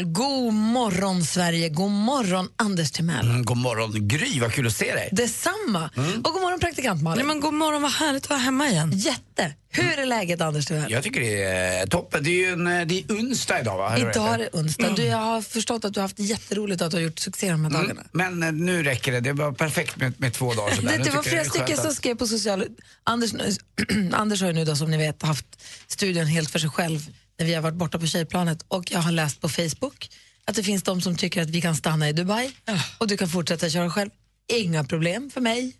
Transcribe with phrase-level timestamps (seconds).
[0.00, 1.68] God morgon, Sverige.
[1.68, 3.30] God morgon, Anders Timell.
[3.30, 4.40] Mm, god morgon, Gry.
[4.40, 5.08] Vad kul att se dig.
[5.12, 5.90] Detsamma.
[6.24, 7.18] Och god morgon, praktikant Malin.
[7.18, 8.92] Nej, men god morgon, vad härligt att vara hemma igen.
[8.94, 9.54] Jätte.
[9.70, 10.92] Hur är läget, Anders Timell?
[10.92, 12.24] Jag tycker det är toppen.
[12.24, 13.88] Det är ju en, det är onsdag idag, va?
[13.90, 14.90] Vad Idag är det onsdag.
[14.96, 17.64] Du, jag har förstått att du har haft jätteroligt att du har gjort succé de
[17.64, 18.02] här dagarna.
[18.14, 19.20] Mm, men eh, nu räcker det.
[19.20, 20.98] Det var perfekt med, med två dagar sådär.
[20.98, 22.64] Det, det var flera stycken som att- skrev på sociala...
[23.04, 23.30] Anders,
[24.12, 25.46] Anders har ju nu då, som ni vet haft
[25.86, 27.00] studion helt för sig själv
[27.38, 30.10] när vi har varit borta på tjejplanet och jag har läst på Facebook
[30.44, 32.50] att det finns de som tycker att vi kan stanna i Dubai
[32.98, 34.10] och du kan fortsätta köra själv.
[34.52, 35.76] Inga problem för mig.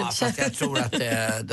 [0.00, 1.10] Ja, fast jag tror att, eh,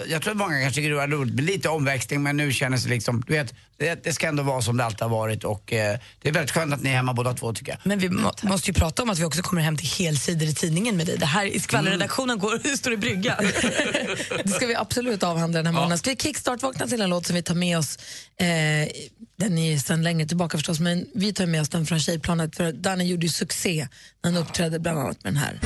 [0.08, 2.84] jag tror att många kanske tycker det var roligt med lite omväxling men nu känns
[2.84, 5.74] det liksom, du vet, det, det ska ändå vara som det alltid har varit och
[5.74, 7.80] eh, det är väldigt skönt att ni är hemma båda två tycker jag.
[7.84, 10.54] Men vi må, måste ju prata om att vi också kommer hem till helsidor i
[10.54, 11.18] tidningen med dig.
[11.18, 13.40] Det här i skvallerredaktionen går, står i brygga.
[14.44, 15.98] Det ska vi absolut avhandla den här morgonen.
[15.98, 17.98] Ska vi kickstart-vakna till en låt som vi tar med oss,
[18.40, 18.48] eh,
[19.40, 22.56] den är ju sen längre tillbaka förstås, men vi tar med oss den från tjejplanet
[22.56, 23.88] för Danny gjorde ju succé
[24.24, 25.60] när han uppträdde bland annat med den här.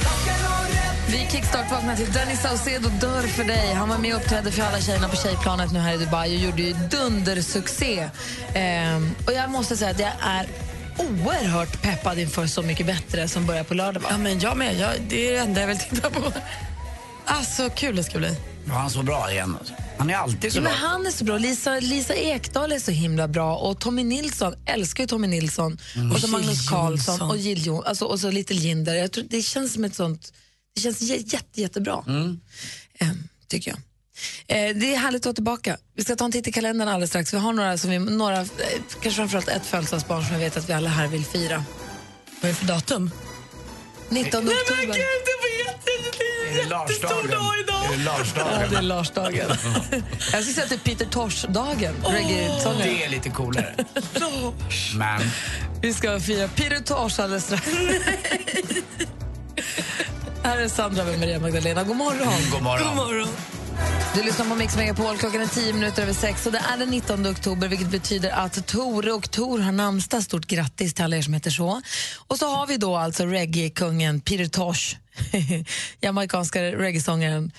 [1.08, 3.74] Vi kickstart-vaknar till Danny Saucedo dör för dig.
[3.74, 6.42] Han var med och uppträdde för alla tjejerna på tjejplanet nu här i Dubai och
[6.44, 8.10] gjorde ju dundersuccé.
[8.54, 10.48] Ehm, och jag måste säga att jag är
[10.98, 14.00] oerhört peppad inför Så mycket bättre som börjar på lördag.
[14.02, 14.08] Va?
[14.12, 14.80] ja, men jag med.
[14.80, 16.32] Jag, det är det enda jag vill titta på.
[17.26, 18.36] Alltså, kul det ska bli.
[18.68, 19.56] Ja, han är så bra igen.
[19.60, 19.74] Alltså.
[19.98, 20.72] Han är alltid så Ja, bra.
[20.72, 21.38] men han är så bra.
[21.38, 23.56] Lisa, Lisa Ekdahl är så himla bra.
[23.58, 25.78] Och Tommy Nilsson, älskar ju Tommy Nilsson.
[26.14, 27.22] Och så Magnus Johnson.
[27.22, 27.72] och Jill.
[27.86, 28.96] Alltså, och så Little Jinder.
[28.96, 30.34] Jag tror, det känns som ett sånt...
[30.76, 32.40] Det känns jä- jätte, jättebra, Ehm,
[33.48, 33.80] tycker jag.
[34.48, 35.78] Eh, det är härligt att vara tillbaka.
[35.96, 37.34] Vi ska ta en titt i kalendern alldeles strax.
[37.34, 38.48] Vi har några, som vi, några eh,
[39.02, 41.64] kanske framförallt ett födelsedagsbarn som jag vet att vi alla här vill fira.
[42.42, 43.12] Vad är det för datum?
[44.10, 44.98] 19 oktober.
[46.52, 47.18] Är det Larsdagen?
[47.18, 47.34] Är det
[48.04, 48.72] Ja, Larsdagen?
[48.72, 49.50] det är Larsdagen.
[50.32, 51.94] jag skulle säga att det är Peter Tosh-dagen.
[52.10, 52.88] reggae-sångaren.
[52.88, 53.76] Det är lite coolare.
[54.96, 55.22] Men
[55.82, 57.68] Vi ska fira pilotage alldeles strax.
[60.44, 61.84] Här är Sandra med Maria Magdalena.
[61.84, 62.34] God morgon.
[62.52, 62.88] god morgon.
[62.88, 63.28] God morgon.
[64.16, 65.18] Du lyssnar på Mix Megapol.
[65.18, 66.46] Klockan är tio minuter över sex.
[66.46, 70.24] Och det är den 19 oktober, vilket betyder att Tore och Tor har namnsdag.
[70.24, 71.82] Stort grattis till alla er som heter så.
[72.28, 74.96] Och så har vi då alltså reggae-kungen Peter Tosh,
[76.02, 77.52] jamaicanska reggae-sångaren.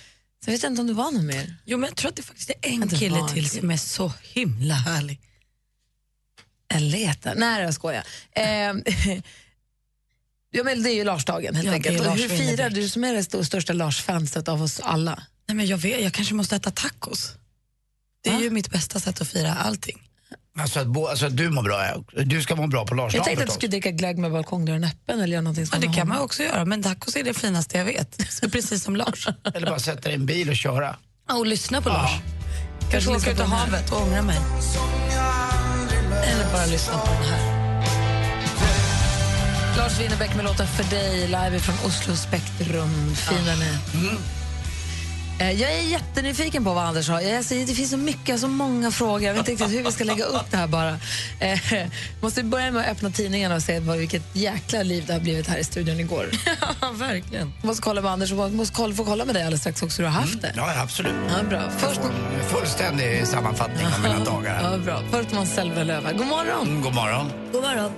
[0.45, 1.57] Så jag vet inte om det var någon mer.
[1.65, 3.51] Jo, men jag tror att det faktiskt är en Att det kille var en till
[3.51, 5.21] som är så himla härlig.
[6.69, 7.35] Jag letar.
[7.35, 8.05] Nej, jag skojar.
[8.33, 8.75] Eh,
[10.55, 12.05] ja, men det är ju Lars-dagen helt Ja, enkelt.
[12.05, 15.23] Lars hur firar du som är det st- största Lars-fanset av oss alla?
[15.49, 17.33] Nej, men jag, vet, jag kanske måste äta tacos.
[18.25, 18.41] Det är Va?
[18.41, 20.03] ju mitt bästa sätt att fira allting.
[20.59, 22.23] alltså att, bo, alltså att du mår bra, ja.
[22.25, 24.85] du ska må bra på Jag Larsdagen tänkte att du skulle dricka glögg med balkongdörren
[24.85, 27.35] öppen eller göra någonting Ja, som det kan man också göra, men tacos är det
[27.35, 28.21] finaste jag vet.
[28.33, 29.29] Så precis som Lars.
[29.55, 30.97] Eller bara sätta dig i en bil och köra.
[31.29, 32.11] Ja, och lyssna på Lars.
[32.91, 33.57] Kanske Kanske åka ut här.
[33.57, 34.39] havet och ångra mig.
[36.25, 37.54] Eller bara lyssna på den här.
[39.95, 43.15] Lars Winnerbäck med låten För dig, live från Oslo Spektrum.
[43.17, 44.19] Fin den är.
[45.51, 47.21] Eh, Jag är jättenyfiken på vad Anders har.
[47.21, 49.23] Jag säger, det finns så mycket, så många frågor.
[49.23, 50.99] Jag vet inte riktigt hur vi ska lägga upp det här bara.
[51.41, 51.59] Eh,
[52.21, 55.47] måste börja med att öppna tidningen och se vad, vilket jäkla liv det har blivit
[55.49, 56.27] här i studion igår.
[56.81, 57.53] Ja, verkligen.
[57.63, 60.09] måste kolla med Anders och måste kolla, få kolla med dig alldeles strax också hur
[60.09, 60.53] du har haft det.
[60.57, 61.15] Ja, absolut.
[61.29, 61.71] Ja, bra.
[61.79, 62.01] Först,
[62.41, 64.71] en fullständig sammanfattning av mina dagar.
[64.73, 65.03] ja, bra.
[65.11, 66.13] Först Måns Zelmerlöw.
[66.19, 66.69] God morgon!
[66.69, 67.31] Mm, god morgon.
[67.53, 67.91] God morgon.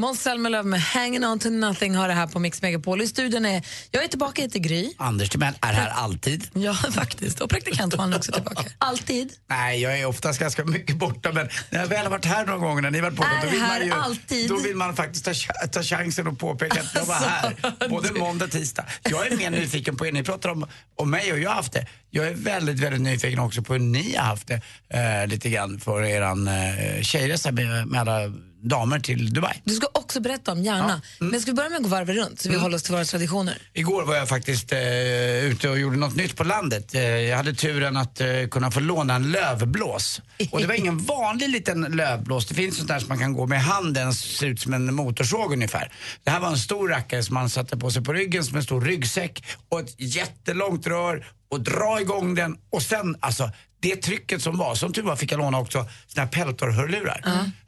[0.00, 3.02] Måns Zelmerlöw med Hanging on to nothing har det här på Mix Megapol.
[3.02, 4.92] I studion är, jag är tillbaka, jag heter Gry.
[4.96, 6.48] Anders Timell är här alltid.
[6.54, 7.40] Ja, faktiskt.
[7.40, 8.62] Och praktikant var också tillbaka.
[8.78, 9.32] Alltid.
[9.46, 12.58] Nej, jag är oftast ganska mycket borta men när jag väl har varit här några
[12.58, 14.48] gånger när ni varit borta Är då vill, här man ju, alltid.
[14.48, 15.32] då vill man faktiskt ta,
[15.66, 18.84] ta chansen och påpeka att jag var här både måndag och tisdag.
[19.02, 20.66] Jag är mer nyfiken på er, ni pratar om,
[20.96, 21.86] om mig och jag har haft det.
[22.10, 25.80] Jag är väldigt, väldigt nyfiken också på hur ni har haft det eh, lite grann
[25.80, 29.62] för eran eh, tjejresa med, med alla damer till Dubai.
[29.64, 31.02] Du ska också berätta om, gärna.
[31.18, 33.04] Men ska vi börja med att gå varvet runt så vi håller oss till våra
[33.04, 33.58] traditioner?
[33.72, 36.94] Igår var jag faktiskt eh, ute och gjorde något nytt på landet.
[36.94, 40.20] Eh, jag hade turen att eh, kunna få låna en lövblås.
[40.50, 42.46] Och det var ingen vanlig liten lövblås.
[42.46, 45.52] Det finns sånt där som man kan gå med handen, ser ut som en motorsåg
[45.52, 45.92] ungefär.
[46.24, 48.62] Det här var en stor rackare som man satte på sig på ryggen som en
[48.62, 54.42] stor ryggsäck och ett jättelångt rör och dra igång den och sen alltså det trycket
[54.42, 57.22] som var, som tur var fick jag låna också såna här Peltor-hörlurar.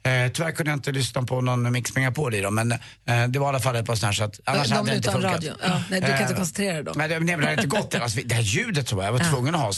[0.05, 2.77] Eh, tyvärr kunde jag inte lyssna på någon Mix Megapol i dem men eh,
[3.29, 5.11] det var i alla fall ett par här så att annars De hade det inte
[5.11, 5.33] funkat.
[5.33, 5.53] radio.
[5.63, 6.91] Ja, nej, du kan inte Eh, koncentrera dig då.
[6.95, 7.95] Nej, men det hade inte gått.
[7.95, 9.73] Alltså, det här ljudet som var, jag var tvungen att ha här.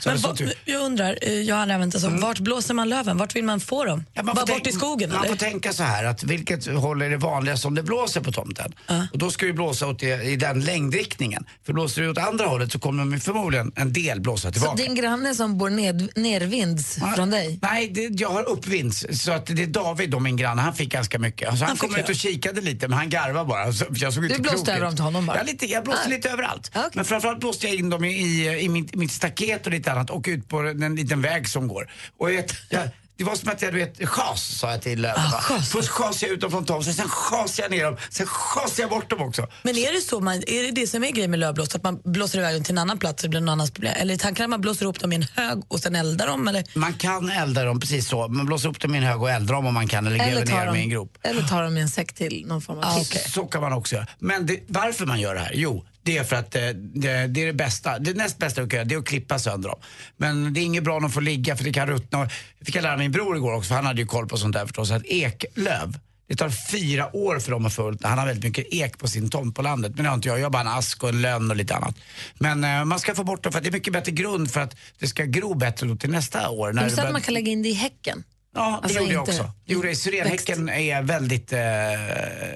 [0.00, 2.08] Så Men vad, så jag undrar, eh, jag har använt det så.
[2.08, 3.16] Vart blåser man löven?
[3.18, 4.04] Vart vill man få dem?
[4.12, 5.28] Ja, man Bara bort i skogen Man eller?
[5.28, 8.74] får tänka så här att vilket håll är det vanligast om det blåser på tomten?
[9.12, 11.44] Och då ska det blåsa åt det, i den längdriktningen.
[11.66, 14.82] För blåser det åt andra hållet så kommer de förmodligen en del blåsa Så tillbaka.
[14.82, 17.58] din granne som bor ned, nervinds från dig?
[17.62, 19.06] Nej, det, jag har uppvinds.
[19.10, 21.48] Så att det är David, då, min granne, han fick ganska mycket.
[21.48, 23.72] Alltså, han Han kom ut och kikade lite men han garvade bara.
[23.72, 25.36] Så jag såg Du blåste över dem till honom bara?
[25.36, 26.08] Ja, lite, jag blåste Ah.
[26.10, 26.70] lite överallt.
[26.74, 26.90] Ah, okej.
[26.94, 30.10] Men framförallt blåste jag in dem i, i, i mitt, mitt staket och lite annat
[30.10, 31.90] och ut på en liten väg som går.
[32.18, 35.30] Och jag, jag, det var som att jag, du vet, chas sa jag till löven.
[35.32, 35.40] va?
[35.40, 35.68] chas.
[35.72, 38.90] Först chasade jag ut dem från tomten, sen chasade jag ner dem, sen chasade jag
[38.90, 39.46] bort dem också.
[39.62, 41.74] Men är det så man, är det det som är grejen med lövblås?
[41.74, 43.92] Att man blåser iväg dem till en annan plats och det blir någon annans problem?
[43.96, 46.48] Eller är tanken att man blåser ihop dem i en hög och sen eldar dem?
[46.48, 46.64] Eller?
[46.78, 48.28] Man kan elda dem precis så.
[48.28, 50.42] Man blåser upp dem i en hög och eldar dem om man kan eller Eller
[50.46, 51.18] gräver ner dem i en grop.
[51.22, 53.24] eller tar dem i en säck till någon form av Ah, okej.
[53.30, 54.06] Så kan man också göra.
[54.18, 55.52] Men det, varför man gör det här?
[55.54, 57.98] Jo, det är för att eh, det, det är det bästa.
[57.98, 59.78] Det näst bästa du kan göra det är att klippa sönder dem.
[60.16, 62.24] Men det är inget bra om de får ligga för det kan ruttna.
[62.58, 64.54] Det fick jag lära min bror igår också för han hade ju koll på sånt
[64.54, 64.90] där förstås.
[64.90, 65.98] Att eklöv,
[66.28, 69.30] det tar fyra år för dem att få Han har väldigt mycket ek på sin
[69.30, 69.92] tomt på landet.
[69.94, 70.38] Men det har inte jag.
[70.38, 71.96] Jag har bara en ask och en lönn och lite annat.
[72.38, 74.60] Men eh, man ska få bort dem för att det är mycket bättre grund för
[74.60, 76.72] att det ska gro bättre då till nästa år.
[76.72, 78.24] När Du sa att man kan lägga in det i häcken.
[78.54, 79.50] Ja, det Alltså gjorde jag också.
[79.66, 79.96] Det gjorde jag.
[79.96, 81.58] Syrenhäcken är väldigt eh,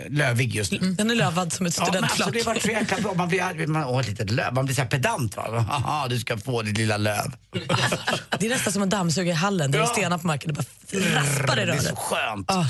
[0.09, 0.79] lövig just nu.
[0.79, 2.33] Den är lövad som ett Ja, alltså, studentflak.
[2.33, 3.15] det var så jäkla bra.
[3.15, 4.55] Man blir, arg- man, åh, ett litet löv.
[4.55, 5.59] Man blir så här pedant va.
[5.69, 7.33] Haha, du ska få ditt lilla löv.
[8.39, 9.71] det är nästan som att dammsuga i hallen.
[9.71, 9.87] Det är Ja.
[9.87, 10.55] stenar på marken.
[10.55, 10.65] Det bara
[11.21, 11.83] raspar i Det är röret.
[11.85, 12.50] så skönt.
[12.50, 12.67] Ah.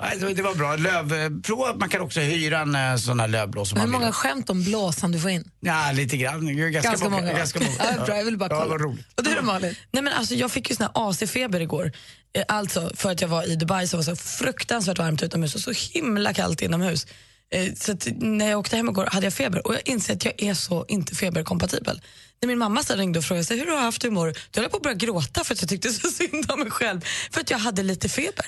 [0.00, 0.76] Nej, det- var bra.
[0.76, 4.50] Löv, eh, prova, man kan också hyra en eh, sån här lövblås Hur många skämt
[4.50, 5.50] om blåsan du får in?
[5.60, 6.56] Ja, lite grann.
[6.56, 7.38] Ganska, Ganska många, va?
[7.38, 7.72] Ganska många.
[7.98, 8.70] Ja, bra, jag vill bara Ja, kolla.
[8.70, 9.06] vad roligt.
[9.16, 9.74] Och du då Malin?
[9.90, 11.92] Nej, men alltså, jag fick ju sån här AC-feber igår.
[12.34, 15.54] Eh, Alltså för att jag var i Dubai så var det så fruktansvärt varmt utomhus
[15.54, 17.06] och så himla kallt inomhus.
[17.54, 20.24] Eh, Så att när jag åkte hem igår hade jag feber och jag inser att
[20.24, 22.00] jag är så inte feberkompatibel.
[22.42, 24.64] När min mamma sen ringde och frågade sig, hur har du haft humor, då höll
[24.64, 27.00] jag på att börja gråta för att jag tyckte så synd om mig själv.
[27.30, 28.46] För att jag hade lite feber.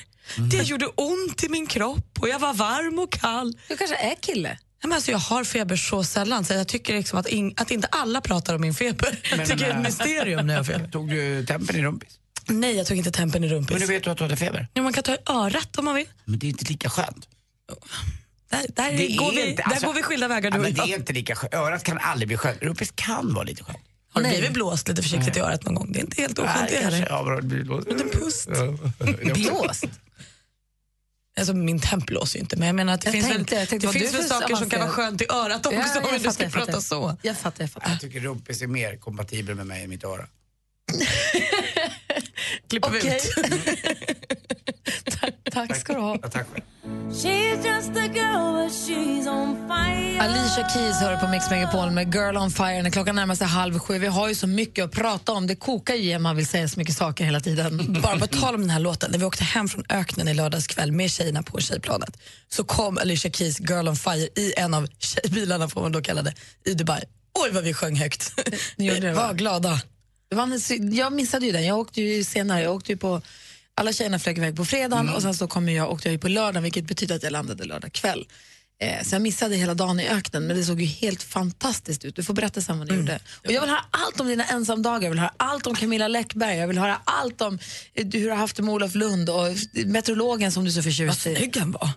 [0.51, 3.59] Det gjorde ont i min kropp och jag var varm och kall.
[3.69, 4.49] Du kanske är kille?
[4.49, 4.59] Nej,
[4.89, 7.87] men alltså, jag har feber så sällan så jag tycker liksom att, in, att inte
[7.91, 9.19] alla pratar om min feber.
[9.37, 10.89] Men, tycker jag är äh, ett mysterium när jag har feber.
[10.89, 12.09] Tog du tempen i rumpis?
[12.49, 13.70] Nej, jag tog inte tempen i rumpis.
[13.70, 14.69] Men du vet du att du hade feber?
[14.75, 16.06] Ja, man kan ta i örat om man vill.
[16.25, 17.29] Men det är inte lika skönt.
[18.50, 20.75] Där, där, Det är går, vi, inte- där alltså- går vi skilda vägar Ja, men
[20.75, 20.91] det jag.
[20.91, 21.55] är inte lika skönt.
[21.55, 22.62] Örat kan aldrig bli skönt.
[22.62, 23.79] Rumpis kan vara lite skönt.
[24.12, 24.37] Har du Nej.
[24.38, 25.93] blivit blåst lite försiktigt i örat någon gång?
[25.93, 27.06] Det är inte helt oskönt det heller.
[27.11, 27.88] Ja, bra, det blir blåst.
[27.88, 28.49] En pust.
[29.35, 29.85] Blåst?
[31.37, 33.61] Alltså, min temp blåser ju inte, men jag menar att det Jag finns tänkte- väl,
[33.62, 36.08] jag tänkte, det finns väl saker som kan vara skönt i örat också Ja, om
[36.12, 36.81] jag du ska jag prata fattar.
[36.81, 37.17] så.
[37.23, 37.90] Jag fattar, jag fattar.
[37.90, 40.26] Jag tycker rumpis är mer kompatibel med mig än mitt öra.
[42.70, 43.35] Klipper vi ut.
[45.20, 46.19] tack, tack ska du ha.
[46.23, 46.46] Ja, tack.
[50.20, 53.79] Alicia Keys hör på Mix Megapol med Girl on Fire när klockan närmar sig halv
[53.79, 53.99] sju.
[53.99, 55.46] Vi har ju så mycket att prata om.
[55.46, 57.96] Det kokar ju man vill säga så mycket saker hela tiden.
[58.02, 60.67] Bara på tal om den här låten, när vi åkte hem från öknen i lördags
[60.67, 62.17] kväll med tjejerna på tjejplanet
[62.49, 66.23] så kom Alicia Keys Girl on Fire i en av tjejbilarna, får man då kalla
[66.23, 67.02] det, i Dubai.
[67.35, 68.32] Oj vad vi sjöng högt.
[68.76, 69.26] Ni gjorde det, vi va?
[69.26, 69.81] var glada.
[70.39, 71.65] En, jag missade ju den.
[71.65, 72.63] Jag åkte ju senare.
[72.63, 73.23] Jag åkte ju på,
[73.75, 76.29] alla tjejerna flög iväg på fredagen och sen så kom jag, åkte jag ju på
[76.29, 78.27] lördagen vilket betyder att jag landade lördag kväll.
[78.81, 82.17] Eh, så jag missade hela dagen i öknen men det såg ju helt fantastiskt ut.
[82.17, 83.19] Du får berätta sen vad ni gjorde.
[83.45, 86.57] Och jag vill höra allt om dina ensamdagar, jag vill höra allt om Camilla Läckberg,
[86.57, 87.59] jag vill höra allt om
[87.95, 89.49] eh, hur du har haft det med Olof Lund och
[89.87, 91.37] meteorologen som du så Vad förtjust i.
[91.37, 91.91] snygg han var.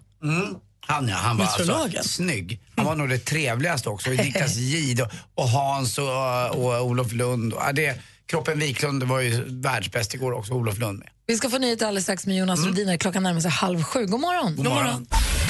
[0.88, 2.62] Han, ja, han var alltså snygg.
[2.76, 4.10] Han var nog det trevligaste också.
[4.10, 7.54] Och Niklas Jihde och, och Hans och, och Olof Lund.
[7.54, 11.10] Och, det, Kroppen Wiklund var ju världsbäst igår också, Olof Lund med.
[11.28, 12.70] Vi ska få nyheter alldeles strax med Jonas Mm.
[12.70, 12.98] Rhodiner.
[12.98, 14.06] Klockan närmar sig halv sju.
[14.06, 14.56] God morgon.
[14.56, 15.08] God morgon.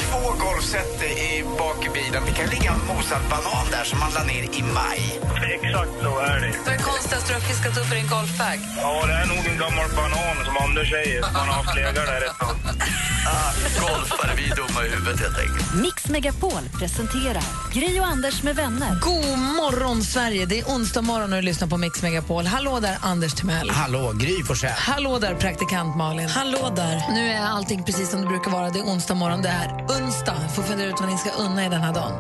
[0.10, 2.22] Två golfset i bak i bilen.
[2.26, 5.02] Det kan ligga en mosad banan där som man la ner i maj.
[5.56, 6.54] Exakt så är det.
[6.66, 8.58] Vad är konstigast du har fiskat upp i din golfbag?
[8.82, 11.22] Ja, det är nog en gammal banan som Anders säger.
[11.22, 12.56] Man har haft legat där ett tag.
[13.82, 15.74] Golfare, vi är dumma i huvudet helt enkelt.
[15.82, 19.00] Mix Megapol presenterar Gri och Anders med vänner.
[19.02, 20.46] God morgon, Sverige!
[20.46, 22.46] Det är onsdag morgon och du lyssnar på Mix Megapol.
[22.46, 23.70] Hallå där, Anders Timell.
[23.70, 24.72] Hallå, Gry Forssell.
[24.78, 26.30] Hallå där, praktikant Malin.
[26.30, 27.04] Hallå där.
[27.14, 28.70] Nu är allting precis som det brukar vara.
[28.70, 29.42] Det är onsdag morgon.
[29.42, 30.50] Det är onsdag.
[30.56, 32.14] Får fundera ut vad ni ska unna i den här dagen.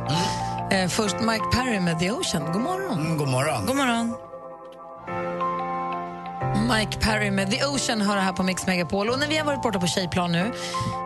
[0.71, 2.51] Eh, först Mike Perry med The Ocean.
[2.53, 2.99] God morgon.
[2.99, 3.65] Mm, god morgon.
[3.65, 4.15] God morgon.
[6.77, 9.09] Mike Perry med The Ocean hör här på Mix Megapol.
[9.09, 10.51] Och när vi har varit borta på tjejplan nu,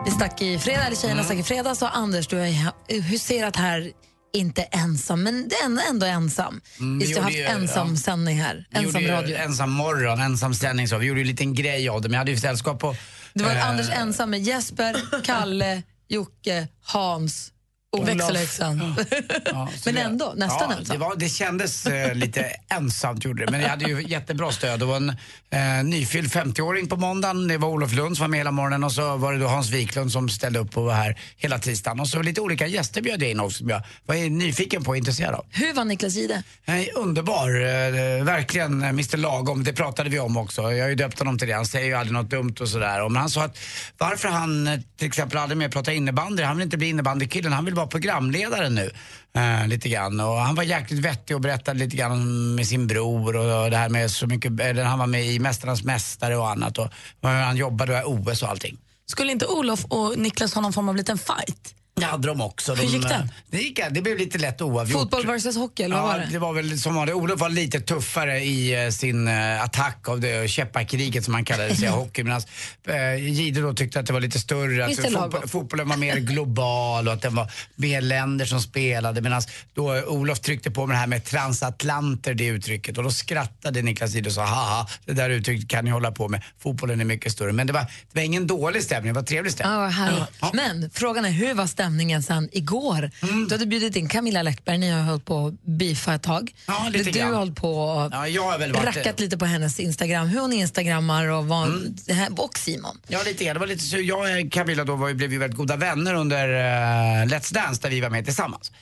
[0.04, 3.56] vi stack i fredag, eller tjejerna stack i fredag, så har Anders, du har huserat
[3.56, 3.92] här
[4.32, 6.60] inte ensam, men det är ändå, ändå ensam.
[6.80, 7.96] Mm, vi har haft ensam ja.
[7.96, 9.36] sändning här, ensam radio.
[9.36, 10.98] Ensam morgon, ensam sändning så.
[10.98, 12.96] Vi gjorde ju en liten grej av det, men jag hade ju sällskap på...
[13.34, 17.51] Det var eh, Anders ensam med Jesper, Kalle, Jocke, Hans,
[17.92, 18.08] Olof.
[18.08, 18.94] Växelhäxan.
[19.44, 20.98] ja, så Men ändå, nästan ja, ensam.
[20.98, 24.80] Det, var, det kändes eh, lite ensamt gjorde det, men jag hade ju jättebra stöd.
[24.80, 25.08] Det var en
[25.50, 28.92] eh, nyfylld 50-åring på måndagen, det var Olof Lund som var med hela morgonen och
[28.92, 32.00] så var det då Hans Wiklund som ställde upp och var här hela tisdagen.
[32.00, 34.96] Och så lite olika gäster bjöd jag in också som jag var nyfiken på och
[34.96, 35.44] intresserad av.
[35.50, 36.42] Hur var Niklas Jihde?
[36.64, 39.64] Nej, underbar, eh, verkligen eh, Mr Lagom.
[39.64, 40.62] Det pratade vi om också.
[40.62, 41.54] Jag har ju döpt honom till det.
[41.54, 43.08] Han säger ju aldrig något dumt och sådär.
[43.08, 43.58] Men han sa att
[43.98, 46.42] varför han eh, till exempel aldrig mer pratar innebandy.
[46.42, 48.90] Han vill inte bli innebandykillen, han vill var programledare nu.
[49.36, 50.20] Eh, lite grann.
[50.20, 53.88] Och han var jäkligt vettig och berättade lite grann med sin bror och det här
[53.88, 56.78] med så mycket, eller han var med i Mästarnas Mästare och annat.
[56.78, 56.88] Och
[57.22, 58.78] hur han jobbade och OS och allting.
[59.06, 61.74] Skulle inte Olof och Niklas ha någon form av liten fight?
[62.02, 62.74] Det hade de också.
[62.74, 63.14] Hur gick de, det?
[63.14, 65.00] eh, Det, gick, det blev lite lätt oavgjort.
[65.00, 66.32] Fotboll versus hockey, eller vad var Ja, det?
[66.32, 67.14] det var väl som var det.
[67.14, 71.76] Olof var lite tuffare i eh, sin eh, attack av det käppakriget som han kallade
[71.76, 72.22] säga hockey.
[72.24, 72.42] Medan
[72.88, 75.10] uh, Gide då tyckte att det var lite större, att Mr.
[75.10, 75.30] Lagom.
[75.30, 79.20] fotboll, fotbollen var mer global och att det var mer länder som spelade.
[79.20, 79.42] Medan
[79.74, 82.98] då eh, Olof tryckte på med det här med transatlanter, det uttrycket.
[82.98, 86.28] Och då skrattade Niklas Gide och sa haha, det där uttrycket kan ni hålla på
[86.28, 86.42] med.
[86.62, 87.52] Fotbollen är mycket större.
[87.52, 89.90] Men det var, det var ingen dålig stämning, det var trevlig stämning.
[89.90, 90.22] Härligt.
[90.40, 90.50] Ja.
[90.54, 91.91] Men frågan är, hur var stämningen
[92.22, 93.10] sen igår?
[93.22, 93.48] Mm.
[93.48, 96.54] Du hade bjudit in Camilla Läckberg, ni har hållit på att beefa ett tag.
[96.66, 99.44] Ja, lite du har hållit på och Ja, jag har väl varit- rackat lite på
[99.44, 101.94] hennes Instagram, hur hon instagrammar och, vad, Mm.
[102.06, 102.98] det här- och Simon.
[103.08, 103.54] Ja, lite grann.
[103.54, 103.98] Det var lite så.
[103.98, 107.82] Jag och Camilla då var, ju- blev ju väldigt goda vänner under uh, Let's Dance
[107.82, 108.72] där vi var med tillsammans.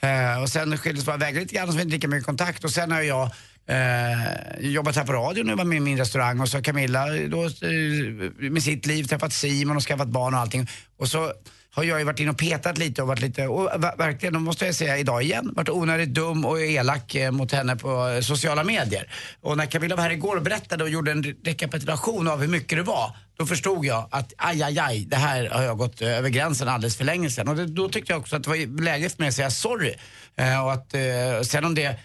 [0.00, 2.64] Eh, och sen skildes våra vägar lite grann så det inte lika mycket kontakt.
[2.64, 3.30] Och sen har jag
[3.66, 7.44] eh, jobbat här på radion och var med i min restaurang och så Camilla då,
[7.44, 10.68] eh, med sitt liv träffat Simon och skaffat barn och allting.
[10.98, 11.32] Och så
[11.72, 14.74] har jag ju varit inne och petat lite och varit lite, och verkligen, måste jag
[14.74, 19.12] säga idag igen, varit onödigt dum och elak eh, mot henne på eh, sociala medier.
[19.40, 22.78] Och när Camilla var här igår och berättade och gjorde en rekapitulation av hur mycket
[22.78, 26.18] det var, då förstod jag att aj, aj, aj, det här har jag gått eh,
[26.18, 27.48] över gränsen alldeles för länge sedan.
[27.48, 29.94] Och det, då tyckte jag också att det var läge för mig att säga sorry.
[30.36, 31.00] Eh, och att, eh,
[31.42, 32.00] sen om det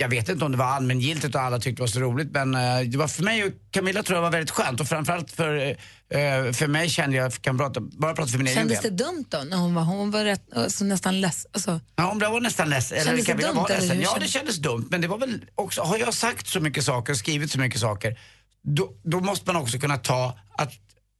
[0.00, 2.54] jag vet inte om det var allmängiltigt och alla tyckte det var så roligt men
[2.54, 5.56] eh, det var för mig och Camilla tror jag var väldigt skönt och framförallt för,
[5.66, 8.96] eh, för mig kände jag, kan prata, bara prata för min egen Kändes det del.
[8.96, 9.38] dumt då?
[9.38, 11.46] När hon var, hon var rätt, alltså, nästan less.
[11.52, 12.98] Alltså, Ja, hon var nästan ledsen.
[12.98, 13.96] Eller Kändes det Camilla dumt, var eller ledsen.
[13.96, 14.86] hur Ja, det kändes dumt.
[14.90, 17.80] Men det var väl också, har jag sagt så mycket saker och skrivit så mycket
[17.80, 18.18] saker,
[18.62, 20.72] då, då måste man också kunna ta att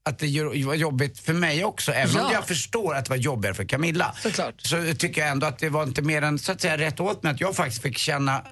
[0.08, 1.92] att det var jobbigt för mig också.
[1.92, 2.32] Även om Ja.
[2.32, 4.14] jag förstår att det var jobbigare för Camilla.
[4.22, 4.54] Såklart.
[4.58, 7.22] Så tycker jag ändå att det var inte mer än så att säga rätt åt
[7.22, 8.42] mig att jag faktiskt fick känna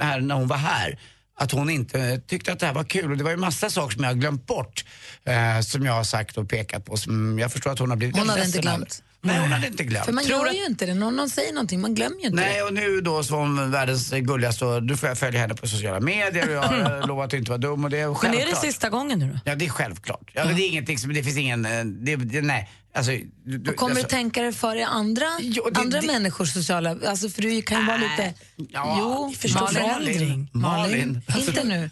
[0.00, 0.98] här när hon var här
[1.40, 3.10] att hon inte tyckte att det här var kul.
[3.10, 4.84] Och det var ju massa saker som jag har glömt bort.
[5.24, 6.96] Eh, som jag har sagt och pekat på.
[6.96, 9.02] Som jag förstår att hon har blivit Hon hade inte glömt.
[9.28, 10.04] Nej, hon hade inte glömt.
[10.06, 10.94] för man Tror gör att- ju inte det.
[10.94, 12.62] När någon säger någonting, man glömmer ju inte Nej, det.
[12.62, 16.48] och nu då som världens gulligaste, och då får jag följa henne på sociala medier
[16.48, 18.46] och jag har lovat att inte vara dum och det är Men självklart.
[18.46, 19.38] är det sista gången nu då?
[19.44, 20.30] Ja, det är självklart.
[20.32, 22.68] Ja, men det är ingenting som, det finns ingen, eh, det, det, nej.
[22.94, 23.12] Alltså,
[23.44, 26.52] du, Och kommer alltså, du tänka dig för i andra, Jo, det- andra det- människors
[26.52, 26.96] sociala...
[27.06, 28.34] Alltså för du kan ju vara lite...
[28.56, 29.82] Ja, jo, förstår Malin.
[29.82, 30.50] förändring.
[30.52, 31.22] Malin.
[31.38, 31.90] Inte nu.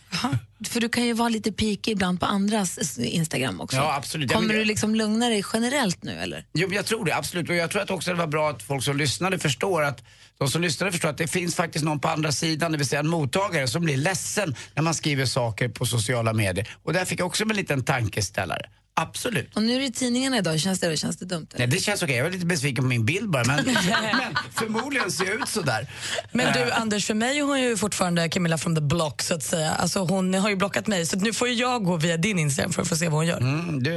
[0.68, 3.76] För du kan ju vara lite pikig ibland på andras Instagram också.
[3.76, 4.32] Ja, absolut.
[4.32, 6.44] Kommer vill- du liksom lugna dig generellt nu eller?
[6.54, 7.48] Jo, men jag tror det, absolut.
[7.48, 10.02] Och jag tror att också det var bra att folk som lyssnade förstår att
[10.38, 13.00] de som lyssnade förstår att det finns faktiskt någon på andra sidan, det vill säga
[13.00, 16.68] en mottagare, som blir ledsen när man skriver saker på sociala medier.
[16.82, 18.70] Och där fick jag också en liten tankeställare.
[18.98, 19.56] Absolut.
[19.56, 21.46] Och nu är det i tidningarna idag, känns det, känns det dumt?
[21.54, 21.66] Eller?
[21.66, 22.16] Nej, det känns okej.
[22.16, 25.90] Jag var lite besviken på min bild bara, men, men förmodligen ser jag ut sådär.
[26.32, 29.34] Men du Eh, Anders, för mig är hon ju fortfarande Camilla from the block så
[29.34, 29.70] att säga.
[29.72, 32.82] Alltså, hon har ju blockat mig så nu får jag gå via din Instagram för
[32.82, 33.38] att få se vad hon gör.
[33.38, 33.90] Mm, du,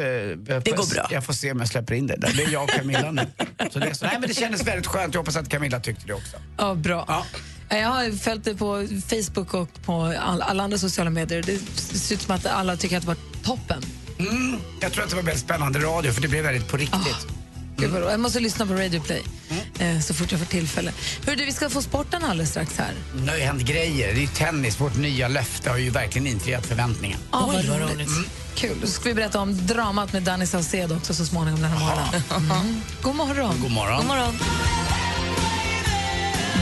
[0.48, 1.08] jag Det får- går bra.
[1.12, 2.34] Jag får se om jag släpper in det där.
[2.38, 3.22] Det är jag och Camilla nu.
[3.72, 4.06] Så det, är så.
[4.06, 5.13] Nej, men det kändes väldigt skönt.
[5.13, 6.38] Jag hoppas att Camilla tyckte det också.
[6.58, 7.06] Ja, bra.
[7.08, 7.25] Ja.
[7.77, 11.44] Jag har följt det på Facebook och på all, alla andra sociala medier.
[11.44, 11.58] Det
[11.98, 13.84] ser ut som att alla tycker att det var toppen.
[14.19, 17.27] Mm, jag tror att det var väldigt spännande radio för det blev väldigt på riktigt.
[17.77, 18.11] Gud vad bra.
[18.11, 19.23] Jag måste lyssna på Radio Play
[19.79, 19.97] Mm.
[19.97, 20.91] eh, så fort jag får tillfälle.
[21.25, 22.93] Hur du, vi ska få sporten alldeles strax här.
[23.15, 24.07] Det har ju hänt grejer.
[24.13, 24.81] Det är ju tennis.
[24.81, 27.19] Vårt nya löfte har ju verkligen infriat förväntningen.
[27.31, 27.69] Ah, vad roligt.
[27.69, 28.07] roligt.
[28.07, 28.25] Mm.
[28.55, 28.77] Kul.
[28.81, 32.23] Då ska vi berätta om dramat med Danny Saucedo också så småningom den här morgonen.
[32.61, 32.81] Mm.
[33.01, 33.61] God morgon.
[33.61, 33.97] God morgon.
[33.97, 34.39] God morgon.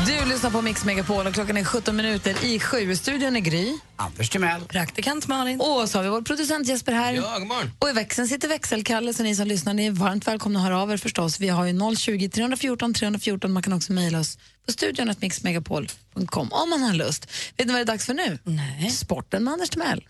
[0.08, 2.96] Du lyssnar på Mix Megapol och klockan är 17 minuter i sju.
[2.96, 3.74] Studion är Gry.
[3.96, 4.62] Anders Timell.
[4.62, 5.62] Praktikant Malin.
[5.62, 7.14] Och så har vi vår producent Jesper här.
[7.14, 7.72] Ja, god morgon.
[7.80, 10.82] Och i växeln sitter växelkalle, så ni som lyssnar ni är varmt välkomna att höra
[10.82, 11.40] av er förstås.
[11.40, 13.52] Vi har ju 020 314 314.
[13.52, 17.32] Man kan också mejla oss på studion att mixmegapol.com om man har lust.
[17.58, 18.40] Vet ni vad det är dags för nu?
[18.44, 18.90] Nej.
[18.90, 20.04] Sporten med Anders Timell.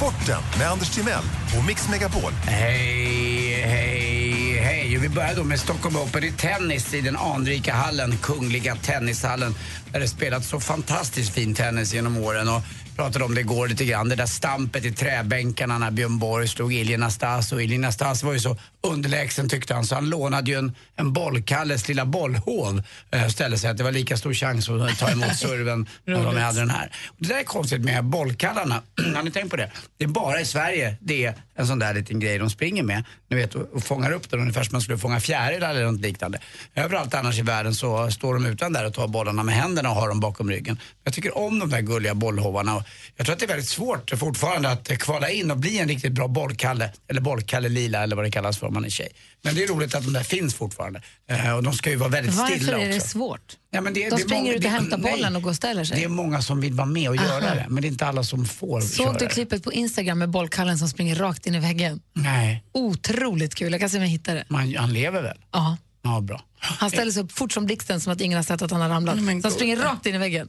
[0.00, 1.24] Sporten med Anders Timell
[1.58, 2.32] och Mix Megapol.
[2.32, 4.98] Hej, hej, hej.
[4.98, 9.54] Vi börjar då med Stockholm Open i tennis i den anrika hallen, Kungliga Tennishallen.
[9.92, 12.48] Där det spelats så fantastiskt fin tennis genom åren.
[12.48, 12.62] Och
[13.00, 16.72] pratade om det igår lite grann, det där stampet i träbänkarna när Björn Borg slog
[16.72, 20.58] Iljina Nastas och Iljina Nastas var ju så underlägsen tyckte han så han lånade ju
[20.58, 23.70] en, en bollkalles lilla bollhål eh, och ställde sig.
[23.70, 26.92] Att det var lika stor chans att ta emot serven när de hade den här.
[27.08, 28.82] Och det där är konstigt med bollkallarna,
[29.14, 29.70] har ni tänkt på det?
[29.98, 33.04] Det är bara i Sverige det är en sån där liten grej de springer med,
[33.30, 36.00] ni vet och, och fångar upp den ungefär som man skulle fånga fjärilar eller något
[36.00, 36.38] liknande.
[36.74, 39.96] Överallt annars i världen så står de utan där och tar bollarna med händerna och
[39.96, 40.78] har dem bakom ryggen.
[41.04, 42.84] Jag tycker om de där gulliga bollhovarna
[43.16, 46.12] jag tror att det är väldigt svårt fortfarande att kvala in och bli en riktigt
[46.12, 49.08] bra bollkalle, eller bollkalle lila eller vad det kallas för om man är tjej.
[49.42, 51.02] Men det är roligt att de där finns fortfarande.
[51.30, 53.08] Eh, och de ska ju vara väldigt Varför stilla är det också.
[53.08, 53.56] svårt?
[53.72, 55.84] Ja, men det, De det springer ut och hämtar nej, bollen och går och ställer
[55.84, 55.96] sig.
[55.96, 57.54] Det är många som vill vara med och göra Aha.
[57.54, 60.78] det, men det är inte alla som får Såg du klippet på Instagram med bollkallen
[60.78, 62.00] som springer rakt in i väggen?
[62.12, 63.72] Nej, Otroligt kul.
[63.72, 64.44] Jag kan se om jag hittar det.
[64.48, 65.38] man, han lever väl?
[65.52, 65.76] Ja.
[66.02, 66.40] Ja, bra.
[66.60, 68.88] Han ställer sig upp fort som blixten som att ingen har sett att han har
[68.88, 69.18] ramlat.
[69.18, 70.48] Så han springer rakt in i väggen.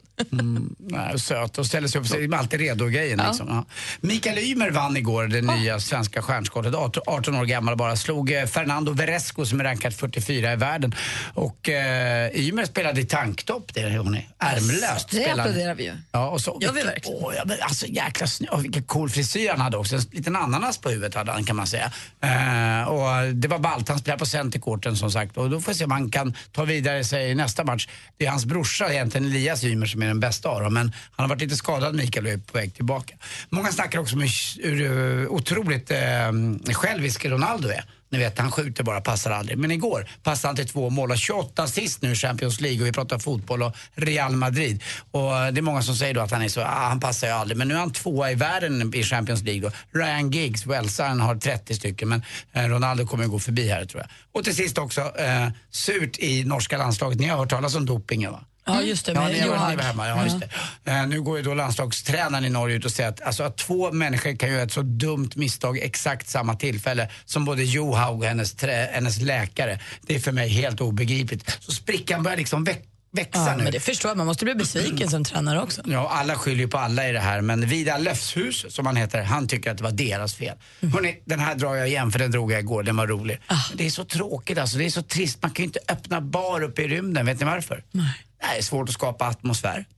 [0.79, 3.19] Nej, söt och ställer sig upp, är alltid redo grejen.
[3.19, 3.27] Ja.
[3.27, 3.47] Liksom.
[3.49, 3.65] Ja.
[4.01, 7.95] Mikael Ymer vann igår det nya svenska stjärnskottet, 18 18 år gammal bara.
[7.95, 10.95] Slog eh, Fernando Veresco som är rankad 44 i världen.
[11.33, 14.27] Och eh, Ymer spelade i tanktopp, det är hon är.
[14.39, 15.41] Ärmlöst Det spelade.
[15.41, 15.93] applåderar vi ju.
[16.11, 17.19] Ja, och så, Gör vi vilken- verkligen?
[17.23, 19.95] Åh, ja, men alltså jäkla snö, vilken cool frisyr han hade också.
[19.95, 21.91] En liten ananas på huvudet hade han kan man säga.
[22.21, 25.37] Eh, och det var ballt, han spelade på centerkorten som sagt.
[25.37, 27.87] Och då får se om han han kan ta vidare sig i nästa match.
[28.17, 30.73] Det är hans brorsa egentligen, Elias Ymer, som är den bästa av dem.
[30.73, 33.15] Men han har varit lite skadad Mikael och är på väg tillbaka.
[33.49, 37.85] Många snackar också om hur, hur eh, otroligt eh, självisk Ronaldo är.
[38.11, 39.57] Ni vet, han skjuter bara, passar aldrig.
[39.57, 42.87] Men igår passade han till två mål och 28 assist nu i Champions League och
[42.87, 44.83] vi pratar fotboll och Real Madrid.
[45.11, 47.33] Och det är många som säger då att han är så, ah, han passar ju
[47.33, 47.57] aldrig.
[47.57, 49.99] Men nu är han tvåa i världen i Champions League då.
[49.99, 54.01] Ryan Giggs, Welsaren, har 30 stycken men eh, Ronaldo kommer att gå förbi här tror
[54.01, 54.09] jag.
[54.31, 57.19] Och till sist också, eh, surt i norska landslaget.
[57.19, 58.43] Ni har hört talas om dopingen va?
[58.65, 59.11] Ja, just det.
[59.11, 60.07] Ja, ni, var, var hemma.
[60.07, 60.39] Ja, just
[60.83, 60.91] det.
[60.91, 63.91] Eh, nu går ju då landslagstränaren i Norge ut och säger att, alltså, att två
[63.91, 68.53] människor kan göra ett så dumt misstag exakt samma tillfälle som både Johaug och hennes,
[68.53, 69.79] trä, hennes läkare.
[70.01, 71.57] Det är för mig helt obegripligt.
[71.59, 72.79] Så sprickan börjar liksom väx,
[73.11, 73.63] växa Ja, nu.
[73.63, 74.17] men det förstår jag.
[74.17, 75.81] Man måste bli besviken som tränare också.
[75.85, 79.23] Ja, alla skyller ju på alla i det här, men Vidar Löfshus, som han heter,
[79.23, 80.57] han tycker att det var deras fel.
[80.93, 83.39] Hörrni, den här drar jag igen, för den drog jag igår, den var rolig.
[83.47, 85.37] Men Det är så tråkigt alltså, det är så trist.
[85.41, 87.83] Man kan ju inte öppna bar uppe i rymden, vet ni varför?
[87.91, 88.13] Nej.
[88.41, 89.85] Det är svårt att skapa atmosfär.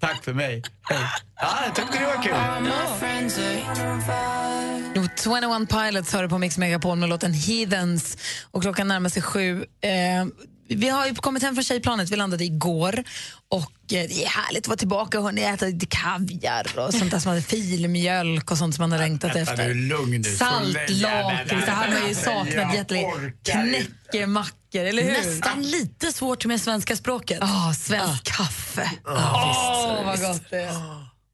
[0.00, 0.62] Tack för mig.
[0.82, 0.98] Hej.
[1.40, 2.34] Ja, jag tyckte det var kul.
[4.94, 8.16] Jo, 21 Pilots hör på Mix Megapol med låten Heathens
[8.50, 9.64] och klockan närmar sig sju.
[9.80, 10.24] Eh,
[10.74, 13.04] vi har ju kommit hem från tjejplanet, vi landade igår
[13.48, 17.18] och eh, det är härligt att vara tillbaka och äta lite kaviar och sånt där
[17.18, 20.24] som hade filmjölk och sånt som man har längtat efter.
[20.36, 23.32] Saltlakrits, det hade man ju saknat jättelänge.
[23.44, 25.12] Knäckemackor, eller hur?
[25.12, 27.38] Nästan lite svårt med svenska språket.
[27.40, 28.90] Ja, svensk kaffe.
[29.06, 30.72] Åh, vad gott det är.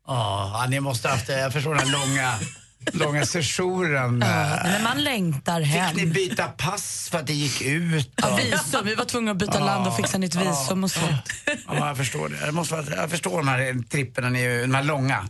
[0.07, 2.35] Ja, ni måste ha haft, jag förstår den långa,
[2.93, 4.19] långa sessionen.
[4.19, 5.95] Nej, men man längtar hem.
[5.95, 8.11] Fick ni byta pass för att det gick ut?
[8.17, 8.81] Ja, och- visum.
[8.85, 11.33] Vi var tvungna att byta land och fixa nytt visum och sånt.
[11.67, 12.37] Ja, jag förstår det.
[12.47, 15.29] Jag, måste, vara- jag förstår de här tripperna, de här långa.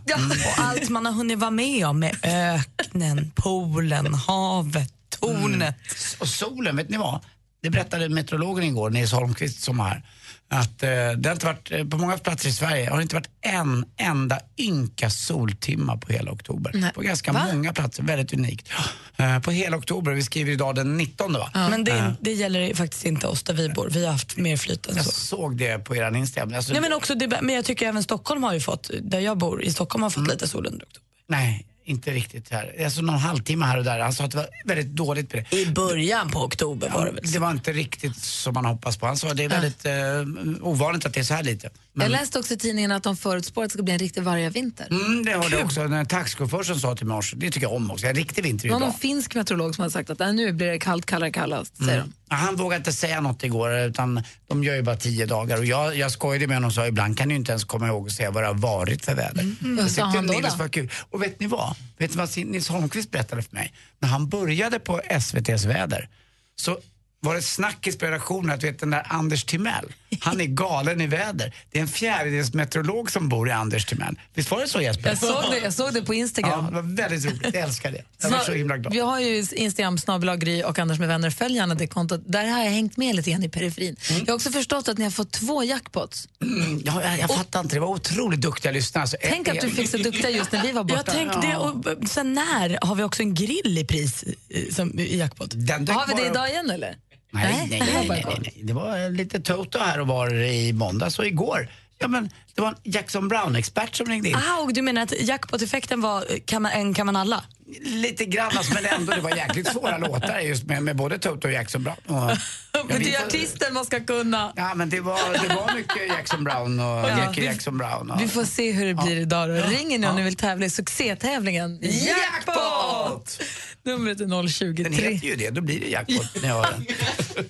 [0.57, 5.75] Och allt man har hunnit vara med om med öknen, poolen, havet, tornet.
[6.19, 7.19] Och solen, vet ni vad?
[7.61, 10.03] Det berättade meteorologen igår, Nils Holmqvist som var här.
[10.51, 13.15] Att eh, det har inte varit, eh, på många platser i Sverige har det inte
[13.15, 16.71] varit en enda ynka soltimma på hela oktober.
[16.73, 16.91] Nej.
[16.93, 17.47] På ganska Va?
[17.53, 18.69] många platser, väldigt unikt.
[19.17, 21.49] Eh, på hela oktober, vi skriver idag den 19 va?
[21.53, 23.89] Men det, det gäller faktiskt inte oss där vi bor.
[23.91, 25.11] Vi har haft mer flyt än Jag så.
[25.11, 26.53] såg det på eran Instagram.
[26.53, 29.37] Alltså, Nej, men, också det, men jag tycker även Stockholm har ju fått, där jag
[29.37, 31.05] bor, i Stockholm har fått lite sol under oktober.
[31.27, 32.75] Nej, inte riktigt här.
[32.85, 33.99] Alltså någon halvtimme här och där.
[33.99, 35.55] Han sa att det var väldigt dåligt på det.
[35.57, 37.31] I början på oktober var det väl?
[37.31, 39.05] Det var inte riktigt som man hoppas på.
[39.05, 41.69] Han sa att det är väldigt eh, ovanligt att det är så här lite.
[41.93, 44.23] Men, Jag läste också i tidningen att de förutspår att det ska bli en riktig
[44.23, 44.87] vargavinter.
[44.91, 47.35] mm, det hörde jag också en taxichaufför som sa till mig i morse.
[47.35, 48.07] Det tycker jag om också.
[48.07, 48.89] En riktig vinter Det var idag.
[48.89, 51.77] någon finsk meteorolog som har sagt att äh, nu blir det kallt, kallare, kallast.
[51.77, 52.13] Säger de.
[52.29, 55.57] Ja, Han vågade inte säga något igår utan de gör ju bara tio dagar.
[55.57, 58.05] Och jag, jag skojade med honom och sa ibland kan du inte ens komma ihåg
[58.05, 59.55] och säga vad det har varit för väder.
[59.61, 60.89] Vad Jag sa tyckte Nils var kul.
[61.09, 61.75] Och vet ni vad?
[61.97, 63.73] Vet ni vad Nils Holmqvist berättade för mig?
[63.99, 66.09] När han började på SVTs väder
[66.55, 66.77] så
[67.21, 71.07] var det snackis på redaktionen att vet den där Anders Timell, han är galen i
[71.07, 71.53] väder.
[71.71, 74.19] Det är en fjärdedels meteorolog som bor i Anders Timell.
[74.33, 75.09] Visst var det så Jesper?
[75.09, 76.65] Jag såg det, jag såg det på Ja, Instagram.
[76.65, 77.41] det var väldigt roligt.
[77.43, 78.03] Jag älskar det.
[78.21, 78.93] Jag var så himla glad.
[78.93, 81.29] Vi har ju Instagram, snabel Gry och Anders med vänner.
[81.29, 82.21] Följ gärna det kontot.
[82.25, 83.95] Där har jag hängt med lite grann i periferin.
[84.19, 86.27] Jag har också förstått att ni har fått två jackpots.
[86.41, 89.01] Mm, ja, jag, jag fattar inte, det var otroligt duktiga lyssnare.
[89.01, 91.03] Alltså, Tänk att du fick så duktiga just när vi var borta.
[91.17, 95.17] Jag tänkte, och sen när har vi också en grill i pris eh, som, i
[95.17, 95.49] jackpot?
[95.55, 96.95] Den Har vi det idag igen eller?
[97.31, 98.61] Nej, Nej, nej, nej, nej.
[98.63, 101.69] Det var eh, lite Toto här och var i måndags och igår.
[101.99, 104.35] Ja, men det var en Jackson Brown-expert som ringde in.
[104.35, 107.43] Ah, och du menar att jackpot-effekten var eh, kan man, en kan man alla?
[107.81, 111.47] Lite grann, alltså, men ändå det var jäkligt svåra låtar just med, med både Toto
[111.47, 111.97] och Jackson Brown.
[112.07, 112.31] Och,
[112.71, 114.53] ja, Men det är artisten man ska kunna.
[114.55, 118.11] Ja, men det var, det var mycket Jackson Brown och Jackie vi- Jackson Brown.
[118.11, 119.49] Och, Vi får se hur det blir idag.
[119.49, 119.53] Då.
[119.55, 123.41] Ringer ni om ni vill tävla i succétävlingen Jackpot!
[123.85, 125.11] Numret är 020 Den 3...
[125.11, 126.85] heter ju det, då blir det jackpot när jag hör den.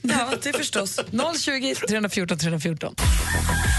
[0.12, 0.99] Ja, det förstås.
[1.45, 2.95] 020 314 314.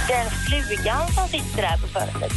[0.09, 2.33] Den flugan som sitter där på fönstret.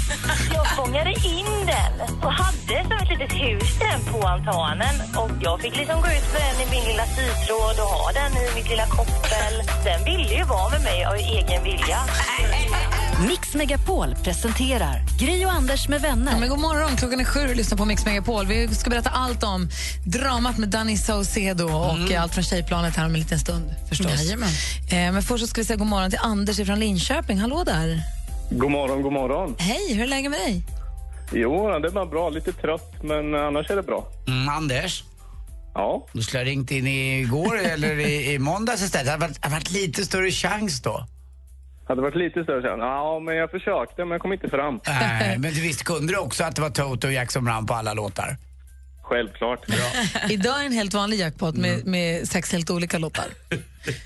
[0.54, 4.96] Jag fångade in den och hade som ett litet hus den på altanen.
[5.16, 8.32] Och jag fick liksom gå ut med den i min lilla sytråd och ha den
[8.44, 9.54] i mitt lilla koppel.
[9.84, 12.00] Den ville ju vara med mig av egen vilja.
[13.28, 16.32] Mix Megapol presenterar Gry och Anders med vänner.
[16.32, 18.46] Ja, men god morgon, klockan är sju och lyssnar på Mix Megapol.
[18.48, 19.70] Vi ska berätta allt om
[20.06, 23.74] dramat med Danny Saucedo och eh, allt från tjejplanet här om en liten stund.
[23.90, 24.24] förstås.
[24.24, 24.50] Jajamän.
[24.92, 27.40] Eh, men först så ska vi säga god morgon till Anders från Linköping.
[27.40, 28.02] Hallå där.
[28.50, 29.56] God morgon, god morgon.
[29.60, 30.64] Hej, hur är läget med dig?
[31.34, 32.30] Jo, det var bra.
[32.30, 34.08] Lite trött, men annars är det bra.
[34.28, 35.04] Mm, Anders,
[35.76, 39.06] Ja, du skulle ha ringt in igår eller i, i måndags istället.
[39.06, 41.06] Det hade varit, hade varit lite större chans då.
[41.88, 42.80] hade varit lite större sen.
[42.80, 44.80] Ja, men jag försökte, men jag kom inte fram.
[44.88, 47.74] Nej, men du visst kunde du också att det var Toto och Jackson Brown på
[47.74, 48.38] alla låtar?
[49.04, 49.60] Självklart.
[50.30, 53.26] Idag är en helt vanlig jackpot med, med sex helt olika låtar.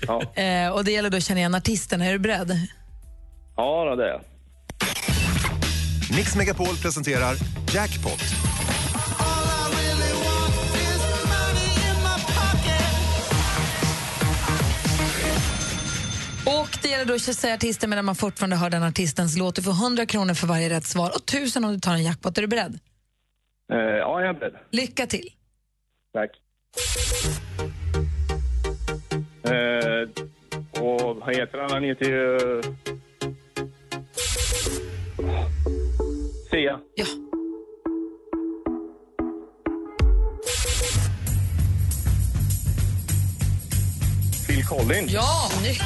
[0.06, 2.04] Ja, Eh, och Det gäller då att känna igen artisterna.
[2.04, 2.52] Är du beredd?
[3.56, 4.20] ja det är jag.
[6.16, 7.34] Mix Megapol presenterar
[7.74, 8.22] Jackpot.
[16.46, 19.54] Och Det gäller då att säga artister medan man fortfarande hör den artistens låt.
[19.56, 22.38] Du får 100 kronor för varje rätt svar och 1000 om du tar en jackpot.
[22.38, 22.78] Är du beredd?
[23.72, 24.54] Eh, ja, jag är beredd.
[24.70, 25.28] Lycka till.
[26.12, 26.30] Tack.
[29.44, 31.70] Eh, och vad heter han?
[31.70, 32.62] Han heter ju...
[36.50, 36.80] Sia.
[36.94, 37.04] Ja.
[44.46, 45.12] Phil Collins.
[45.12, 45.50] Ja!
[45.50, 45.82] Snyggt.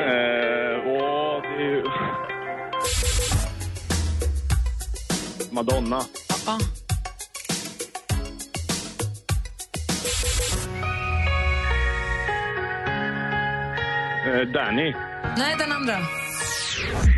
[0.00, 1.84] Eh, och det är ju...
[5.50, 6.02] Madonna.
[6.46, 6.58] Ja.
[14.44, 14.94] Danny.
[15.36, 15.98] Nej, den andra.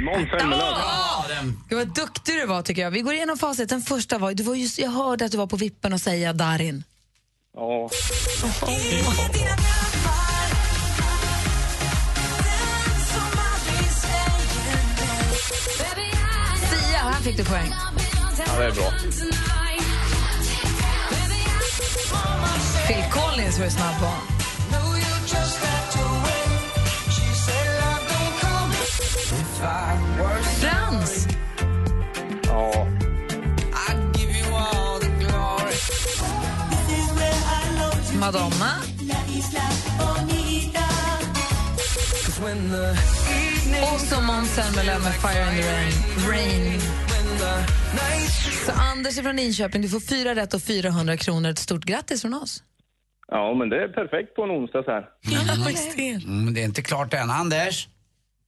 [0.04, 0.66] Måns Zelmerlöw.
[0.66, 1.62] Ja, den.
[1.68, 2.90] Gud, vad duktig du var tycker jag.
[2.90, 3.68] Vi går igenom facit.
[3.68, 6.32] Den första var, du var just, jag hörde att du var på vippen att säga
[6.32, 6.84] Darin.
[7.56, 7.88] Ja.
[16.70, 17.70] Sia, här fick du poäng.
[18.46, 18.90] ja, det är bra.
[22.86, 24.37] Phil Collins var du snabb på.
[38.20, 38.72] Madonna.
[43.94, 46.72] Och så Måns Zelmerlöw med Fire in the Rain.
[46.72, 46.80] rain.
[48.66, 51.50] Så Anders från Linköping, du får fyra rätt och 400 kronor.
[51.50, 52.62] Ett stort grattis från oss.
[53.28, 55.08] ja, men det är perfekt på en onsdag så här.
[56.26, 57.30] Mm, det är inte klart än.
[57.30, 57.88] Anders,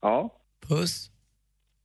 [0.03, 0.31] Ja.
[0.69, 1.11] puss.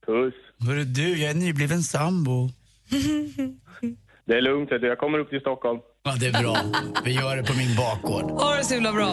[0.06, 0.34] Puss.
[0.68, 2.50] Hörru du, jag är nybliven sambo.
[4.28, 5.80] Det är lugnt, jag kommer upp till Stockholm.
[6.06, 6.58] Ja, det är bra.
[7.06, 8.32] Vi gör det på min bakgård.
[8.32, 9.06] Ha det så himla bra.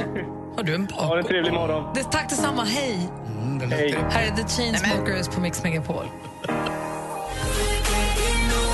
[0.56, 1.26] Har du en Ha en bakgård?
[1.28, 1.94] trevlig morgon.
[1.94, 3.08] Det, tack detsamma, hej.
[3.42, 3.98] Mm, det Hej.
[4.10, 6.04] Här är The Chainsmokers på Mix Megapol.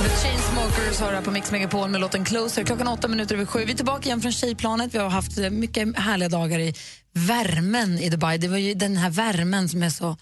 [0.03, 2.63] The Chainsmokers har här på Mix Megapol med låten Closer.
[2.63, 3.65] Klockan åtta minuter över sju.
[3.65, 4.93] Vi är tillbaka igen från tjejplanet.
[4.93, 6.73] Vi har haft mycket härliga dagar i
[7.13, 8.37] värmen i Dubai.
[8.37, 10.17] Det var ju den här värmen som är så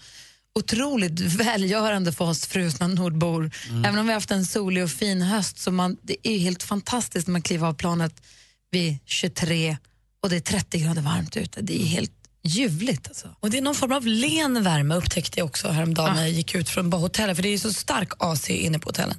[0.58, 3.50] otroligt välgörande för oss frusna nordbor.
[3.84, 6.62] Även om vi har haft en solig och fin höst så man, det är helt
[6.62, 8.22] fantastiskt när man kliver av planet
[8.70, 9.76] vid 23
[10.22, 11.62] och det är 30 grader varmt ute.
[11.62, 13.08] Det är helt ljuvligt.
[13.08, 13.28] Alltså.
[13.40, 16.54] Och det är någon form av len värme upptäckte jag också häromdagen när jag gick
[16.54, 19.16] ut från bara hotellet för det är så stark AC inne på hotellen.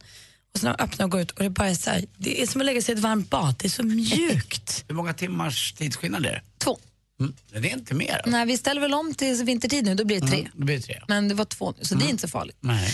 [0.54, 2.62] Och sen öppnar och går ut och det bara är så här, det är som
[2.62, 3.56] att lägga sig i ett varmt bad.
[3.60, 4.86] Det är så mjukt.
[4.88, 6.42] Hur många timmars tidsskillnad är det?
[6.58, 6.80] Två.
[7.20, 7.34] Mm.
[7.52, 8.22] Det är inte mer.
[8.26, 10.40] Nej, vi ställer väl om till vintertid nu, då blir det tre.
[10.40, 11.02] Mm, det blir tre.
[11.08, 12.58] Men det var två nu, så det är inte så farligt.
[12.60, 12.94] Nej.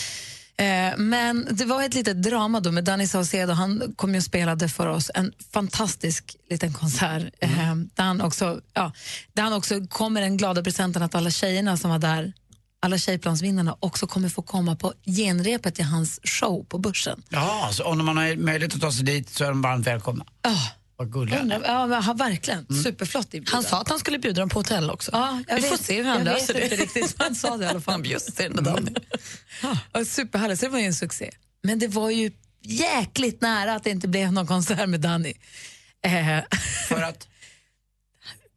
[0.57, 3.53] Eh, men det var ett litet drama då med Danny Saucedo.
[3.53, 8.61] Han kom ju och spelade för oss en fantastisk liten konsert eh, där, han också,
[8.73, 8.91] ja,
[9.33, 12.33] där han också kom med den glada presenten att alla tjejerna som var där,
[12.81, 17.23] alla tjejplansvinnarna, också kommer få komma på genrepet till hans show på Börsen.
[17.29, 20.25] Ja, så om man har möjlighet att ta sig dit så är de varmt välkomna.
[20.47, 20.67] Oh.
[20.97, 21.61] Vad gulliga är.
[21.65, 22.83] Ja, men han, verkligen.
[22.83, 23.53] Superflott inbjudan.
[23.53, 25.11] Han sa att han skulle bjuda dem på hotell också.
[25.13, 26.63] Ja, jag Vi vet, får se hur han jag löser det.
[26.63, 28.05] inte riktigt, han sa det i alla fall.
[28.05, 28.91] Just det, Danny.
[29.93, 31.31] Ja, superhärligt, så det var ju en succé.
[31.63, 32.31] Men det var ju
[32.61, 35.33] jäkligt nära att det inte blev någon konsert med Danny.
[36.05, 36.39] Eh,
[36.87, 37.27] För att?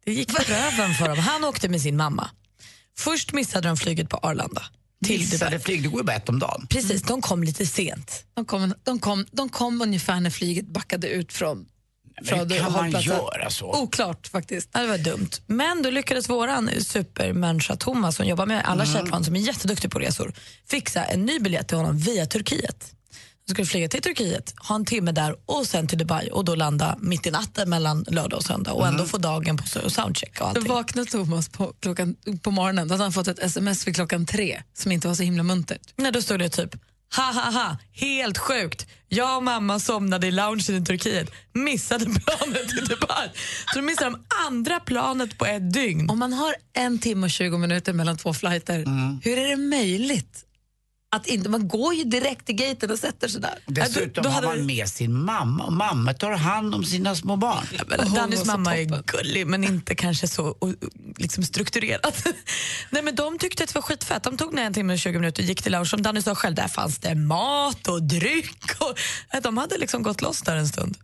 [0.05, 1.17] Det gick för röven för dem.
[1.19, 2.29] Han åkte med sin mamma.
[2.97, 4.63] Först missade de flyget på Arlanda.
[5.05, 5.59] Till Missade Dubai.
[5.59, 6.67] flyg, det går ju bara ett om dagen.
[6.69, 8.23] Precis, de kom lite sent.
[8.33, 11.65] de, kom, de, kom, de kom ungefär när flyget backade ut från
[12.21, 13.81] Men kan man göra så?
[13.81, 14.73] Oklart faktiskt.
[14.73, 15.29] Det var dumt.
[15.47, 19.99] Men då lyckades våran supermänniska Thomas som jobbar med alla tjejplan som är jätteduktig på
[19.99, 20.33] resor
[20.69, 22.93] fixa en ny biljett till honom via Turkiet.
[23.47, 26.55] Han skulle flyga till Turkiet, ha en timme där och sen till Dubai och då
[26.55, 30.53] landa mitt i natten mellan lördag och söndag och ändå få dagen på soundcheck och
[30.53, 32.87] Då vaknade Thomas på, klockan, på morgonen.
[32.87, 35.81] Då hade han fått ett sms vid klockan tre som inte var så himla muntert.
[35.95, 36.75] Nej, då stod det typ
[37.15, 38.87] Ha, ha, ha, helt sjukt.
[39.07, 43.29] Jag och mamma somnade i loungen i Turkiet, missade planet till Dubai.
[43.73, 46.09] Så då missade de andra planet på ett dygn.
[46.09, 48.85] Om man har en timme och 20 minuter mellan två flighter,
[49.23, 50.45] hur är det möjligt?
[51.11, 53.59] Att inte, man går ju direkt till gaten och sätter sig där.
[53.65, 57.35] Dessutom då- då har man med sin mamma och mamma tar hand om sina små
[57.35, 57.65] barn.
[57.87, 60.73] Men Dannys så mamma är gullig men inte kanske så och,
[61.17, 62.13] liksom strukturerad.
[62.89, 64.23] Nej, men de tyckte att det var skitfett.
[64.23, 65.85] De tog ner en timme och 20 minuter och gick till lounge.
[65.89, 68.63] Som Danny sa själv, där fanns det mat och dryck.
[68.79, 68.99] Och,
[69.43, 70.97] de hade liksom gått loss där en stund.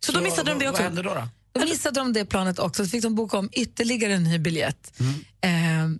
[0.00, 0.82] Så, då missade de det Vad också.
[0.82, 1.14] hände då?
[1.14, 1.28] då?
[1.52, 5.00] Då missade de det planet också, så fick de boka om ytterligare en ny biljett
[5.40, 5.50] eh,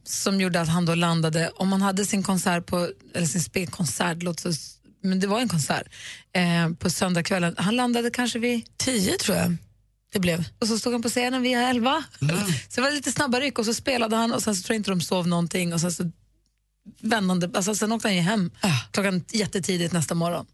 [0.04, 4.22] som gjorde att han då landade, om man hade sin konsert på, eller sin spelkonsert,
[4.22, 5.86] låt oss, men det var en konsert,
[6.32, 7.54] eh, på söndagskvällen.
[7.58, 9.56] Han landade kanske vid Tio tror jag
[10.12, 10.44] det blev.
[10.58, 12.04] och så stod han på scenen vid elva.
[12.68, 14.80] Så det var lite snabba ryck och så spelade han och sen så tror jag
[14.80, 16.10] inte de sov någonting och sen så
[17.00, 18.50] vändande, alltså sen åkte han ju hem
[18.90, 20.46] klockan jättetidigt nästa morgon.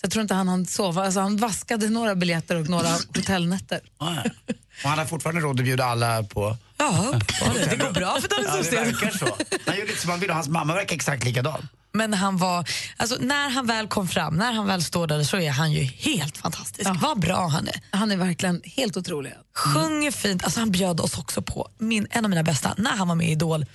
[0.00, 3.80] Så jag tror inte han hann sova, alltså han vaskade några biljetter och några hotellnätter.
[3.98, 4.16] Ja.
[4.84, 6.56] Och han har fortfarande råd att bjuda alla på...
[6.76, 7.12] Ja,
[7.70, 9.36] det går bra för Danny Ja, det verkar så.
[9.66, 11.68] Han gjorde inte som han ville och hans mamma verkar exakt likadan.
[11.92, 15.36] Men han var, alltså när han väl kom fram, när han väl står där så
[15.36, 16.90] är han ju helt fantastisk.
[17.00, 17.80] Vad bra han är.
[17.90, 19.32] Han är verkligen helt otrolig.
[19.54, 23.08] Sjunger fint, alltså han bjöd oss också på min, en av mina bästa, när han
[23.08, 23.66] var med i Idol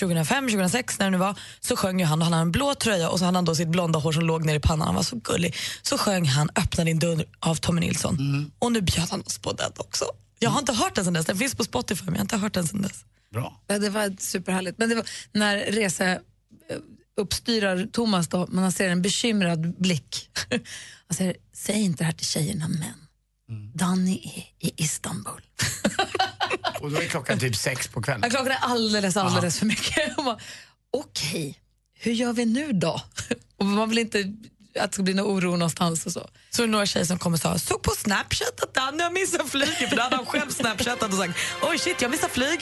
[0.00, 2.74] 2005, 2006 när det nu var, så sjöng ju han och han hade en blå
[2.74, 4.94] tröja och så hade han då sitt blonda hår som låg ner i pannan, han
[4.94, 5.54] var så gullig.
[5.82, 8.18] Så sjöng han Öppna din dörr av Tommy Nilsson
[8.58, 10.04] och nu bjöd han oss på den också.
[10.38, 12.36] Jag har inte hört den sen dess, den finns på Spotify men jag har inte
[12.36, 13.04] hört den sen dess.
[13.32, 13.60] Bra.
[13.66, 14.78] Ja, det var superhärligt.
[14.78, 16.76] Men det var när rese eh,
[17.16, 20.30] uppstyrar Thomas då, man ser en bekymrad blick.
[21.08, 23.06] Han säger, säg inte det här till tjejerna men
[23.74, 25.42] Danny är i Istanbul.
[26.80, 28.20] Och då är klockan typ sex på kvällen.
[28.22, 30.16] Jag klockan är alldeles, alldeles för mycket.
[30.92, 31.58] Okej,
[31.98, 33.00] hur gör vi nu då?
[33.58, 34.32] Och man vill inte
[34.80, 36.28] att det ska bli någon oro någonstans och så.
[36.50, 39.10] Så är det några tjejer som kommer och sa, såg på Snapchat att Danny har
[39.10, 42.60] missat flyget, för då hade han själv snapchattat och sagt, oj shit jag missar flyg.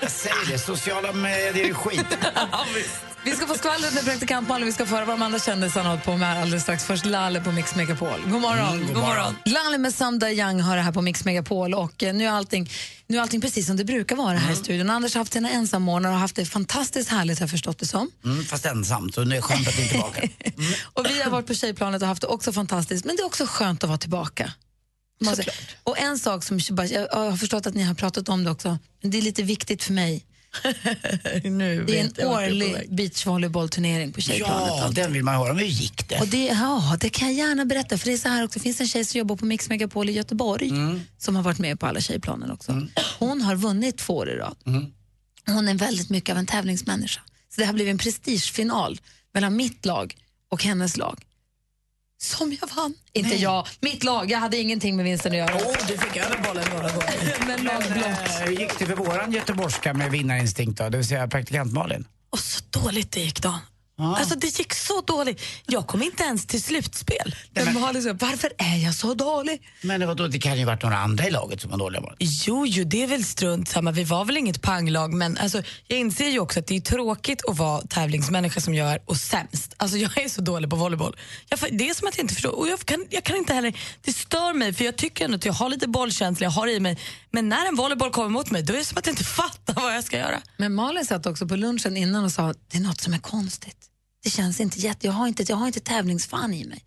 [0.00, 2.18] Jag säger det, sociala medier är skit.
[3.24, 5.88] Vi ska få skvallret med praktikant Malin, vi ska få höra vad de andra kändisarna
[5.88, 6.84] har på med alldeles strax.
[6.84, 8.20] Först Lalle på Mix Megapol.
[8.26, 8.68] God morgon.
[8.68, 9.36] Mm, god morgon.
[9.44, 12.70] Lalle med Samda Young har det här på Mix Megapol och eh, nu är allting,
[13.06, 14.90] nu är allting precis som det brukar vara här i studion.
[14.90, 18.10] Anders har haft sina ensammånader och haft det fantastiskt härligt har jag förstått det som.
[18.24, 20.28] Mm, fast ensamt, och nu är skönt att ni är tillbaka.
[20.92, 23.46] Och vi har varit på tjejplanet och haft det också fantastiskt, men det är också
[23.46, 24.52] skönt att vara tillbaka.
[25.82, 29.10] Och en sak som jag har förstått att ni har pratat om det också, men
[29.10, 30.24] det är lite viktigt för mig.
[31.44, 34.68] Nu Det är en årlig beachvolleybollturnering på tjejplanet.
[34.68, 35.52] Ja, den vill man höra.
[35.52, 36.20] Hur gick det?
[36.20, 37.98] Och det, ja, det kan jag gärna berätta.
[37.98, 40.08] För det är så här också, det finns en tjej som jobbar på Mix Megapol
[40.08, 40.70] i Göteborg
[41.18, 42.86] som har varit med på alla tjejplanen också.
[43.18, 44.56] Hon har vunnit två år i rad.
[45.46, 47.20] Hon är väldigt mycket av en tävlingsmänniska.
[47.54, 49.00] Så det har blivit en prestigefinal
[49.34, 50.16] mellan mitt lag
[50.50, 51.22] och hennes lag.
[52.24, 52.94] Som jag vann.
[53.12, 54.30] Inte jag, mitt lag.
[54.30, 55.54] Jag hade ingenting med vinsten att göra.
[55.66, 57.46] Åh, du fick över bollen några gånger.
[57.46, 57.66] Men.
[57.68, 60.88] Eh, Hur gick det för våran göteborgska med vinnarinstinkt då?
[60.88, 62.06] Det vill säga praktikant Malin?
[62.30, 63.58] Och så dåligt det gick då.
[63.98, 65.42] Alltså det gick så dåligt.
[65.66, 67.34] Jag kom inte ens till slutspel.
[67.52, 69.62] Men Malin sa, varför är jag så dålig?
[69.82, 72.14] Men vadå, det kan ju varit några andra i laget som var dåliga bara.
[72.18, 73.90] Jo, jo, det är väl strunt samma.
[73.92, 77.44] Vi var väl inget panglag, men alltså, jag inser ju också att det är tråkigt
[77.48, 79.74] att vara tävlingsmänniska som jag är och sämst.
[79.76, 81.16] Alltså, jag är så dålig på volleyboll.
[81.48, 82.58] Jag, det är som att jag inte förstår.
[82.58, 85.44] Och jag, kan, jag kan inte heller, det stör mig, för jag tycker ändå att
[85.44, 86.98] jag har lite bollkänsla, jag har i mig.
[87.34, 89.74] Men när en volleyboll kommer mot mig, då är det som att jag inte fattar
[89.74, 90.42] vad jag ska göra.
[90.56, 93.76] Men Malin satt också på lunchen innan och sa det är något som är konstigt.
[94.24, 95.06] Det känns inte jätte...
[95.06, 96.84] Jag har inte, jag har inte tävlingsfan i mig.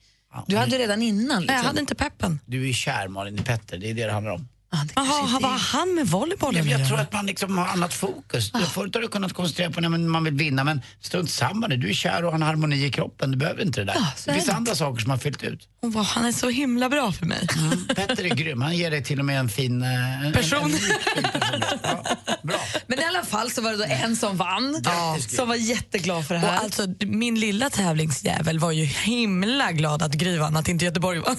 [0.48, 1.28] Du hade redan innan.
[1.28, 1.56] Nej, Liksom.
[1.56, 2.40] jag hade inte peppen.
[2.46, 4.48] Du är kär Malin i Petter, det är det det handlar om.
[4.96, 8.52] Jaha, vad har han med volleybollen Jag, jag tror att man liksom har annat fokus.
[8.74, 11.78] Förut har du kunnat koncentrera på när man- vill vinna men strunt samma nu.
[11.78, 13.32] Du är kär och har en harmoni i kroppen.
[13.32, 13.94] Du behöver inte det där.
[13.94, 14.54] så det finns det.
[14.54, 15.68] andra saker som har fyllt ut.
[15.82, 17.48] Åh, vad, han är så himla bra för mig.
[17.96, 18.62] Petter är grym.
[18.62, 19.82] Han ger dig till och med en fin...
[19.82, 20.60] eh, en- Person.
[20.60, 21.80] En, en fin personlighet.
[21.84, 22.04] ja,
[22.44, 22.60] bra.
[22.88, 24.84] Men i alla fall så var det då en som vann,
[25.30, 26.58] som var jätteglad för det Och här.
[26.60, 31.36] alltså, min lilla tävlingsjävel var ju himla glad att Gry vann, att inte Göteborg vann.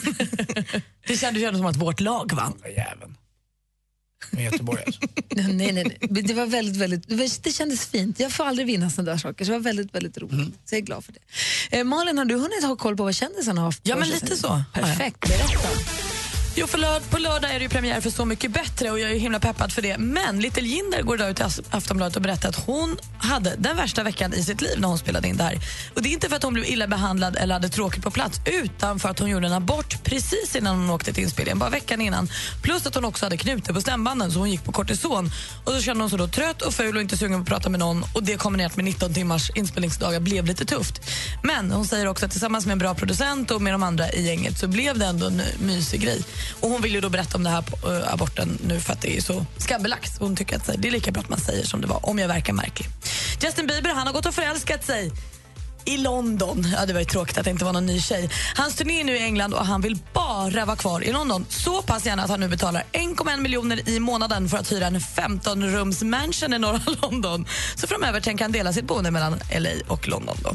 [1.09, 2.55] Det kändes ändå som att vårt lag vann.
[2.77, 3.15] Jäveln.
[4.31, 5.01] Med Göteborg alltså.
[5.31, 5.99] nej, nej, nej.
[6.11, 8.21] Det var väldigt, väldigt, det kändes fint.
[8.21, 10.55] Jag får aldrig vinna sådana där saker, så det var väldigt, väldigt roligt.
[10.65, 11.79] Så jag är glad för det.
[11.79, 14.27] Eh, Malin, har du hunnit ha koll på vad kändisarna har haft Ja, men lite
[14.27, 14.37] sen?
[14.37, 14.63] så.
[14.75, 15.69] Perfekt, berätta.
[16.61, 19.11] Jo, för lörd, på lördag är det ju premiär för Så mycket bättre och jag
[19.11, 19.99] är ju himla peppad för det.
[19.99, 24.03] Men Little Jinder går idag ut i Aftonbladet och berättar att hon hade den värsta
[24.03, 25.59] veckan i sitt liv när hon spelade in det här.
[25.95, 28.41] Och det är inte för att hon blev illa behandlad eller hade tråkigt på plats
[28.45, 32.01] utan för att hon gjorde en abort precis innan hon åkte till inspelningen, bara veckan
[32.01, 32.29] innan.
[32.63, 35.31] Plus att hon också hade knutor på stämbanden så hon gick på kortison.
[35.65, 37.69] Och så kände hon sig då trött och ful och inte sugen på att prata
[37.69, 41.01] med någon och det kombinerat med 19 timmars inspelningsdagar blev lite tufft.
[41.43, 44.27] Men hon säger också att tillsammans med en bra producent och med de andra i
[44.27, 46.25] gänget så blev det ändå en mysig grej.
[46.61, 49.01] Och hon vill ju då berätta om det här på, eh, aborten nu för att
[49.01, 50.19] det är så skambelagt.
[50.19, 52.29] Hon tycker att det är lika bra att man säger som det var, om jag
[52.29, 52.89] verkar märklig.
[53.43, 55.13] Justin Bieber han har gått och förälskat sig
[55.89, 56.67] i London.
[56.77, 58.31] Ja, det var ju tråkigt att det inte var någon ny tjej.
[58.55, 61.47] Hans turné är nu i England och han vill bara vara kvar i London.
[61.49, 65.01] Så pass gärna att han nu betalar 1,1 miljoner i månaden för att hyra en
[65.01, 67.47] 15-rums mansion i norra London.
[67.77, 70.37] Så framöver tänker han dela sitt boende mellan LA och London.
[70.43, 70.55] Då.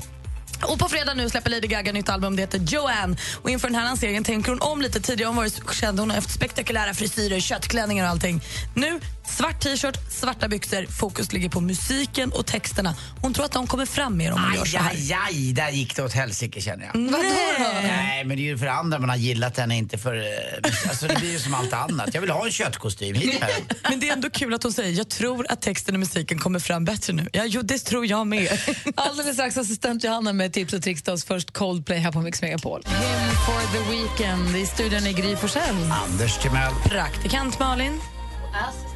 [0.67, 3.17] Och på fredag nu släpper Lady Gaga nytt album, det heter Joanne.
[3.41, 5.01] Och inför den här lanseringen tänker hon om lite.
[5.01, 8.41] Tidigare har hon varit känd, hon har haft spektakulära frisyrer, köttklänningar och allting.
[8.75, 12.95] Nu, svart t-shirt, svarta byxor, fokus ligger på musiken och texterna.
[13.21, 14.89] Hon tror att de kommer fram mer om gör Aj, så här.
[14.91, 16.93] aj, aj, där gick det åt helsike känner jag.
[17.11, 17.23] Vadå
[17.59, 17.63] då?
[17.83, 20.15] Nej, men det är ju för andra man har gillat henne, inte för...
[20.15, 22.09] eh, Alltså det blir ju som allt annat.
[22.13, 23.49] Jag vill ha en köttkostym, hit med.
[23.89, 26.59] Men det är ändå kul att hon säger jag tror att texten och musiken kommer
[26.59, 27.29] fram bättre nu.
[27.33, 28.59] Ja, jo, det tror jag med.
[28.95, 31.25] Alldeles strax assistent Johanna med tips och tricks till oss.
[31.25, 32.81] Först Coldplay här på Mix Megapol.
[32.85, 34.55] Him for the weekend.
[34.55, 35.91] I studion i Gry Forssell.
[36.09, 36.73] Anders Timell.
[36.89, 37.99] Praktikant Malin.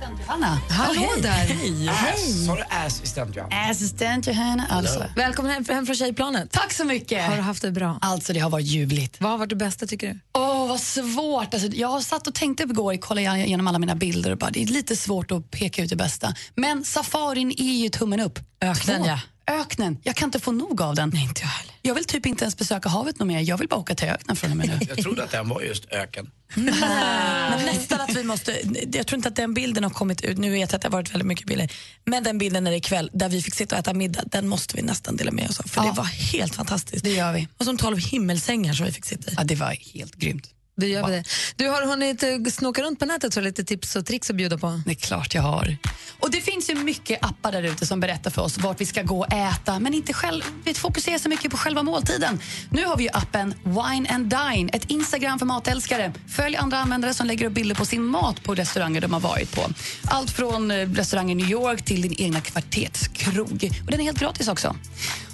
[0.08, 0.60] Assistent Johanna.
[0.70, 1.22] Hallå hej.
[1.22, 1.92] där.
[1.92, 2.18] Hej.
[2.46, 3.70] Sa du assistent Johanna?
[3.70, 4.66] Assistent Johanna.
[4.70, 5.06] Alltså.
[5.16, 6.52] Välkommen hem, hem från tjejplanet.
[6.52, 7.26] Tack så mycket.
[7.26, 7.98] Har du haft det bra?
[8.02, 9.22] Alltså det har varit ljuvligt.
[9.22, 10.20] Vad har varit det bästa tycker du?
[10.34, 11.54] Åh, vad svårt.
[11.54, 14.64] Alltså, jag har satt och tänkte igår, kollade igenom alla mina bilder och bara, det
[14.64, 16.34] är lite svårt att peka ut det bästa.
[16.56, 18.40] Men safarin är ju tummen upp.
[18.62, 19.08] Öknen, Två.
[19.08, 19.20] ja.
[19.52, 19.98] Öknen.
[20.04, 21.12] Jag kan inte få nog av den.
[21.14, 21.74] Nej, inte jag heller.
[21.82, 23.40] Jag vill typ inte ens besöka havet något mer.
[23.40, 24.80] Jag vill bara åka till öknen från och med nu.
[24.90, 26.30] Jag trodde att den var just öken.
[26.56, 28.58] Men nästan att vi måste,
[28.94, 30.92] jag tror inte att den bilden har kommit ut, nu vet jag att det har
[30.92, 31.72] varit väldigt mycket bilder,
[32.06, 34.82] men den bilden är kväll där vi fick sitta och äta middag, den måste vi
[34.82, 35.88] nästan dela med oss av för Ja.
[35.90, 37.04] det var helt fantastiskt.
[37.04, 37.48] Det gör vi.
[37.58, 39.34] Och som tolv himmelsängar som vi fick sitta i.
[39.38, 40.50] Ja, det var helt grymt.
[40.78, 41.24] Du gör vi det.
[41.56, 44.58] Du har hunnit eh, snoka runt på nätet du lite tips och tricks att bjuda
[44.58, 44.82] på.
[44.86, 45.78] Det är klart jag har.
[46.20, 49.02] Och Det finns ju mycket appar där ute som berättar för oss vart vi ska
[49.02, 52.40] gå och äta men inte själv, vi fokuserar så mycket på själva måltiden.
[52.72, 56.14] Nu har vi appen Wine and Dine, ett Instagram för matälskare.
[56.28, 59.56] Följ andra användare som lägger upp bilder på sin mat på restauranger de har varit
[59.56, 59.62] på.
[60.06, 63.70] Allt från eh, restaurang i New York till din egna kvarterskrog.
[63.86, 64.76] Och den är helt gratis också.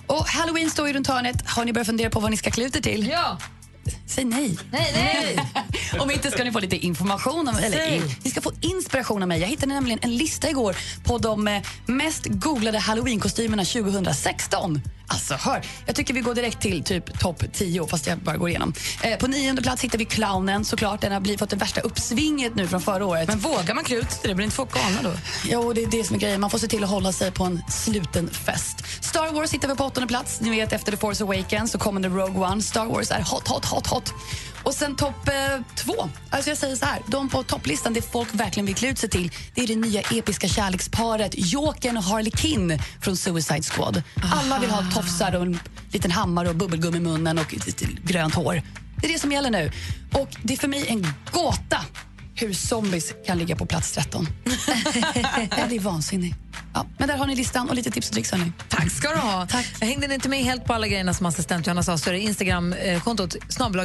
[0.07, 1.49] Och Halloween står ju runt hörnet.
[1.49, 3.07] Har ni börjat fundera på vad ni ska klä ut er till?
[3.07, 3.37] Ja!
[4.13, 4.57] Säg nej.
[4.71, 5.37] Nej, nej!
[5.99, 9.41] Om inte ska ni få lite information, om, eller ni ska få inspiration av mig.
[9.41, 14.81] Jag hittade nämligen en lista igår på de eh, mest googlade halloweenkostymerna 2016.
[15.07, 18.49] Alltså hör, jag tycker vi går direkt till typ topp 10 fast jag bara går
[18.49, 18.73] igenom.
[19.01, 21.01] Eh, på nionde plats hittar vi clownen såklart.
[21.01, 23.27] Den har blivit, fått det värsta uppsvinget nu från förra året.
[23.27, 24.35] Men vågar man klä ut sig?
[24.35, 25.11] Blir inte folk galna då?
[25.43, 26.41] Jo, det är det som är grejen.
[26.41, 28.83] Man får se till att hålla sig på en sluten fest.
[29.01, 30.41] Star Wars hittar vi på åttonde plats.
[30.41, 32.61] Ni vet, efter The Force Awakens så kommer The Rogue One.
[32.61, 34.02] Star Wars är hot, hot, hot, hot.
[34.63, 36.09] Och sen topp eh, två.
[36.29, 39.09] Alltså jag säger så här, de på topplistan, det folk verkligen vill klä ut sig
[39.09, 44.03] till, det är det nya episka kärleksparet Jokern och Harley Quinn från Suicide Squad.
[44.31, 45.59] Alla vill ha tofsar och en
[45.91, 47.55] liten hammare och bubbelgum i munnen och
[48.03, 48.61] grönt hår.
[48.97, 49.71] Det är det som gäller nu.
[50.13, 51.85] Och det är för mig en gåta
[52.35, 54.27] hur zombies kan ligga på plats 13.
[55.57, 56.35] jag blir vansinnig.
[56.73, 58.31] Ja, men där har ni listan och lite tips och tricks.
[58.31, 58.51] Hörni.
[58.69, 59.47] Tack ska du ha.
[59.79, 62.19] Jag hängde inte med helt på alla grejerna som assistent Johanna sa så är det
[62.19, 63.35] Instagram-kontot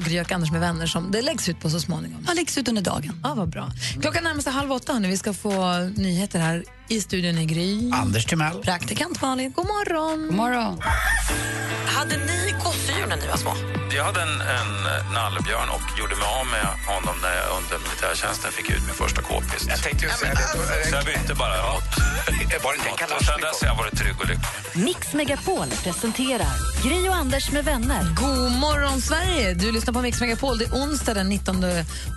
[0.05, 2.25] Gry och Anders med vänner som det läggs ut på så småningom.
[2.27, 3.21] Ja, läggs ut under dagen.
[3.23, 3.71] Ja, vad bra.
[4.01, 5.09] Klockan närmar sig halv åtta hörni.
[5.09, 7.91] Vi ska få nyheter här i studion i Gry.
[7.93, 8.59] Anders Timell.
[8.59, 9.53] Praktikant Malin.
[9.57, 10.27] God morgon.
[10.27, 10.81] God morgon.
[11.87, 13.53] Hade ni gosedjur när ni var små?
[13.97, 14.73] Jag hade en, en
[15.15, 19.23] nallebjörn och gjorde mig av med honom när jag under militärtjänsten fick ut min första
[19.23, 19.67] k-pist.
[19.69, 20.89] Jag tänkte ju säga det.
[20.89, 21.83] Så jag bytte bara mot...
[22.65, 24.85] Var det inte och sen dess har jag varit trygg och lycklig.
[24.85, 28.03] Mix Megapol presenterar Gry och Anders med vänner.
[28.17, 29.55] God morgon, Sverige!
[29.55, 30.59] Du lyssnar på Mix Megapol.
[30.59, 31.65] Det är onsdag den 19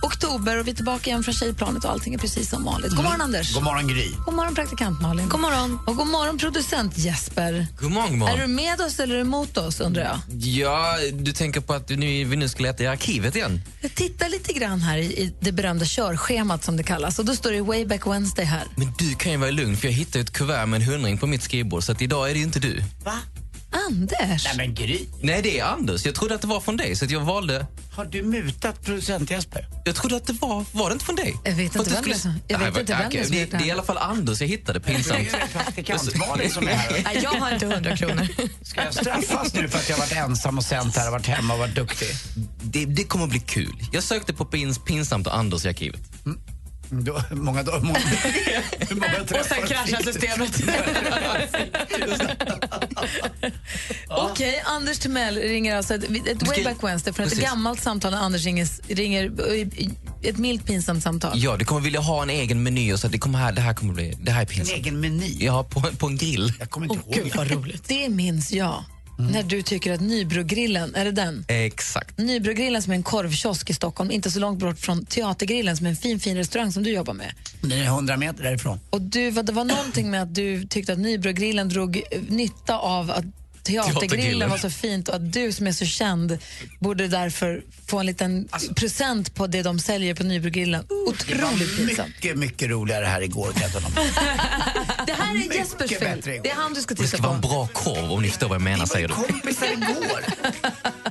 [0.01, 2.91] oktober och vi är tillbaka igen från tjejplanet och allting är precis som vanligt.
[2.95, 3.53] God morgon, Anders.
[3.53, 4.11] God morgon, Gry.
[4.25, 5.29] God morgon, praktikant Malin.
[5.29, 5.79] God morgon.
[5.87, 7.67] Och god morgon, producent Jesper.
[7.79, 8.39] God morgon, god morgon.
[8.39, 10.19] Är du med oss eller är du emot oss, undrar jag?
[10.39, 13.61] Ja, du tänker på att nu, vi nu ska leta i arkivet igen?
[13.81, 17.35] Jag tittar lite grann här i, i det berömda körschemat som det kallas och då
[17.35, 18.63] står det Wayback Wednesday här.
[18.75, 21.27] Men du kan ju vara lugn för jag hittade ett kuvert med en hundring på
[21.27, 22.83] mitt skrivbord så att idag är det inte du.
[23.03, 23.17] Va?
[23.71, 24.43] Anders?
[24.45, 24.99] Nej men Gry.
[25.21, 26.05] Nej, det är Anders.
[26.05, 27.65] Jag trodde att det var från dig så att jag valde...
[27.95, 29.67] Har du mutat producent Jesper?
[29.85, 30.65] Jag trodde att det var...
[30.71, 31.35] Var det inte från dig?
[31.43, 33.17] Jag vet För inte du vem det är som- jag vet Nej, inte vem det
[33.17, 33.73] det, gjort det det är i här.
[33.73, 35.19] alla fall Anders jag hittade, pinsamt.
[35.31, 37.01] Det är praktikant Malin som är här.
[37.03, 38.27] Nej, jag har inte 100 kronor.
[38.63, 41.53] Ska jag straffas nu för att jag varit ensam och sänt här och varit hemma
[41.53, 42.07] och varit duktig?
[42.61, 43.75] Det, det kommer att bli kul.
[43.91, 46.01] Jag sökte på pins, pinsamt och Anders i arkivet.
[47.05, 50.63] Då, många dagar, många, hur många Och sen kraschar systemet.
[54.07, 57.45] Okej, Anders Timell ringer alltså ett, ett Wayback Wednesday från ett Precis.
[57.49, 59.31] gammalt samtal när Anders ringer, ringer
[60.23, 61.31] ett milt pinsamt samtal.
[61.35, 63.73] Ja, du kommer vilja ha en egen meny och så det, kommer här, det här
[63.73, 64.17] kommer bli...
[64.21, 64.77] Det här är En pinsamt.
[64.77, 65.35] egen meny?
[65.39, 66.53] Ja, på, på en grill.
[66.59, 67.23] Jag kommer inte Åh, ihåg.
[67.25, 67.83] gud vad roligt.
[67.87, 68.83] Det minns jag.
[69.17, 71.45] När du tycker att Nybrogrillen, är det den?
[71.47, 72.17] Exakt.
[72.17, 75.89] Nybrogrillen som är en korvkiosk i Stockholm, inte så långt bort från Teatergrillen som är
[75.89, 77.33] en fin, fin restaurang som du jobbar med.
[77.61, 78.79] Det är 100 meter därifrån.
[78.89, 83.25] Och du, det var någonting med att du tyckte att Nybrogrillen drog nytta av att
[83.63, 84.49] Teatergrillen Teatergrillen.
[84.49, 86.37] var så fint och att du som är så känd
[86.79, 90.85] borde därför få en liten present på det de säljer på Nybrogrillen.
[91.07, 92.07] Otroligt pinsamt.
[92.07, 93.81] mycket, mycket roligare här igår kan jag.
[95.05, 96.21] Det här är Jespers fel.
[96.43, 97.47] Det är han du ska Det titta ska vara en på.
[97.47, 99.13] bra korv om ni förstår vad jag menar, säger du.
[99.13, 100.23] kompisar igår.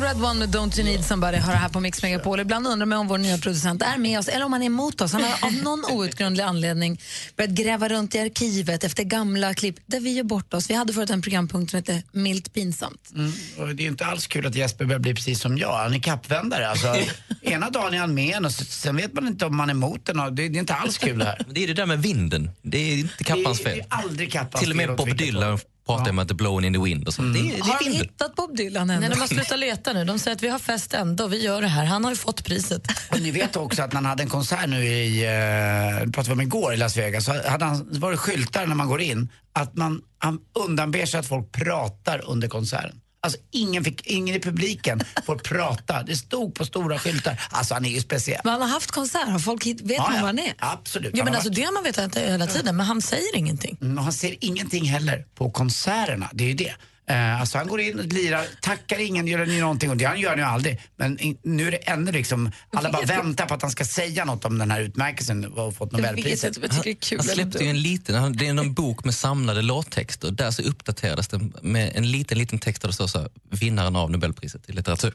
[0.00, 2.40] Red One med Don't You Need Somebody har det här på Mix Megapol.
[2.40, 5.00] Ibland undrar man om vår nya producent är med oss eller om han är emot
[5.00, 5.12] oss.
[5.12, 7.00] Han har av någon outgrundlig anledning
[7.36, 10.70] börjat gräva runt i arkivet efter gamla klipp där vi gör bort oss.
[10.70, 13.10] Vi hade förut en programpunkt som hette Milt pinsamt.
[13.14, 15.72] Mm, och det är inte alls kul att Jesper börjar bli precis som jag.
[15.76, 16.68] Han är kappvändare.
[16.70, 16.96] Alltså,
[17.42, 20.06] ena dagen är han med en och sen vet man inte om man är emot
[20.06, 20.16] den.
[20.16, 21.42] Det, det är inte alls kul det här.
[21.46, 22.50] Men Det är det där med vinden.
[22.62, 23.84] Det är inte Kappans Det är- fel.
[23.90, 26.72] det är aldrig Kappans Till och med Bob Dylan pratar om att det blowing in
[26.72, 27.22] the wind och så.
[27.22, 29.00] Det, är- det Har de hittat Bob Dylan än?
[29.00, 30.04] Nej, de har slutat leta nu.
[30.04, 31.84] De säger att vi har fest ändå, vi gör det här.
[31.84, 32.82] Han har ju fått priset.
[33.10, 36.28] Och ni vet också att när han hade en konsert nu i, eh, det pratade
[36.28, 39.00] vi om igår i Las Vegas, så hade han, var det skyltar när man går
[39.00, 43.00] in att man, han undanber sig att folk pratar under konserten.
[43.22, 46.02] Alltså ingen, fick, ingen i publiken får prata.
[46.02, 47.40] Det stod på stora skyltar.
[47.50, 48.40] Alltså han är ju speciell.
[48.44, 49.28] Men han har haft konsert.
[49.28, 50.20] Har folk hit, vet Ja, man ja.
[50.20, 50.54] var han är?
[50.58, 51.16] Absolut.
[51.16, 53.78] Ja, men alltså, varit- det har man vetat hela tiden, men han säger ingenting.
[53.80, 56.30] Mm, och han ser ingenting heller på konserterna.
[56.32, 56.74] Det är ju det.
[57.10, 60.20] Eh, alltså han går in och lirar, tackar ingen, gör ni någonting och det han
[60.20, 60.80] gör han ju aldrig.
[60.96, 64.24] Men in, nu är det ännu liksom, alla bara väntar på att han ska säga
[64.24, 66.56] något om den här utmärkelsen och fått Nobelpriset.
[66.62, 67.18] Jag tycker det är kul.
[67.18, 70.30] Han släppte ju en liten, han- det är en bok med samlade låttexter.
[70.30, 73.96] Där så uppdaterades den med en liten, liten text där det står så här, vinnaren
[73.96, 75.14] av Nobelpriset i litteratur.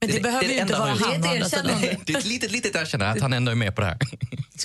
[0.00, 1.66] Men det, är- behöver är ju inte vara han Det är ett sidan.
[1.66, 1.96] erkännande.
[2.06, 3.98] Det är ett litet, litet erkännande att han ändå är med på det här.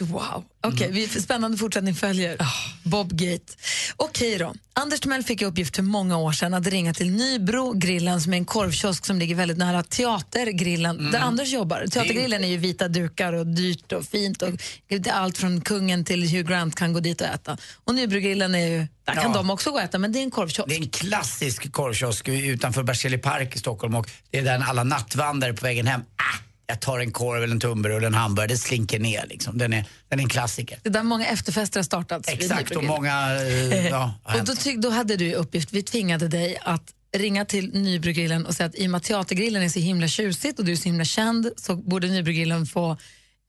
[0.01, 0.43] Wow.
[0.63, 2.38] Okej, vi spännande fortsättning följer.
[2.84, 3.53] Bobgate.
[3.95, 4.53] Okej då.
[4.73, 8.38] Anders Timell fick uppgift för många år sedan att ringa till Nybro grillen som är
[8.38, 11.86] en korvkiosk som ligger väldigt nära Teatergrillen där Anders jobbar.
[11.91, 14.49] Teatergrillen är ju vita dukar och dyrt och fint och
[14.88, 17.57] det är allt från kungen till Hugh Grant kan gå dit och äta.
[17.86, 19.33] Och Nybrogrillen är ju, där kan Ja.
[19.37, 20.69] de också gå och äta men det är en korvkiosk.
[20.69, 24.83] Det är en klassisk korvkiosk utanför Berzelii park i Stockholm och det är där alla
[24.83, 26.01] nattvandrar på vägen hem.
[26.01, 26.37] Ah,
[26.67, 29.57] jag tar en korv eller en tunnbröd eller en hamburgare, det slinker ner liksom.
[29.57, 30.79] Den är, den är en klassiker.
[30.83, 32.29] Det är där många efterfester har startats.
[32.29, 33.35] Exakt, och många...
[33.41, 36.83] eh, ja, Och då, tyck, då hade du uppgift, vi tvingade dig att
[37.17, 40.59] ringa till Nybrogrillen och säga att i och med att Teatergrillen är så himla tjusigt
[40.59, 42.97] och du är så himla känd så borde Nybrogrillen få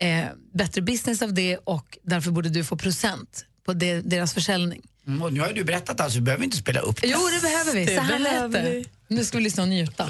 [0.03, 0.25] eh,
[0.55, 4.83] bättre business av det och därför borde du få procent på det, deras försäljning.
[5.07, 7.09] Mm, och nu har ju du berättat alltså, vi behöver inte spela upp det.
[7.09, 7.85] Jo, det behöver vi.
[7.85, 8.85] Det så här lät det.
[9.09, 10.05] Nu ska vi lyssna och njuta.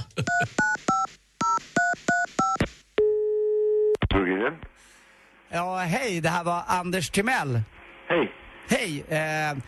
[5.50, 7.60] Ja, hej, det här var Anders Timell.
[8.08, 8.32] Hej.
[8.68, 9.58] Hej, eh,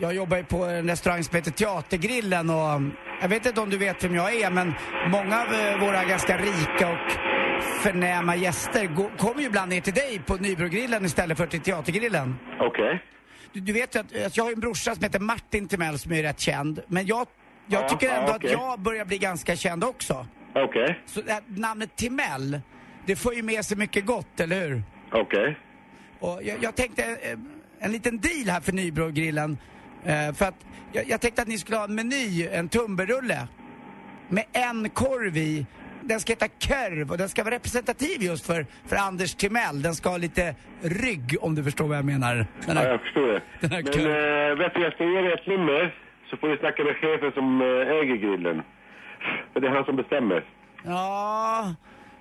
[0.00, 2.80] jag jobbar ju på en restaurang som heter Teatergrillen och
[3.20, 4.74] jag vet inte om du vet vem jag är men
[5.10, 7.12] många av eh, våra ganska rika och
[7.82, 12.36] förnäma gäster kommer ju ibland ner till dig på Nybrogrillen istället för till Teatergrillen.
[12.60, 13.02] Okej.
[13.52, 16.12] Du, du vet ju att, att jag har en brorsa som heter Martin Timell som
[16.12, 16.80] är rätt känd.
[16.88, 17.26] Men jag,
[17.66, 18.54] jag Ja, tycker ja, ändå okej.
[18.54, 20.26] att jag börjar bli ganska känd också.
[20.54, 20.98] Okej.
[21.06, 22.60] Så det här namnet Timell,
[23.06, 24.82] det får ju med sig mycket gott, eller hur?
[25.12, 25.58] Okej.
[26.20, 27.38] Och jag, jag tänkte eh,
[27.80, 29.58] en liten deal här för Nybrogrillen.
[30.04, 33.48] Eh, för att jag, jag tänkte att ni skulle ha en meny, en tumberrulle.
[34.28, 35.66] Med en korv i.
[36.02, 39.82] Den ska heta Körv och den ska vara representativ just för, för Anders Timell.
[39.82, 42.34] Den ska ha lite rygg om du förstår vad jag menar.
[42.34, 43.42] Den Ja, här, jag förstår det.
[43.60, 45.94] den här Men äh, vet du, jag ska ge dig ett nummer.
[46.30, 48.62] Så får du snacka med chefen som äh, äger grillen.
[49.52, 50.44] För det är han som bestämmer.
[50.84, 51.74] Ja,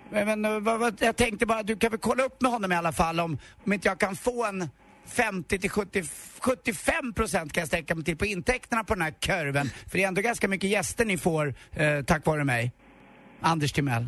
[0.10, 2.72] men, men eh, vad, vad, jag tänkte bara, du kan väl kolla upp med honom
[2.72, 4.70] i alla fall om, om inte jag kan få en
[5.08, 6.04] 50 till 70,
[6.40, 9.68] 75 procent kan jag sträcka mig till på intäkterna på den här kurven.
[9.90, 12.72] För det är ändå ganska mycket gäster ni får eh, tack vare mig.
[13.42, 14.08] Anders Timell.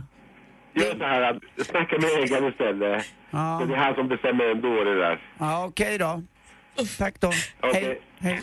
[0.74, 3.06] Gör så här, att snacka med ägaren istället.
[3.32, 3.64] Ja.
[3.68, 5.22] Det är han som bestämmer ändå det där.
[5.38, 6.24] Ja, okej då.
[6.98, 7.32] Tack då.
[7.74, 8.02] Hej.
[8.20, 8.42] Hej.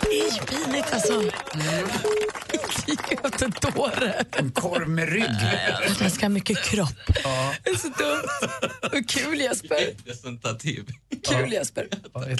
[0.00, 1.22] Det är ju pinigt alltså.
[2.86, 4.24] Idiot, dåre.
[4.36, 5.30] En korv med rygg.
[5.98, 6.88] Den ska ha mycket kropp.
[7.24, 7.52] Ja.
[7.64, 8.50] Det är så dumt.
[8.82, 9.76] Och kul Jesper.
[9.76, 10.86] Representativ.
[11.24, 11.88] Kul Jesper.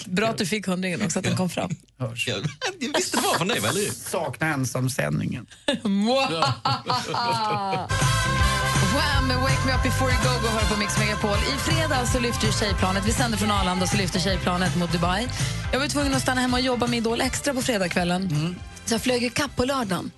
[0.07, 1.70] Bra att du fick hundringen också, att den kom fram.
[1.99, 2.09] Jag
[2.97, 3.91] visste det var från dig, eller hur?
[3.91, 5.47] Saknar ensamsändningen.
[8.95, 9.29] Wham!
[9.43, 11.37] Wake Me Up Before You Go Go hör på Mix Megapol.
[11.37, 15.29] I fredags så lyfter ju tjejplanet, vi sänder från Arlanda så lyfter tjejplanet mot Dubai.
[15.72, 18.55] Jag var tvungen att stanna hemma och jobba med Idol extra på fredagskvällen.
[18.85, 20.11] Så jag flög ikapp på lördagen.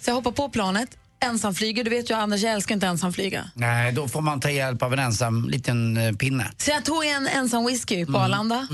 [0.00, 0.88] Så jag hoppar på planet,
[1.24, 1.84] ensamflyger.
[1.84, 3.50] Du vet ju Anders, jag älskar inte ensamflyga.
[3.54, 6.50] Nej, då får man ta hjälp av en ensam liten eh, pinne.
[6.56, 8.68] Så jag tog en ensam whisky på Arlanda.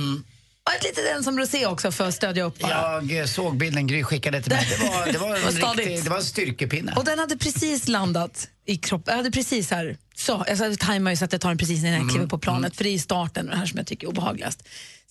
[0.66, 2.70] Och ett litet ensam rosé också för att stödja upp bara.
[2.70, 4.66] Jag eh, såg bilden Gry skickade till mig.
[4.78, 5.86] Det var, det var, en, stadigt.
[5.86, 6.94] riktig, det var en styrkepinne.
[6.96, 9.12] Och den hade precis landat i kroppen.
[9.12, 11.98] Jag hade precis här, så, jag tajmar ju så att jag tar den precis när
[11.98, 14.10] jag kliver på planet, för det är starten och det här som jag tycker är
[14.10, 14.62] obehagligast.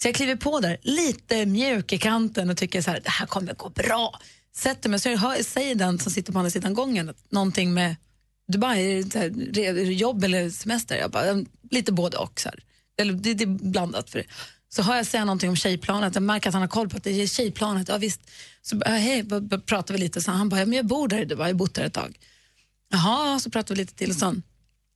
[0.01, 3.25] Så jag kliver på där, lite mjuk i kanten och tycker så här, det här
[3.25, 4.19] kommer gå bra.
[4.60, 7.95] Sätter mig, så hör, säger den som sitter på andra sidan gången att någonting med
[8.51, 10.95] Dubai, är det, här, jobb eller semester?
[10.97, 12.39] Jag bara, mm, lite både och.
[12.39, 12.64] Så här.
[13.01, 14.26] Eller, det, det är blandat för det.
[14.70, 17.03] Så hör jag säga någonting om tjejplanet, jag märker att han har koll på att
[17.03, 17.88] det är tjejplanet.
[17.88, 18.22] Ja, visst.
[18.62, 19.26] Så hej,
[19.66, 21.60] pratar vi lite, så han bara, ja, men jag bor där i Dubai, jag har
[21.60, 22.20] bott där ett tag.
[22.91, 24.36] Jaha, så pratar vi lite till och så.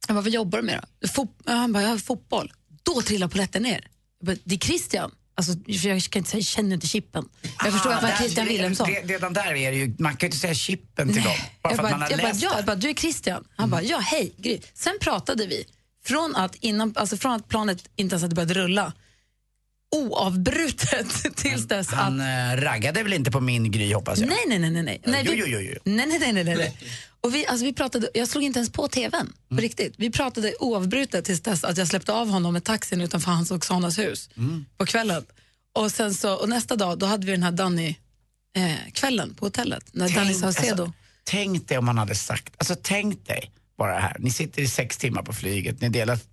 [0.07, 1.07] Jag bara, vad jobbar du med då?
[1.07, 2.53] Fot- ja, han bara, jag har fotboll.
[2.83, 3.87] Då trillar polletten ner.
[4.19, 5.11] Jag bara, det är Christian.
[5.35, 7.29] Alltså, för jag kan inte säga, jag känner inte chippen.
[7.63, 8.87] Jag förstår att var där- Christian Wilhelmsson.
[8.87, 11.33] re- Redan där är det ju, man kan ju inte säga chippen till dem.
[11.61, 12.55] Bara jag för bara, att man har jag bara, läst ja, det.
[12.55, 13.43] jag bara, du är Christian.
[13.55, 14.33] Han bara, ja hej.
[14.37, 14.59] Gry.
[14.73, 15.65] Sen pratade vi
[16.05, 18.93] från att, innan, alltså från att planet inte ens hade börjat rulla
[19.93, 21.93] oavbrutet tills dess att...
[21.93, 24.29] Han eh, raggade väl inte på min Gry hoppas jag?
[24.29, 24.83] Nej, nej, nej.
[24.83, 25.23] nej, nej.
[25.23, 25.79] vi, jo, jo, jo.
[25.83, 26.77] nej, nej, nej, nej, nej.
[27.21, 29.93] Och vi, alltså, vi pratade, jag slog inte ens på tvn, på riktigt.
[29.97, 33.57] Vi pratade oavbrutet tills dess att jag släppte av honom med taxin utanför hans och
[33.57, 34.29] Oxanas hus
[34.77, 35.25] på kvällen.
[35.73, 40.09] Och, sen så, och nästa dag då hade vi den här Danny-kvällen på hotellet, när
[40.09, 40.83] Danny Saucedo...
[40.83, 44.67] alltså, tänk dig om man hade sagt, alltså tänk dig bara här, ni sitter i
[44.67, 46.25] sex timmar på flyget, ni delar mm,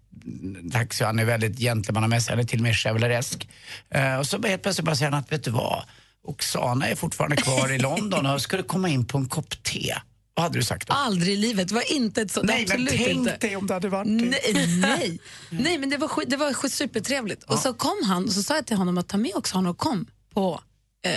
[0.73, 3.49] taxi han är väldigt gentlemannamässig, han är till och med chevaleresk.
[3.91, 5.85] Eh, och så helt plötsligt bara säger han att, vet du vad,
[6.23, 9.95] Oksana är fortfarande kvar i London och skulle komma in på en kopp te.
[10.35, 10.95] Vad hade du sagt då?
[10.95, 13.37] Aldrig i livet, var inte ett sånt, Nej, men absolut tänk inte.
[13.37, 14.25] dig om det hade varit det.
[14.25, 15.21] Nej, nej.
[15.51, 17.43] nej men det var, skit, det var supertrevligt.
[17.43, 19.79] Och så kom han och så sa jag till honom att ta med Oksana och
[19.79, 20.61] kom på
[21.05, 21.13] eh,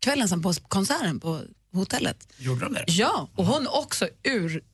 [0.00, 1.40] kvällen sen på konserten på
[1.72, 2.28] hotellet.
[2.38, 2.84] Gjorde de det?
[2.86, 4.64] Ja, och hon också urfestlig,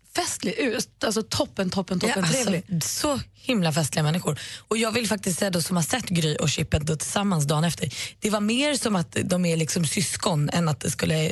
[0.59, 2.63] ur, alltså toppen, toppen, toppen Ja, trevlig.
[2.73, 4.39] alltså, så himla festliga människor.
[4.69, 7.65] Och jag vill faktiskt säga då som har sett Gry och Chippen då tillsammans dagen
[7.65, 7.95] efter.
[8.21, 11.31] Det var mer som att de är liksom syskon än att det skulle...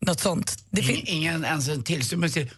[0.00, 0.64] Något sånt.
[0.70, 2.50] Det fin- ingen ens en tillstymmelse till...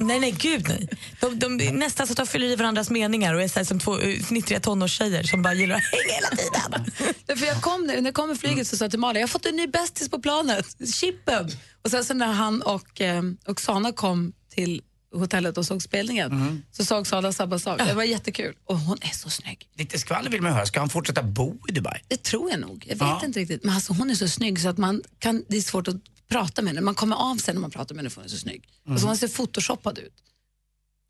[0.00, 0.88] nej, nej, gud nej.
[1.20, 3.64] De, de, de nästan så att de fyller i varandras meningar och är så här,
[3.64, 7.14] som två uh, fnittriga tonårstjejer som bara gillar att hänga hela tiden.
[7.26, 9.32] Därför jag kom, när jag kom med flyget så sa jag till Malin, jag har
[9.32, 11.50] fått en ny bästis på planet, Chippen.
[11.84, 14.82] Och sen så när han och eh, Oksana kom till
[15.14, 17.78] hotellet och såg spelningen så sa Oksana samma sak.
[17.86, 18.54] Det var jättekul.
[18.64, 19.68] Och hon är så snygg.
[19.78, 20.66] Lite skvaller vill man höra.
[20.66, 22.00] Ska han fortsätta bo i Dubai?
[22.08, 22.84] Det tror jag nog.
[22.88, 23.22] Jag vet Ja.
[23.24, 23.64] inte riktigt.
[23.64, 25.96] Men alltså, hon är så snygg så att man kan, det är svårt att
[26.28, 26.80] prata med henne.
[26.80, 28.68] Man kommer av sig när man pratar med henne för hon är så snygg.
[28.88, 30.12] Alltså, hon ser photoshoppad ut.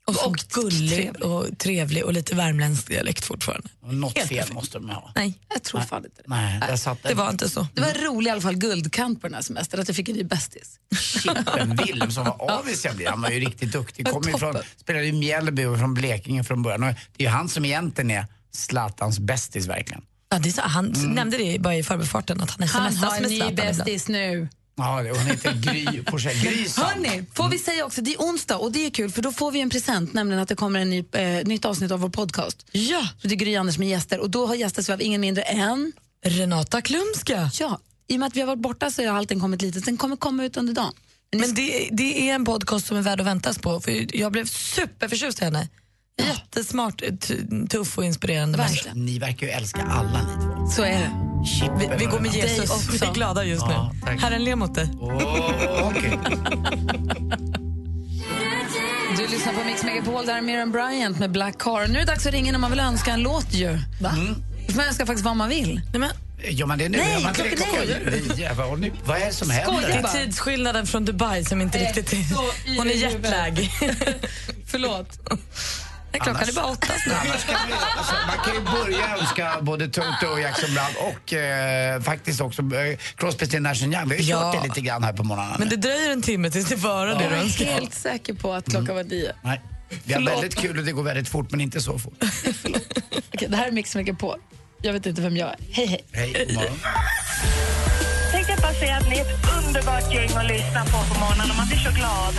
[0.07, 1.23] Och så Och gullig trevlig.
[1.23, 3.69] och trevlig och lite värmländsk dialekt fortfarande.
[3.81, 4.53] Något Helt fel perfekt.
[4.53, 5.11] måste de ha.
[5.15, 6.29] Nej, Jag tror fan inte det.
[6.29, 7.67] Nej, där satt det var inte så.
[7.73, 10.15] Det var rolig i alla fall guldkant på den här semestern, att jag fick en
[10.15, 10.79] ny bästis.
[11.23, 13.09] Chippen Wilhelm som var avis jag blev.
[13.09, 14.07] Han var ju riktigt duktig.
[14.07, 14.69] Kom ju från, Toppen.
[14.77, 16.83] spelade i Mjällby och från Blekinge från början.
[16.83, 20.01] Och det är ju han som egentligen är Zlatans bästis verkligen.
[20.29, 23.15] Ja, det är så, han nämnde det bara i förbifarten att han Han smsar har
[23.15, 24.49] en med ny Zlatan bästis nu.
[24.77, 26.35] Ja, det- hon heter Gry Forssell.
[26.83, 29.51] Hörni, får vi säga också, det är onsdag och det är kul för då får
[29.51, 32.65] vi en present, nämligen att det kommer en ny, eh, nytt avsnitt av vår podcast.
[32.71, 33.07] Ja.
[33.21, 35.43] Så det är Gry Anders med gäster och då har gästas vi av ingen mindre
[35.43, 35.91] än
[36.25, 37.49] Renata Klumska.
[37.59, 39.97] Ja, i och med att vi har varit borta så har allting kommit lite, den
[39.97, 40.93] kommer komma ut under dagen.
[41.35, 43.79] Men det, det är en podcast som är värd att väntas på.
[43.81, 45.67] För jag blev superförtjust i henne.
[46.21, 47.35] Jättesmart, t-
[47.69, 48.89] tuff och inspirerande människa.
[48.93, 50.67] Ni verkar ju älska alla ni två.
[50.75, 51.11] Så är det.
[51.79, 52.69] Vi, vi går med Jesus.
[52.69, 52.91] också.
[52.91, 53.99] Vi är glada just Ja, nu.
[54.05, 54.21] tack.
[54.21, 54.89] Herren ler mot dig.
[54.99, 56.19] Åh, okej.
[59.17, 61.87] Du lyssnar på Mix Megapol, där är Miriam Bryant med Black Car.
[61.87, 63.79] Nu är det dags att ringa när man vill önska en låt ju.
[64.01, 64.11] Va?
[64.69, 65.81] Får man önska faktiskt vad man vill.
[65.91, 66.09] Nej, men,
[66.49, 66.97] Ja, men det nu.
[66.97, 67.85] Nej, inte klockan
[68.37, 68.53] nio.
[68.53, 68.67] Vad,
[69.05, 70.09] vad är det som Skojar händer?
[70.13, 72.77] det är tidsskillnaden från Dubai som inte Eh, riktigt är...
[72.77, 73.69] Hon är jetlag.
[74.65, 75.19] Förlåt.
[76.19, 77.25] Nej, Klockan är bara åtta snart.
[77.25, 81.33] Annars kan man, alltså, man kan ju börja önska både Toto och Jackson Brown och
[81.33, 83.91] eh, faktiskt också eh, Crosby, Stills Nash Young.
[83.91, 84.51] Vi har ju Ja.
[84.53, 85.55] kört det lite grann här på morgonen.
[85.59, 87.65] Men det dröjer en timme tills du får höra det Jag du är önskar.
[87.65, 89.31] helt säker på att klockan var nio.
[89.43, 89.61] Nej.
[90.03, 92.13] Vi har väldigt kul och det går väldigt fort men inte så fort.
[93.33, 94.39] Okej, det här är Mix Megapol.
[94.81, 95.55] Jag vet inte vem jag är.
[95.71, 96.05] Hej, hej.
[96.11, 96.47] Hej.
[98.31, 101.49] Tänkte jag bara säga att ni är ett underbart gäng att lyssna på på morgonen
[101.51, 102.33] och man blir så glad.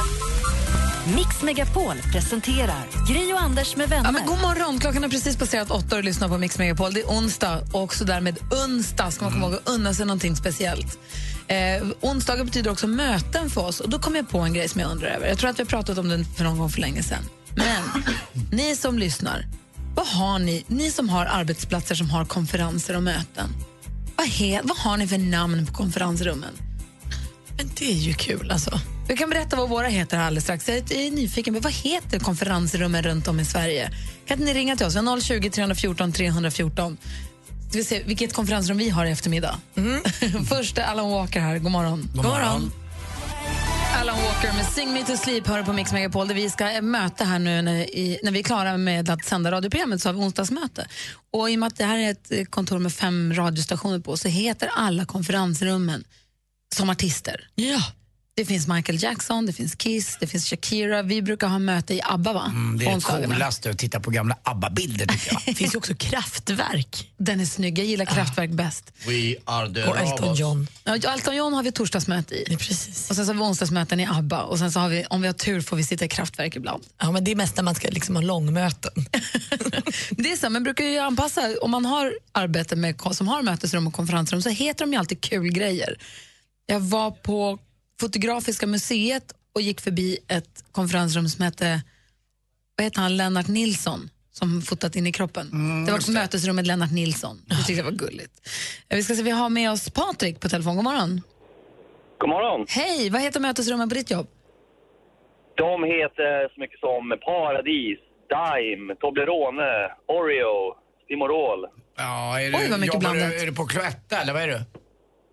[1.15, 4.05] Mix Megapol presenterar Gri och Anders med vänner.
[4.05, 4.79] Ja, men god morgon!
[4.79, 6.93] Klockan har precis passerat åtta och du lyssnar på Mix Megapol.
[6.95, 10.37] Det är onsdag och också därmed onsdag ska man komma ihåg att unna sig någonting
[10.37, 10.99] speciellt.
[11.47, 14.81] Eh, onsdagar betyder också möten för oss och då kom jag på en grej som
[14.81, 15.29] jag undrar över.
[15.29, 17.25] Jag tror att vi har pratat om den för någon gång för länge sedan.
[17.55, 18.05] Men
[18.53, 19.47] ni som lyssnar,
[19.95, 23.49] vad har ni, ni som har arbetsplatser som har konferenser och möten,
[24.17, 26.53] vad, he, vad har ni för namn på konferensrummen?
[27.57, 28.81] Men det är ju kul alltså.
[29.09, 30.69] Vi kan berätta vad våra heter alldeles strax.
[30.69, 33.91] Jag är nyfiken på vad heter konferensrummen runt om i Sverige?
[34.27, 34.97] Kan ni ringa till oss?
[34.97, 36.97] Vi har 020 314 314.
[37.69, 39.59] Ska vi se vilket konferensrum vi har i eftermiddag.
[40.49, 41.59] Först är Alan Walker här.
[41.59, 42.09] God morgon.
[42.15, 42.73] God morgon.
[44.01, 46.83] Alan Walker med Sing Me To Sleep hör på Mix Megapol där vi ska eh,
[46.83, 50.15] möta här nu när, i, när vi är klara med att sända radioprogrammet så har
[50.15, 50.89] vi onsdagsmöte.
[51.31, 54.17] Och i och med att det här är ett eh, kontor med fem radiostationer på
[54.17, 56.05] så heter alla konferensrummen
[56.75, 57.49] som artister.
[57.55, 57.83] Ja.
[58.39, 61.03] Det finns Michael Jackson, det finns Kiss, det finns Shakira.
[61.03, 62.53] Vi brukar ha möte i ABBA va?
[62.55, 65.43] Mm, det är det coolaste att titta på gamla ABBA-bilder tycker jag.
[65.47, 67.12] Det finns ju också kraftverk.
[67.16, 68.93] Den är snygg, jag gillar Kraftwerk bäst.
[69.07, 70.66] We are the Och Elton John.
[70.84, 72.45] Ja, Elton John har vi torsdagsmöte i.
[72.49, 73.11] Ja, precis.
[73.11, 75.26] Och sen så har vi onsdagsmöten i ABBA och sen så har vi, om vi
[75.26, 76.82] har tur får vi sitta i Kraftwerk ibland.
[76.99, 78.93] Ja, men det är mest när man ska liksom ha långmöten.
[80.11, 83.86] Det är så, men brukar ju anpassa, om man har arbete med, som har mötesrum
[83.86, 85.99] och konferensrum så heter de ju alltid kul grejer.
[86.66, 87.59] Jag var på
[88.01, 91.82] Fotografiska museet och gick förbi ett konferensrum som hette,
[92.76, 95.46] vad heter han, Lennart Nilsson som fotat in i kroppen.
[95.86, 97.42] det var mötesrummet Lennart Nilsson.
[97.46, 98.49] Det tyckte jag var gulligt.
[98.88, 100.74] Vi ska se, vi har med oss Patrik på telefon.
[100.76, 101.22] God morgon.
[102.18, 102.66] God morgon.
[102.68, 104.26] Hej, vad heter mötesrummen på ditt jobb?
[105.57, 107.99] De heter så mycket som Paradis,
[108.34, 109.70] Dime, Toblerone,
[110.16, 110.57] Oreo,
[111.05, 111.61] Stimorol.
[111.96, 113.32] Ja, är Oj, du, vad mycket blandat.
[113.42, 114.61] är du på Cloetta eller vad är du?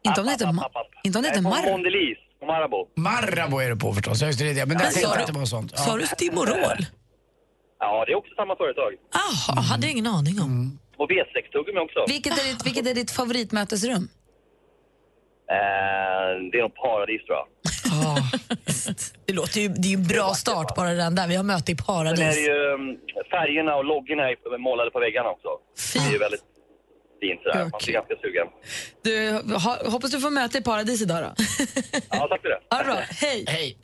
[0.07, 0.70] Inte om det heter, Ma-
[1.03, 1.72] inte om det heter Nej, på Marr.
[1.72, 2.88] Mondelez, Marabou.
[2.96, 4.54] Marabou är du på förstås, ja, just det, det.
[4.60, 5.78] men Men tänkte sa jag du- att det var sånt.
[5.80, 6.80] Sa du Stimorol?
[7.80, 8.91] Ja, det är också samma företag.
[9.14, 10.80] Jaha, hade jag ingen aning om.
[10.98, 12.06] Och V6-tuggummi också.
[12.08, 14.08] Vilket är ditt, vilket är ditt favoritmötesrum?
[15.52, 17.48] Eh, det är nog Paradis tror jag.
[19.26, 21.28] Det, låter ju, det är ju en bra start bara den där.
[21.28, 22.20] Vi har möte i Sen är paradis.
[22.36, 22.98] det ju um,
[23.32, 25.50] färgerna och loggorna är målade på väggarna också.
[25.93, 26.43] Det är ju väldigt
[27.26, 27.60] fint sådär.
[27.60, 28.48] Man blir ganska sugen.
[29.04, 31.44] Du, ha, hoppas du får möte i paradis idag då.
[32.10, 32.60] Ja, tack för det.
[32.72, 33.00] Ha det bra.
[33.10, 33.46] Hej.
[33.48, 33.78] Hej.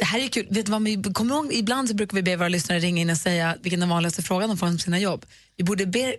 [0.00, 0.46] Det här är kul.
[0.50, 3.10] Vet du vad, vi kommer ihåg, ibland så brukar vi be våra lyssnare ringa in
[3.10, 5.26] och säga vilken den vanligaste frågan de får om sina jobb.
[5.56, 6.16] Vi borde be,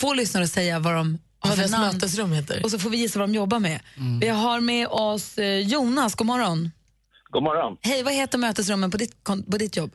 [0.00, 1.94] få lyssnare att säga vad de har för namn.
[1.94, 2.60] mötesrum heter.
[2.64, 3.80] Och så får vi gissa vad de jobbar med.
[4.20, 6.70] Vi har med oss eh, Jonas, god morgon.
[7.30, 7.76] God morgon.
[7.80, 9.90] Hej, vad heter mötesrummen på ditt, på ditt jobb?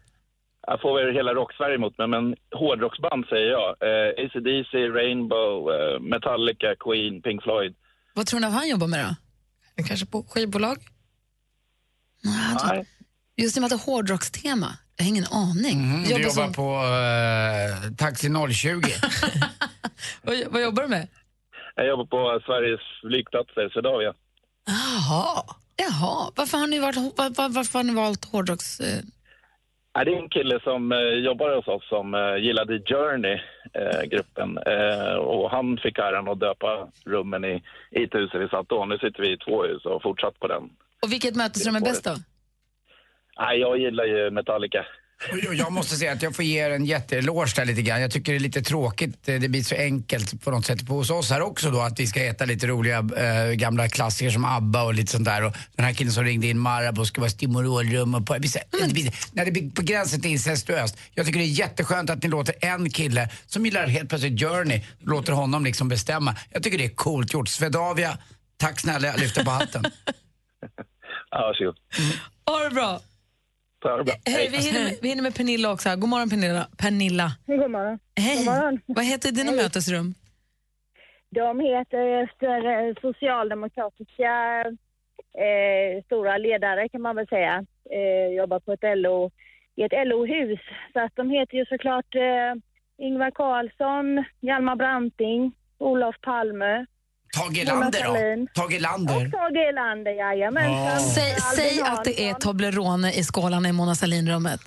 [0.71, 3.67] Jag får väl hela rocksverige emot mig, men hårdrocksband säger jag.
[3.87, 7.75] Eh, AC/DC, Rainbow, eh, Metallica, Queen, Pink Floyd.
[8.13, 9.05] Vad tror ni att han jobbar med
[9.77, 9.83] då?
[9.83, 10.77] Kanske på skivbolag?
[12.23, 12.85] Nej.
[13.37, 14.77] Just i och med att det är hårdrockstema.
[14.95, 15.79] Jag har ingen aning.
[15.83, 16.69] Mm, du Jobbar jobbar som- på
[17.89, 18.81] uh, Taxi 020.
[20.23, 21.07] vad, vad jobbar du med?
[21.75, 24.13] Jag jobbar på Sveriges flygplatser, Swedavia.
[24.65, 25.43] Jaha.
[25.75, 26.31] Jaha.
[26.35, 28.81] Varför har ni, varit, var, var, varför har ni valt hårdrocks...
[29.93, 33.39] Ja, det är en kille som eh, jobbar hos oss som eh, gillade Journey,
[33.73, 34.57] eh, gruppen.
[35.19, 38.85] Och han fick äran att döpa rummen i, i ett hus vi satt då.
[38.85, 40.63] Nu sitter vi i två hus och har fortsatt på den.
[41.01, 42.15] Och vilket mötesrum är bäst då?
[43.55, 44.85] Jag gillar ju Metallica.
[45.57, 48.01] Jag måste säga att jag får ge er en jätteeloge där lite grann.
[48.01, 50.93] Jag tycker det är lite tråkigt, eh, det blir så enkelt på något sätt på
[50.93, 54.45] hos oss här också då att vi ska äta lite roliga eh, gamla klassiker som
[54.45, 55.43] ABBA och lite sånt där.
[55.43, 58.93] Och den här killen som ringde in Marabou ska vara stimorolrum och på, vissa, det
[58.93, 60.97] blir, när det blir på gränsen till incestuöst.
[61.13, 64.81] Jag tycker det är jätteskönt att ni låter en kille som gillar helt plötsligt Journey,
[64.99, 66.35] låter honom liksom bestämma.
[66.49, 67.47] Jag tycker det är coolt gjort.
[67.47, 68.17] Svedavia,
[68.57, 69.83] tack snälla, jag lyfter på hatten.
[71.31, 71.75] Ja, varsågod.
[72.45, 73.01] Ha det bra.
[73.79, 74.13] Ta det bra.
[74.25, 75.89] Hej, vi hinner, med, vi hinner med Pernilla också.
[75.89, 75.95] här.
[75.95, 76.67] God morgon Pernilla.
[76.77, 77.27] Pernilla.
[77.47, 77.99] God morgon.
[78.15, 78.37] Hej.
[78.37, 78.79] God morgon.
[78.85, 80.13] Vad heter dina mötesrum?
[81.29, 84.63] De heter efter eh, socialdemokratiska
[85.45, 87.65] eh, stora ledare kan man väl säga.
[87.91, 89.31] Eh, jobbar på ett LO,
[89.75, 90.59] i ett LO-hus.
[90.93, 92.53] Så att de heter ju såklart eh,
[93.05, 96.85] Ingvar Carlsson, Hjalmar Branting, Olof Palme.
[97.31, 98.45] Tage Sahlin.
[98.55, 98.61] då?
[98.61, 99.25] Tage Erlander.
[99.25, 100.99] Och Tage Erlander, jajamensan.
[100.99, 102.33] Säg, Albin säg att det är.
[102.33, 104.61] Toblerone i skålarna i Mona Sahlin-rummet.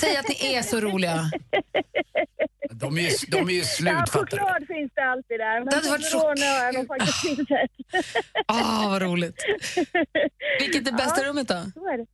[0.00, 1.18] Säg att ni är så roliga.
[2.70, 4.36] De är ju, de är ju slut, Ja, fattar du.
[4.36, 5.58] choklad finns det alltid där.
[5.60, 7.70] Men Det hade varit Toblerone har jag nog faktiskt inte sett.
[8.46, 9.44] Ah, vad roligt.
[10.60, 11.54] Vilket är bästa Ja, rummet då?
[11.74, 12.06] Så är det.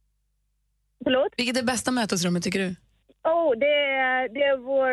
[1.04, 1.32] Förlåt?
[1.36, 2.68] Vilket är bästa mötesrummet tycker du?
[3.24, 3.74] Oh, det
[4.06, 4.90] är, det är vår...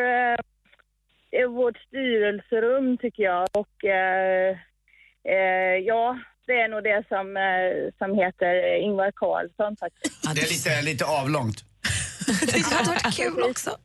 [1.32, 4.50] eh, vårt styrelserum tycker jag och eh,
[5.34, 8.54] eh, ja, det är nog det som, eh, som heter
[8.86, 10.36] Ingvar Carlsson faktiskt.
[10.36, 11.64] Det är lite, lite avlångt.
[12.54, 13.78] Det hade varit kul också.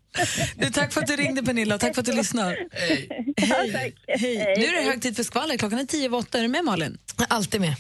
[0.56, 2.58] Du, tack för att du ringde Pernilla och tack för att du lyssnar.
[2.72, 3.08] Hej.
[3.36, 3.94] Hej.
[4.08, 4.54] Hej.
[4.58, 5.56] Nu är det hög tid för skvaller.
[5.56, 6.38] Klockan är tio över åtta.
[6.38, 6.98] Är du med Malin?
[7.28, 7.74] Alltid med.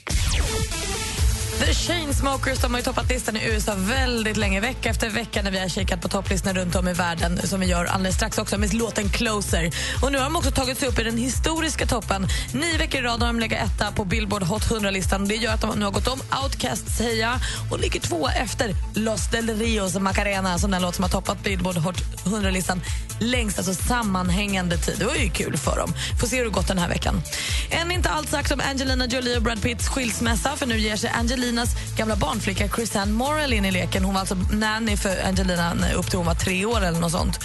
[1.66, 5.50] The Chainsmokers de har ju toppat listan i USA väldigt länge, vecka efter vecka när
[5.50, 8.58] vi har kikat på topplistorna runt om i världen som vi gör alldeles strax också
[8.58, 9.70] med låten Closer.
[10.02, 12.26] Och nu har de också tagit sig upp i den historiska toppen.
[12.54, 15.28] Nio veckor i rad har de legat etta på Billboard Hot 100-listan.
[15.28, 17.40] Det gör att de nu har gått om Outcasts Heja
[17.70, 21.76] och ligger två efter Los Del Rios Macarena som den låt som har toppat Billboard
[21.76, 22.80] Hot 100-listan
[23.22, 24.96] längst, alltså sammanhängande tid.
[24.98, 25.94] Det var ju kul för dem.
[26.20, 27.22] Får se hur det gått den här veckan.
[27.70, 31.10] Än inte allt sagt om Angelina Jolie och Brad Pitts skilsmässa för nu ger sig
[31.52, 34.04] Angelinas gamla barnflicka Chrisanne Morrell in i leken.
[34.04, 37.38] Hon var alltså nanny för Angelina upp till hon var tre år eller något sånt.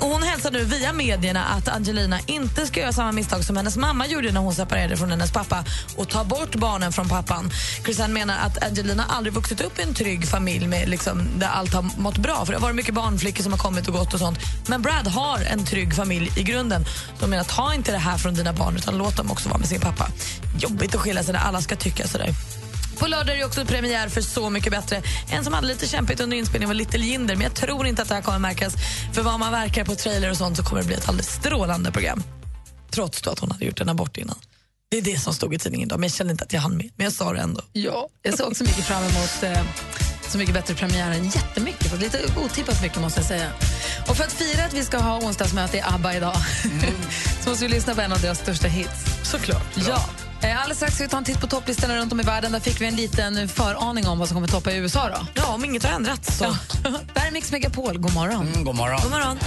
[0.00, 3.76] Och hon hälsar nu via medierna att Angelina inte ska göra samma misstag som hennes
[3.76, 5.64] mamma gjorde när hon separerade från hennes pappa
[5.96, 7.50] och ta bort barnen från pappan.
[7.84, 11.74] Chrisanne menar att Angelina aldrig vuxit upp i en trygg familj med liksom, där allt
[11.74, 12.44] har mått bra.
[12.44, 14.38] För Det har varit mycket barnflickor som har kommit och gått och sånt.
[14.68, 16.84] Men Brad har en trygg familj i grunden.
[17.20, 19.68] De menar ta inte det här från dina barn utan låt dem också vara med
[19.68, 20.08] sin pappa.
[20.58, 22.34] Jobbigt att skilja sig när alla ska tycka sådär.
[22.98, 25.02] På lördag är det också premiär för Så mycket bättre.
[25.30, 28.08] En som hade lite kämpigt under inspelningen var Little Jinder men jag tror inte att
[28.08, 28.74] det här kommer märkas.
[29.12, 31.92] För vad man verkar på trailer och sånt så kommer det bli ett alldeles strålande
[31.92, 32.22] program.
[32.90, 34.36] Trots då att hon hade gjort en abort innan.
[34.90, 36.76] Det är det som stod i tidningen idag, men jag kände inte att jag hann
[36.76, 36.90] med.
[36.96, 37.60] Men jag sa det ändå.
[37.72, 39.64] Ja, jag ser också mycket fram emot eh,
[40.28, 41.24] Så mycket bättre premiären.
[41.24, 43.50] Jättemycket, för lite otippat mycket måste jag säga.
[44.08, 46.36] Och för att fira att vi ska ha onsdagsmöte i ABBA idag
[47.42, 49.04] så måste vi lyssna på en av deras största hits.
[49.22, 49.66] Såklart.
[49.88, 50.08] Ja.
[50.42, 52.52] Eh, Alldeles strax ska vi ta en titt på topplistorna runt om i världen.
[52.52, 55.08] Där fick vi en liten föraning om vad som kommer toppa i USA.
[55.08, 55.26] Då.
[55.34, 56.38] Ja, om inget har ändrats.
[56.38, 56.44] Så.
[57.14, 57.98] Där är Mix Megapol.
[57.98, 58.46] God morgon.
[58.48, 59.00] Mm, god morgon.
[59.02, 59.38] God morgon.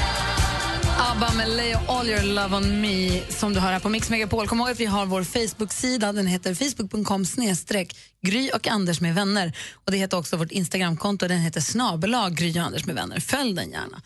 [0.99, 4.47] ABBA med Lay All Your Love On Me som du hör här på Mix Megapol.
[4.47, 6.13] Kom ihåg att vi har vår Facebook-sida.
[6.13, 9.53] Den heter facebook.com snedstreck Gry och Anders med vänner.
[9.85, 11.27] Och Det heter också vårt Instagramkonto.
[11.27, 13.19] Den heter snabelag Gry och Anders med vänner.
[13.19, 14.01] Följ den gärna.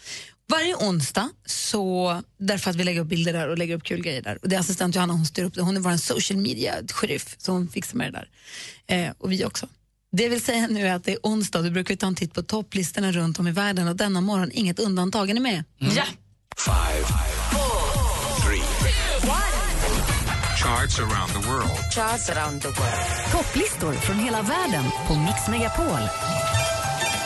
[0.52, 4.22] Varje onsdag, så, därför att vi lägger upp bilder där och lägger upp kul grejer
[4.22, 4.38] där.
[4.42, 5.62] Och det är assistent Johanna, hon styr upp det.
[5.62, 8.26] Hon är vår social media-sheriff, så hon fixar med det
[8.88, 9.08] där.
[9.08, 9.68] Eh, och vi också.
[10.12, 12.34] Det vill säga nu är att det är onsdag, då brukar vi ta en titt
[12.34, 15.30] på topplistorna runt om i världen och denna morgon inget undantag.
[15.30, 15.64] Är ni med?
[15.78, 16.04] Ja!
[16.58, 17.06] Five,
[18.44, 18.62] three,
[20.64, 21.78] charts around the world.
[21.92, 23.32] Charts around the world.
[23.32, 26.00] Topplistor från hela världen på Mix Megapol.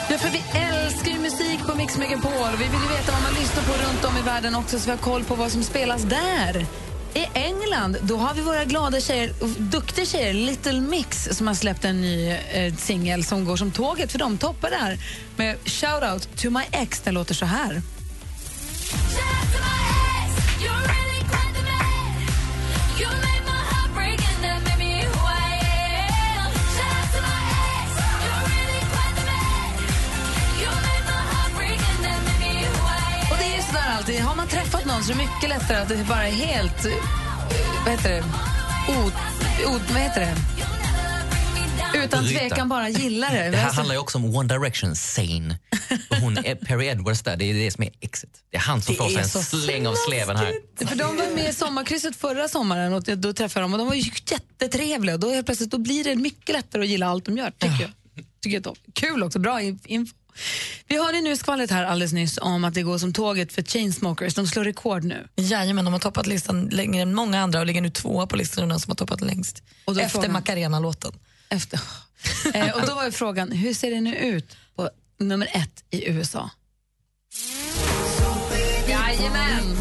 [0.09, 3.21] Ja, för vi älskar ju musik på Mix Megapol och vi vill ju veta vad
[3.21, 5.63] man lyssnar på runt om i världen också så vi har koll på vad som
[5.63, 6.65] spelas där.
[7.13, 11.53] I England då har vi våra glada tjejer, och duktiga tjejer, Little Mix som har
[11.53, 14.97] släppt en ny eh, singel som går som tåget för de toppar där
[15.35, 17.01] med Shout Out to my ex.
[17.01, 17.81] Den låter så här.
[34.05, 34.21] Det alltid.
[34.21, 36.85] Har man träffat någon så är det mycket lättare att det bara är helt...
[37.85, 38.23] Vad heter det?
[38.89, 39.11] O,
[39.67, 40.35] o, vad heter det?
[42.03, 42.39] Utan Bryta.
[42.39, 43.49] tvekan bara gillar det.
[43.51, 45.59] Det här Alltså, handlar ju också om One Direction, Sane.
[46.21, 48.29] Hon är Perry Edwards där, det är det som är exit.
[48.51, 50.53] Det är han som Det får sig en släng av sleven här.
[50.87, 53.93] För de var med i sommarkrysset förra sommaren och då träffade dem och de var
[53.95, 55.17] ju jättetrevliga.
[55.17, 57.91] Då, helt plötsligt, då blir det mycket lättare att gilla allt de gör, tycker jag.
[58.41, 58.75] Tycker jag.
[58.93, 60.13] Kul också, bra in- info.
[60.87, 64.33] Vi hörde nu skvallret här alldeles nyss om att det går som tåget för Chainsmokers.
[64.33, 65.27] De slår rekord nu.
[65.35, 68.63] Jajamän, de har toppat listan längre än många andra och ligger nu tvåa på listan
[68.63, 69.63] av de som har toppat längst.
[69.85, 71.11] Och Efter frågan- Macarena-låten.
[71.49, 71.79] Efter.
[72.53, 76.09] Eh, och då var ju frågan, hur ser det nu ut på nummer ett i
[76.09, 76.49] USA?
[78.89, 79.75] Jajamän!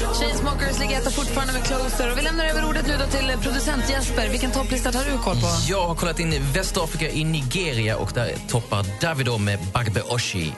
[0.00, 2.12] Chainsmokers ligger etta fortfarande med Closer.
[2.12, 4.28] Och vi lämnar över ordet nu då till producent Jesper.
[4.28, 5.46] Vilken topplista tar du koll på?
[5.68, 10.52] Jag har kollat in i Västafrika, i Nigeria och där toppar Davido med Bagbe Oshi.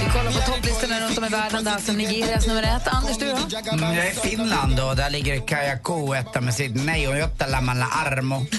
[0.00, 1.64] Vi kollar på topplistorna runt om i världen.
[1.64, 2.88] Där alltså Nigerias nummer ett.
[2.88, 3.36] Anders, du då?
[3.72, 7.46] Mm, jag är i Finland och där ligger Kajako etta med sitt Nej och Jotta
[7.46, 8.46] Lamalla Armo.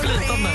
[0.00, 0.50] Flytande.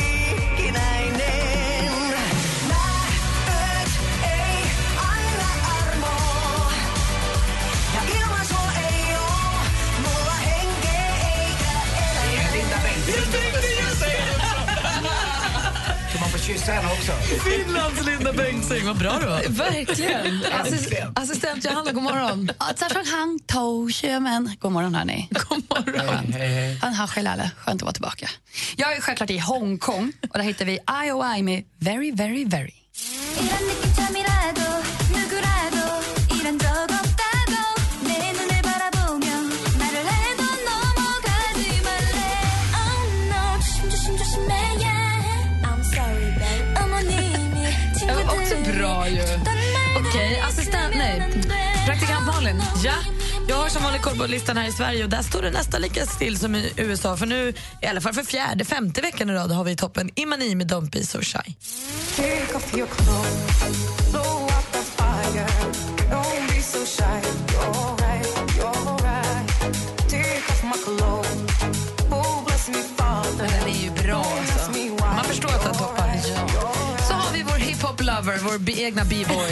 [16.46, 17.12] Kyssa henne också.
[17.50, 19.44] Finlands Linda Bengtzing, vad bra du var.
[19.50, 20.42] Verkligen.
[20.62, 22.50] Assist, assistent Johanna, god morgon.
[23.06, 24.56] Hang To Sjömen.
[24.60, 25.30] God morgon, hörni.
[25.50, 26.34] God morgon.
[26.82, 27.08] Han har.
[27.08, 28.30] Skönt att vara tillbaka.
[28.76, 32.74] Jag är självklart i Hongkong och där hittar vi IOI med Very, very, very.
[53.48, 55.82] Jag har som vanligt koll på listan här i Sverige och där står det nästan
[55.82, 57.18] lika still som i USA.
[57.18, 60.10] För nu, i alla fall för fjärde, femte veckan i rad har vi i toppen
[60.16, 61.56] Imani med Don't be so shy.
[78.44, 79.50] Vår egna b-boy.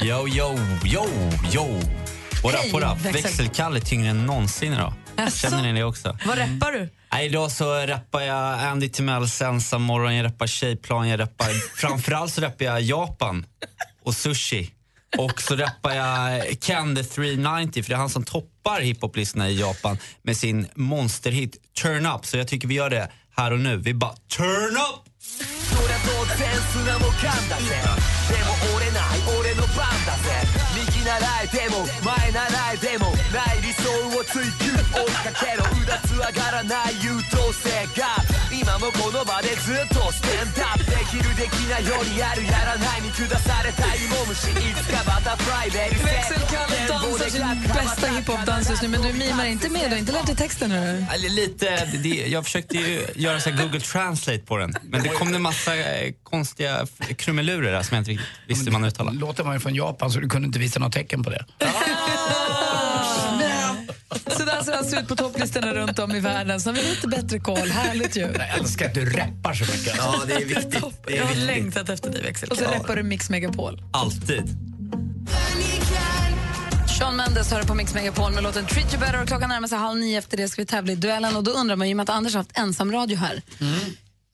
[0.00, 1.06] Yo, yo, yo,
[1.52, 2.07] yo.
[2.38, 3.04] Up, what up?
[3.04, 3.22] växel.
[3.22, 4.92] Växelkalle tyngre än någonsin idag.
[5.16, 5.36] Jaså?
[5.36, 6.18] Känner ni det också?
[6.26, 6.88] Vad rappar du?
[7.12, 11.46] Nej, idag så rappar jag Andy Timells Ensam morgon, jag rappar Tjejplan, jag rappar...
[11.76, 13.46] framförallt så rappar jag Japan
[14.04, 14.70] och sushi.
[15.18, 19.60] Och så rappar jag Ken the 390, för det är han som toppar hiphoplistorna i
[19.60, 22.26] Japan med sin monsterhit Turn Up.
[22.26, 23.76] Så jag tycker vi gör det här och nu.
[23.76, 25.08] Vi bara Turn Up!
[30.18, 30.37] そ
[31.42, 34.72] えても前習えてもない理想を追求。
[34.72, 35.64] 追いかけろ。
[35.82, 38.37] うだつ上がらない優等生が。
[38.57, 47.43] 今もこの場でずっとステンダップできるできないよりやるやらないに下された芋虫いつかバタフライベリー Växelkalle dansar sin
[47.73, 49.81] bästa hiphop-dans just nu, men du mimar inte med.
[49.89, 51.05] Du har inte lärt dig texten nu.
[51.13, 54.73] Eller lite, det, jag försökte ju göra så här Google Translate på den.
[54.83, 58.65] Men det kom det massa eh, konstiga f- krumelurer där som jag inte riktigt visste
[58.65, 59.17] hur man uttalade.
[59.17, 61.45] Låter man ju från Japan så du kunde inte visa något tecken på det.
[64.10, 66.60] Så där ser det alltså ut på topplistorna runt om i världen.
[66.60, 67.68] Så har vi lite bättre koll.
[67.68, 68.20] Härligt ju.
[68.20, 69.94] Jag älskar att du rappar så mycket.
[69.96, 70.70] Ja, det är viktigt.
[70.72, 71.46] Det Jag är har viktigt.
[71.46, 72.76] längtat efter dig, Och så Växelkalle.
[72.78, 73.82] rappar du Mix Megapol.
[73.92, 74.42] Alltid.
[76.98, 79.22] Sean Mendes hör på Mix Megapol med låten Treat You Better.
[79.22, 81.36] Och klockan närmar sig halv nio efter det ska vi tävla i duellen.
[81.36, 83.42] Och då undrar man ju med att Anders har haft ensam radio här.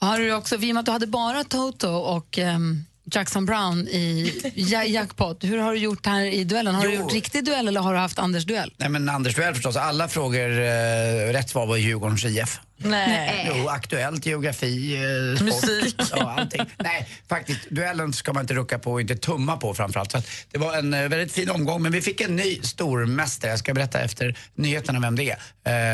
[0.01, 3.89] Har du också, i och med att du hade bara Toto och ehm, Jackson Brown
[3.89, 5.45] i ja, jackpot.
[5.45, 6.75] Hur har du gjort här i duellen?
[6.75, 7.01] Har du Jo.
[7.01, 8.73] gjort riktig duell eller har du haft Anders duell?
[8.77, 12.61] Nej men Anders Duell förstås, alla frågor eh, rätt svar var Djurgårdens IF.
[12.77, 13.53] Nej.
[13.57, 15.47] Jo, aktuellt, geografi, eh, sport.
[15.47, 15.95] Musik.
[16.17, 16.61] Ja, allting.
[16.79, 20.11] Nej, faktiskt, duellen ska man inte rucka på och inte tumma på framförallt.
[20.13, 23.51] Så att det var en eh, väldigt fin omgång, men vi fick en ny stormästare.
[23.51, 25.37] Jag ska berätta efter nyheterna vem det är.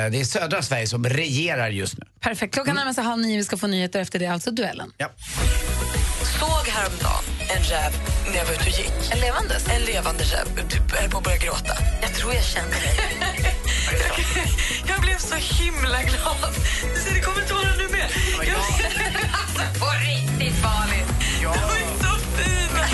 [0.05, 2.05] Eh, det är södra Sverige som regerar just nu.
[2.21, 2.55] Perfekt.
[2.55, 3.37] Klockan närmar sig halv nio.
[3.37, 4.27] Vi ska få nyheter efter det.
[4.27, 4.93] Alltså duellen.
[4.97, 5.09] Ja.
[6.41, 7.93] Såg häromdagen en räv
[8.27, 9.13] när jag var ute och gick.
[9.13, 9.69] En levandes?
[9.69, 10.47] En levande räv.
[10.71, 11.75] Du höll på att börja gråta.
[12.03, 12.97] Jag tror jag känner dig.
[14.89, 16.53] jag blev så himla glad.
[16.95, 18.09] Du ser, det kommer tårar nu med.
[18.49, 18.57] Jag...
[19.41, 21.09] alltså, på riktigt farligt.
[21.43, 21.55] Ja.
[21.55, 22.87] De är så fina.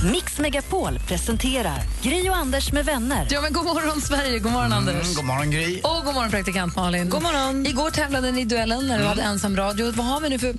[0.00, 0.06] Så...
[0.06, 3.26] Mix Megapol presenterar Gry och Anders med vänner.
[3.30, 4.38] Ja, men god morgon, Sverige.
[4.38, 5.04] God morgon, Anders.
[5.04, 5.80] Mm, god morgon Gry.
[5.82, 7.08] Och god morgon, praktikant Malin.
[7.08, 7.66] God morgon.
[7.66, 9.92] Igår tävlade ni i duellen när du hade ensam radio.
[9.92, 10.54] Vad har vi nu för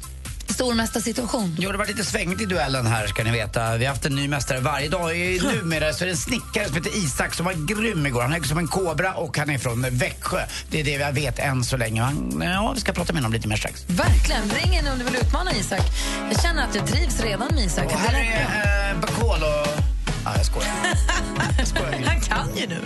[0.50, 1.56] stormästarsituation?
[1.60, 3.78] Jo, det var lite svängigt i duellen här ska ni veta.
[3.78, 5.18] Vi har haft en ny mästare varje dag.
[5.18, 8.22] I- Numera så är det en snickare som heter Isak som var grym igår.
[8.22, 10.46] Han är som en kobra och han är från Växjö.
[10.70, 12.02] Det är det jag vet än så länge.
[12.02, 13.84] Han, ja, vi ska prata med honom lite mer strax.
[13.88, 14.42] Verkligen.
[14.50, 15.82] Ring in om du vill utmana Isak.
[16.32, 17.86] Jag känner att jag trivs redan med Isak.
[17.86, 19.68] Och här är eh, Bacall och...
[20.26, 20.70] Ja, jag skojar.
[22.06, 22.78] Han kan ju nu.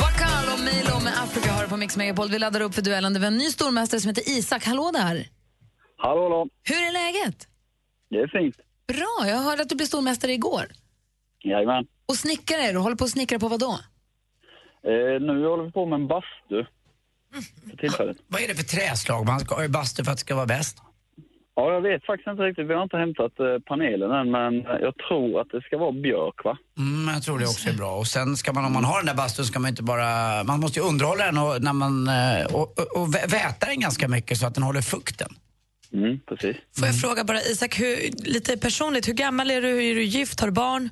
[0.00, 2.30] Bakal och Milo med Africa har på Mix Megapol.
[2.30, 3.12] Vi laddar upp för duellen.
[3.14, 4.64] Det var en ny stormästare som heter Isak.
[4.64, 5.26] Hallå där!
[6.04, 6.48] Hallå, hallå.
[6.62, 7.48] Hur är läget?
[8.10, 8.56] Det är fint.
[8.86, 10.64] Bra, jag hörde att du blev stormästare igår.
[11.44, 11.86] Jajamän.
[12.08, 12.78] Och snickare är du.
[12.78, 13.72] Håller på att snickra på vad då?
[14.90, 16.58] Eh, nu håller vi på med en bastu.
[17.70, 18.16] För tillfället.
[18.28, 20.46] Vad är det för träslag man ska ha i bastu för att det ska vara
[20.46, 20.78] bäst?
[21.56, 22.66] Ja, jag vet faktiskt inte riktigt.
[22.66, 24.54] Vi har inte hämtat eh, panelen än, men
[24.86, 26.58] jag tror att det ska vara björk, va?
[26.78, 27.90] Mm, jag tror det också är bra.
[27.96, 30.44] Och sen ska man, om man har den där bastun, ska man inte bara...
[30.44, 33.80] Man måste ju underhålla den och, när man, eh, och, och, och vä- väta den
[33.80, 35.28] ganska mycket så att den håller fukten.
[35.94, 36.56] Mm, precis.
[36.78, 39.84] Får jag fråga bara Isak, hur, lite personligt, hur gammal är du?
[39.90, 40.40] Är du gift?
[40.40, 40.90] Har du barn?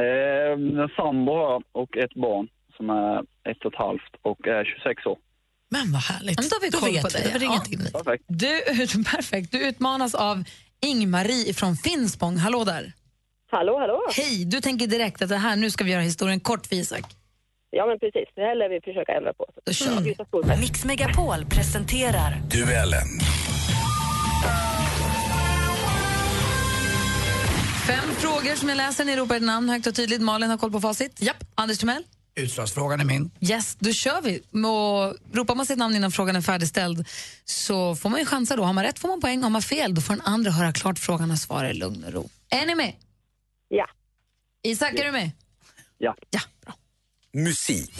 [0.00, 3.18] Eh, en sambo har jag och ett barn som är
[3.50, 5.18] ett och ett halvt och är 26 år.
[5.70, 6.38] Men vad härligt.
[6.38, 7.38] Men då har vi Då koll på vi.
[7.38, 7.48] dig.
[7.52, 7.92] Jag till dig.
[7.92, 8.24] Perfekt.
[8.28, 8.60] Du,
[9.16, 9.52] perfekt.
[9.52, 10.44] Du utmanas av
[10.80, 12.36] Ing-Marie från Finspång.
[12.36, 12.92] Hallå där!
[13.50, 14.00] Hallå, hallå.
[14.16, 14.44] Hej!
[14.44, 17.04] Du tänker direkt att det här, nu ska vi göra historien kort för Isak.
[17.70, 18.28] Ja, men precis.
[18.34, 19.46] Det här lär vi försöka ändra på.
[19.64, 20.60] Då kör vi.
[20.60, 23.08] Mix Megapol presenterar Duellen.
[27.88, 29.04] Fem frågor som jag läser.
[29.04, 30.20] Ni ropar ett namn högt och tydligt.
[30.20, 31.22] Malin har koll på facit.
[31.22, 31.44] Japp.
[31.54, 32.04] Anders Timell?
[32.34, 33.30] Utslagsfrågan är min.
[33.40, 34.38] Yes, då kör vi.
[34.66, 37.06] Och ropar man sitt namn innan frågan är färdigställd
[37.44, 38.64] så får man ju chansa då.
[38.64, 40.98] Har man rätt får man poäng, har man fel då får den andra höra klart
[40.98, 42.28] frågan och svara i lugn och ro.
[42.50, 42.92] Är ni med?
[43.68, 43.86] Ja.
[44.62, 45.30] Isak, är du med?
[45.98, 46.14] Ja.
[46.30, 46.74] Ja, bra.
[47.32, 47.94] Musik.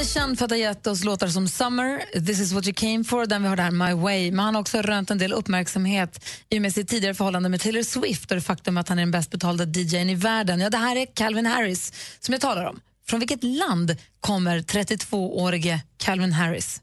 [0.00, 3.04] Är känd för att ha gett oss låtar som Summer, This is what you came
[3.04, 4.30] for, den vi har där, My way.
[4.30, 7.60] Men han har också rönt en del uppmärksamhet i och med sitt tidigare förhållande med
[7.60, 10.60] Taylor Swift och det faktum att han är den bäst betalda DJn i världen.
[10.60, 12.80] Ja, det här är Calvin Harris som jag talar om.
[13.06, 16.82] Från vilket land kommer 32-årige Calvin Harris?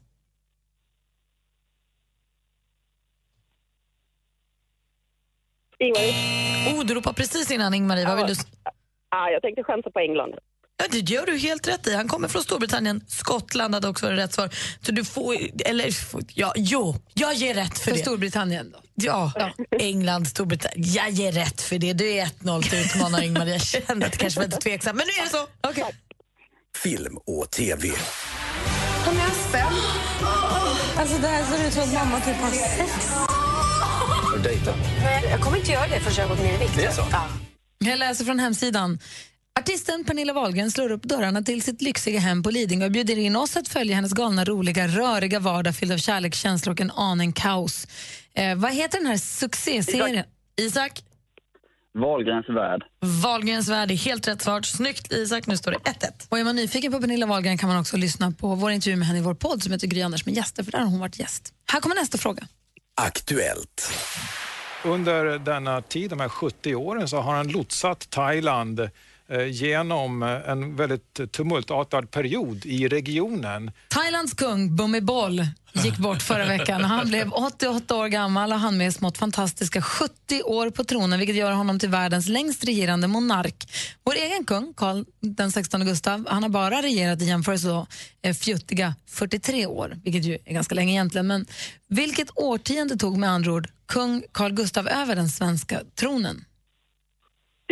[5.78, 6.14] Ingmarie?
[6.74, 8.06] Oh, du ropar precis innan Ingmarie.
[8.06, 8.42] Vad vill du?
[9.08, 10.34] Ah, jag tänkte chansa på England.
[10.80, 11.94] Ja, det gör du helt rätt i.
[11.94, 13.04] Han kommer från Storbritannien.
[13.08, 14.50] Skottland hade också varit rätt svar.
[14.86, 15.96] Så du får, eller,
[16.34, 18.02] ja, jo, jag ger rätt för, För det.
[18.02, 18.78] Storbritannien då?
[18.94, 19.32] Ja,
[19.80, 20.92] England, Storbritannien.
[20.92, 21.92] Jag ger rätt för det.
[21.92, 23.52] Du är 1-0 till utmanare Ingmarie.
[23.52, 25.70] Jag kände att det kanske var lite tveksamt, men nu är det så.
[25.70, 25.92] Okay.
[26.82, 27.88] Film och TV.
[29.04, 29.74] Kom igen, spänn.
[30.96, 33.08] Alltså det här ser ut som att mamma typ har sex.
[33.12, 34.76] Har du dejtat?
[35.30, 36.72] Jag kommer inte göra det förrän jag har gått ner i vikt.
[36.76, 37.02] Det är så?
[37.12, 37.28] Ja.
[37.78, 38.98] Jag läser från hemsidan.
[39.58, 43.36] Artisten Pernilla Wahlgren slår upp dörrarna till sitt lyxiga hem på Lidingö och bjuder in
[43.36, 47.32] oss att följa hennes galna, roliga, röriga vardag fylld av kärlek, känslor och en aning
[47.32, 47.86] kaos.
[48.34, 50.24] Eh, vad heter den här succéserien?
[50.56, 51.02] Isak?
[51.98, 52.82] Wahlgrens värld.
[53.22, 54.62] Wahlgrens värld är helt rätt svar.
[54.62, 56.26] Snyggt Isak, nu står det 1-1.
[56.28, 59.06] Och är man nyfiken på Pernilla Wahlgren kan man också lyssna på vår intervju med
[59.06, 61.18] henne i vår podd som heter Gry Anders med gäster, för där har hon varit
[61.18, 61.52] gäst.
[61.72, 62.42] Här kommer nästa fråga.
[62.94, 63.92] Aktuellt.
[64.84, 68.90] Under denna tid, de här 70 åren, så har han lotsat Thailand
[69.50, 73.70] genom eh, en väldigt tumultartad period i regionen.
[73.88, 75.40] Thailands kung Bhumibol
[75.72, 76.84] gick bort förra veckan.
[76.84, 81.36] Han blev 88 år gammal och han med smått fantastiska 70 år på tronen vilket
[81.36, 83.72] gör honom till världens längst regerande monark.
[84.04, 87.86] Vår egen kung, Karl den 16 Gustav, han har bara regerat i jämförelse då,
[88.22, 91.26] eh, fjuttiga 43 år, vilket ju är ganska länge egentligen.
[91.26, 91.46] Men
[91.88, 96.44] vilket årtionde tog med andra ord kung Carl Gustav över den svenska tronen?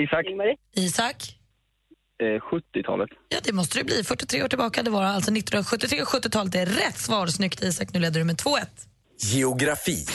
[0.01, 0.27] Isak?
[0.75, 1.37] Isak?
[2.23, 3.11] Eh, 70-talet.
[3.29, 4.05] Ja, det måste det bli.
[4.05, 4.83] 43 år tillbaka.
[4.83, 6.53] Det var alltså 1973 och 70-talet.
[6.53, 7.27] Det är rätt svar.
[7.27, 7.89] Snyggt Isak.
[7.93, 8.61] Nu leder du med 2-1.
[9.21, 10.07] Geografi.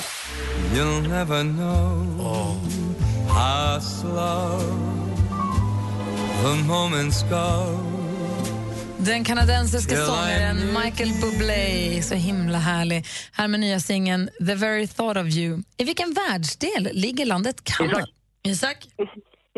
[0.75, 2.57] You'll never know
[3.29, 4.61] how slow
[6.43, 7.77] the moments go.
[8.97, 13.05] Den kanadensiska sångaren Michael Bublé, så himla härlig.
[13.31, 15.63] Här med nya singeln The very thought of you.
[15.77, 18.05] I vilken världsdel ligger landet Kanada?
[18.43, 18.87] Isak?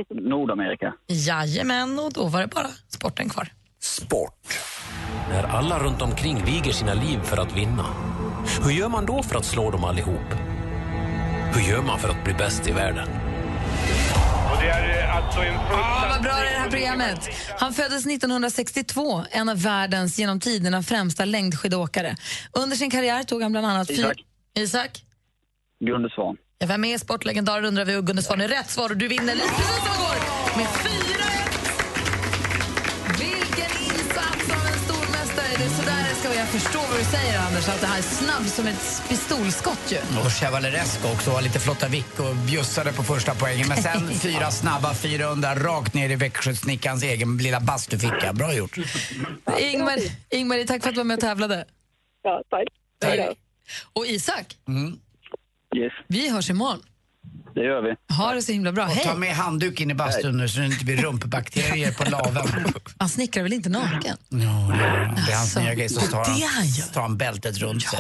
[0.10, 0.94] Nordamerika.
[1.08, 3.48] Jajamän, och då var det bara sporten kvar.
[3.80, 4.60] Sport.
[5.30, 7.86] När alla runt omkring viger sina liv för att vinna.
[8.64, 10.34] Hur gör man då för att slå dem allihop?
[11.56, 13.08] Hur gör man för att bli bäst i världen?
[14.52, 17.30] Och det är eh, alltså en Ah, vad bra det är det här programmet.
[17.60, 22.16] Han föddes 1962, en av världens genom tiderna främsta längdskidåkare.
[22.54, 23.90] Under sin karriär tog han bland annat...
[23.90, 24.24] Isak.
[24.58, 25.06] Isak?
[25.80, 26.38] Gunde Svan.
[26.64, 29.36] Ja, vem är sportlegendaren undrar vi och Gunde Svan är rätt svar och du vinner
[29.36, 30.16] lite igår.
[30.58, 30.70] med 4-1.
[33.20, 35.48] Vilken insats av en stormästare!
[35.58, 36.38] Det är sådär det ska vara.
[36.40, 39.98] Jag förstår vad du säger, Anders, att det här är snabb som ett pistolskott ju.
[40.26, 43.68] Och Chevaleresco också, var lite flotta vick och bjussade på första poängen.
[43.68, 48.34] Men sen fyra snabba, 400 rakt ner i Växjösnickarns egen lilla bastuficka.
[48.34, 48.78] Bra gjort.
[49.60, 49.98] Ingmar,
[50.30, 51.66] Ingmar, tack för att du var med och tävlade.
[52.24, 52.68] Ja, tack.
[53.94, 55.00] Och Isak, Mm.
[55.76, 56.82] Yes, vi hörs imorgon.
[57.56, 58.14] det gör vi.
[58.16, 58.86] Ha det så himla bra.
[58.86, 59.18] Och ta Hej!
[59.18, 62.48] med handduk in i bastun nu så det inte blir rumpbakterier på laven.
[62.98, 64.18] Han snickrar väl inte naken?
[64.30, 65.90] Ja, det är, det är hans nya grej.
[65.90, 68.00] Så det är tar det han han, tar han bältet runt sig.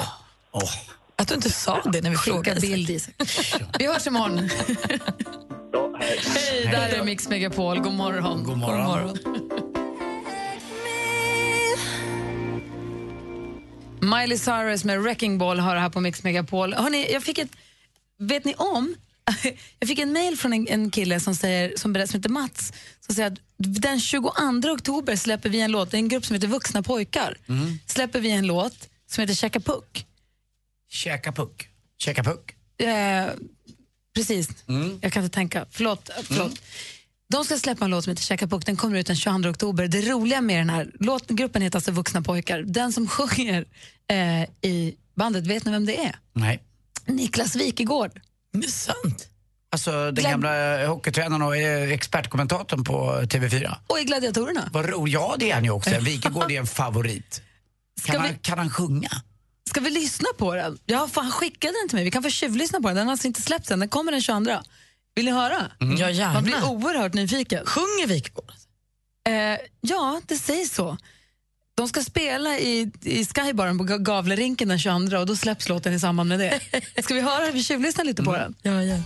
[0.51, 0.69] Åh.
[1.15, 2.59] Att du inte sa det när vi Skicka frågade.
[2.61, 3.01] bild.
[3.79, 4.49] Vi hörs imorgon.
[5.99, 7.79] Hej, där är Mix Megapol.
[7.79, 8.43] God morgon.
[8.43, 9.17] God morgon.
[14.03, 16.73] Miley Cyrus med Wrecking Ball har här på Mix Megapol.
[16.73, 17.51] Hörrni, jag fick ett...
[18.19, 18.95] Vet ni om?
[19.79, 22.73] Jag fick en mail från en, en kille som, säger, som, berättar, som heter Mats
[22.99, 24.29] som säger att den 22
[24.73, 27.79] oktober släpper vi en låt, det är en grupp som heter Vuxna pojkar, Mm.
[27.87, 30.05] släpper vi en låt som heter Käka puck.
[30.89, 31.67] Käka puck.
[31.97, 32.55] Käka puck.
[32.81, 33.25] Eh,
[34.15, 34.99] precis, Mm.
[35.01, 35.65] jag kan inte tänka.
[35.71, 36.09] Förlåt.
[36.23, 36.61] förlåt.
[37.33, 39.87] De ska släppa en låt som heter Käka puck, den kommer ut den 22 oktober.
[39.87, 42.59] Det roliga med den här låt, gruppen heter alltså Vuxna pojkar.
[42.63, 43.65] Den som sjunger
[44.11, 46.15] eh, i bandet, vet ni vem det är?
[46.33, 46.63] Nej.
[47.05, 48.11] Niklas Wikegård.
[48.53, 49.27] Det är sant.
[49.71, 53.75] Alltså den Glöm- gamla hockeytränaren och eh, expertkommentatorn på TV4.
[53.87, 54.69] Och i Gladiatorerna.
[54.73, 55.89] Vad ro, ja, det är han ju också.
[56.01, 57.41] Wikegård är en favorit.
[58.03, 59.09] Kan, han, kan han sjunga?
[59.69, 60.77] Ska vi lyssna på den?
[60.85, 62.05] Ja, fan, han skickade den till mig.
[62.05, 62.95] Vi kan få tjuvlyssna på den.
[62.95, 63.79] Den har alltså inte släppts än.
[63.79, 64.51] Den kommer den 22.
[65.15, 65.71] Vill ni höra?
[65.97, 66.33] Ja, gärna.
[66.33, 67.65] Man blir oerhört nyfiken.
[67.65, 68.51] Sjunger Wikegård?
[69.29, 70.97] Eh, ja, det sägs så.
[71.75, 75.93] De ska spela i, i Skybaren på Ga- Gavlerinken den 22 och då släpps låten
[75.93, 76.59] i samband med det.
[77.03, 77.51] Ska vi höra?
[77.51, 78.55] Vi tjuvlyssnar lite på den.
[78.61, 78.97] Ja, ja.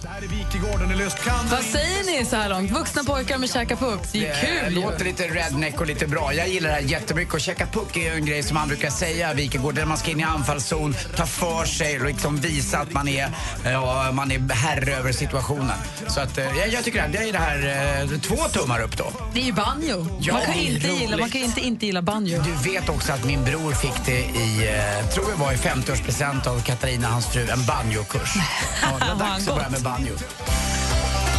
[1.52, 2.72] Vad säger ni så här långt?
[2.72, 4.00] Vuxna pojkar med käka puck.
[4.12, 4.82] Det är Det kul ju.
[4.82, 6.34] låter lite redneck och lite bra.
[6.34, 7.34] Jag gillar det här jättemycket.
[7.34, 10.12] Och käka puck är ju en grej som man brukar säga, Wikegård, där man ska
[10.12, 13.30] in i anfallszon, ta för sig och liksom visa att man är,
[13.66, 15.78] ja, man är herre över situationen.
[16.08, 18.98] Så att, eh, jag, jag tycker att det är det här, eh, två tummar upp
[18.98, 19.12] då.
[19.34, 20.08] Det är ju banjo.
[20.22, 22.44] Ja, man, kan det inte gilla, man kan inte inte gilla banjo.
[22.64, 24.68] Vet också att min bror fick det i,
[25.02, 28.34] eh, tror jag var i 50-årspresent av Katarina, hans fru, en banjokurs.
[28.82, 30.14] Ja, det var dags att börja med banjo.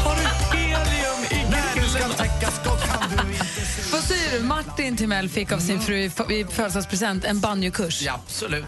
[0.05, 1.47] Har du helium i
[3.93, 4.45] Vad säger du?
[4.45, 8.03] Martin Timell fick av sin fru i f- i födelsedagspresent en banjokurs.
[8.03, 8.65] Ja, absolut.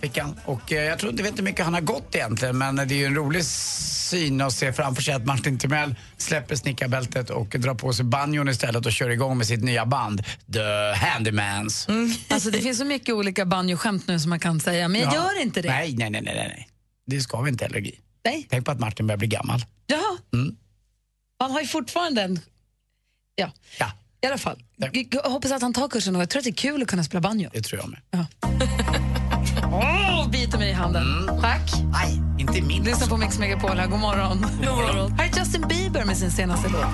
[0.00, 0.40] Fick han.
[0.44, 2.96] Och eh, jag tror inte vet hur mycket han har gått egentligen men det är
[2.98, 7.74] ju en rolig syn att se framför sig att Martin Timell släpper snickarbältet och drar
[7.74, 10.22] på sig banjon istället och kör igång med sitt nya band
[10.52, 11.86] The Handymans.
[12.28, 15.14] Alltså, det finns så mycket olika banjoskämt nu som man kan säga, men jag Ja.
[15.14, 15.68] gör inte det.
[15.68, 16.68] Nej, nej, nej, nej, nej.
[17.06, 17.94] Det ska vi inte heller Gry.
[18.24, 18.46] Nej.
[18.50, 19.64] Tänk på att Martin börjar bli gammal.
[19.86, 20.16] Ja.
[20.38, 20.56] Mm.
[21.38, 22.40] Han har ju fortfarande en...
[23.34, 23.52] Ja.
[23.78, 23.92] Ja.
[24.20, 24.62] I alla fall.
[24.76, 26.88] Jag jag hoppas att han tar kursen och jag tror att det är kul att
[26.88, 27.50] kunna spela banjo.
[27.52, 28.26] Det tror jag med.
[29.72, 31.30] Åh, biter mig i handen.
[31.40, 31.72] Tack.
[31.92, 32.84] Nej, inte min.
[32.84, 33.86] Lyssna på Mix Megapol här.
[33.86, 34.40] God morgon.
[34.40, 35.12] God morgon.
[35.12, 36.84] Här är Justin Bieber med sin senaste låt.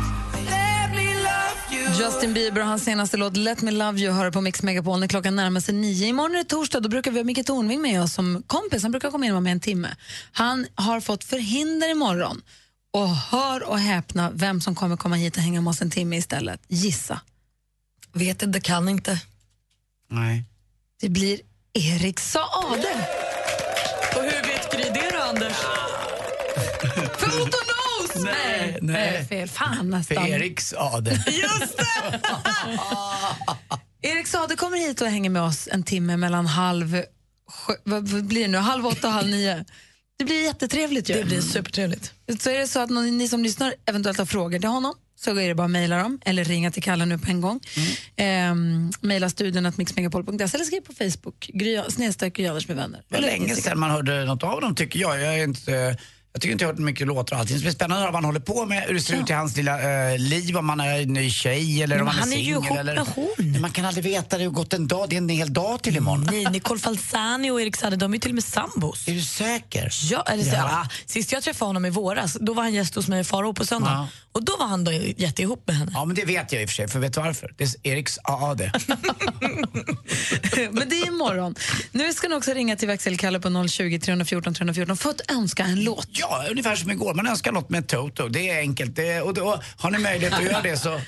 [1.98, 5.06] Justin Bieber och hans senaste låt Let me love you hör på Mix Megapol när
[5.06, 6.06] klockan närmar sig nio.
[6.06, 8.82] Imorgon är det torsdag, då brukar vi ha Micke Tornving med oss som kompis.
[8.82, 9.88] Han brukar komma in med en timme.
[10.32, 12.42] Han har fått förhinder imorgon.
[12.92, 16.16] Och hör och häpna vem som kommer komma hit och hänga med oss en timme
[16.16, 16.60] istället.
[16.68, 17.20] Gissa.
[18.12, 19.20] Vet inte, kan inte.
[20.10, 20.44] Nej.
[21.00, 21.40] Det blir
[21.78, 23.08] Erik Saade.
[24.16, 25.52] Och hur vet Gry det då, Anders?
[27.18, 28.24] Fotonos!
[28.24, 29.16] Nej, nej.
[29.16, 29.48] Eh, Fel.
[29.48, 30.16] Fan nästan.
[30.16, 31.10] För Eriks Ade.
[31.10, 32.20] Just det!
[34.08, 37.02] Erik Saade kommer hit och hänger med oss en timme mellan halv...
[37.50, 38.58] sju- Vad vad blir det nu?
[38.58, 39.64] Halv åtta och halv nio.
[40.18, 41.14] Det blir jättetrevligt ju.
[41.14, 42.12] Det blir supertrevligt.
[42.40, 44.94] Så är det så att någon, ni som lyssnar eventuellt har frågor till honom
[45.24, 47.60] så är det bara att mejla dem eller ringa till Kalle nu på en gång.
[48.16, 48.90] Mm.
[49.00, 51.50] Mejla studion att mixmegapol.se eller skriv på Facebook,
[51.88, 53.02] snedstreck med vänner.
[53.08, 55.20] Det var länge sedan man hörde något av dem tycker jag.
[55.20, 55.98] Jag, är inte,
[56.36, 57.56] jag tycker inte jag har hört mycket låtar och allting.
[57.56, 59.30] Så det blir spännande att höra vad han håller på med, hur det ser ut
[59.30, 62.18] i hans lilla eh, liv, om han är en ny tjej eller om Men han
[62.18, 62.78] är han är ju singel.
[62.78, 62.94] eller...
[62.94, 63.28] med hon.
[63.38, 65.82] Men Man kan aldrig veta, det har gått en dag, det är en hel dag
[65.82, 66.28] till imorgon.
[66.32, 69.08] Nej, Nicole Falzani och Erik Saade, de är till och med sambos.
[69.08, 69.90] Är du säker?
[70.10, 70.64] Ja, eller så, Ja.
[70.64, 73.54] ah, sist jag träffade honom i våras, då var han gäst hos mig i Faro
[73.54, 73.90] på söndag.
[73.90, 74.08] Ja.
[74.32, 75.92] Och då var han då jätteihop med henne.
[75.94, 77.54] Ja, men det vet jag i och för sig, för vet du varför?
[77.56, 78.60] Det är Eriks AAD.
[80.70, 81.54] Men det är imorgon.
[81.92, 85.84] Nu ska ni också ringa till växelkalle på 020 314 314 för att önska en
[85.84, 86.08] låt.
[86.30, 87.14] Ja, ungefär som igår.
[87.14, 88.28] Man önskar något med Toto.
[88.28, 88.96] Det är enkelt.
[88.96, 91.00] Det, och då har ni möjlighet att göra det så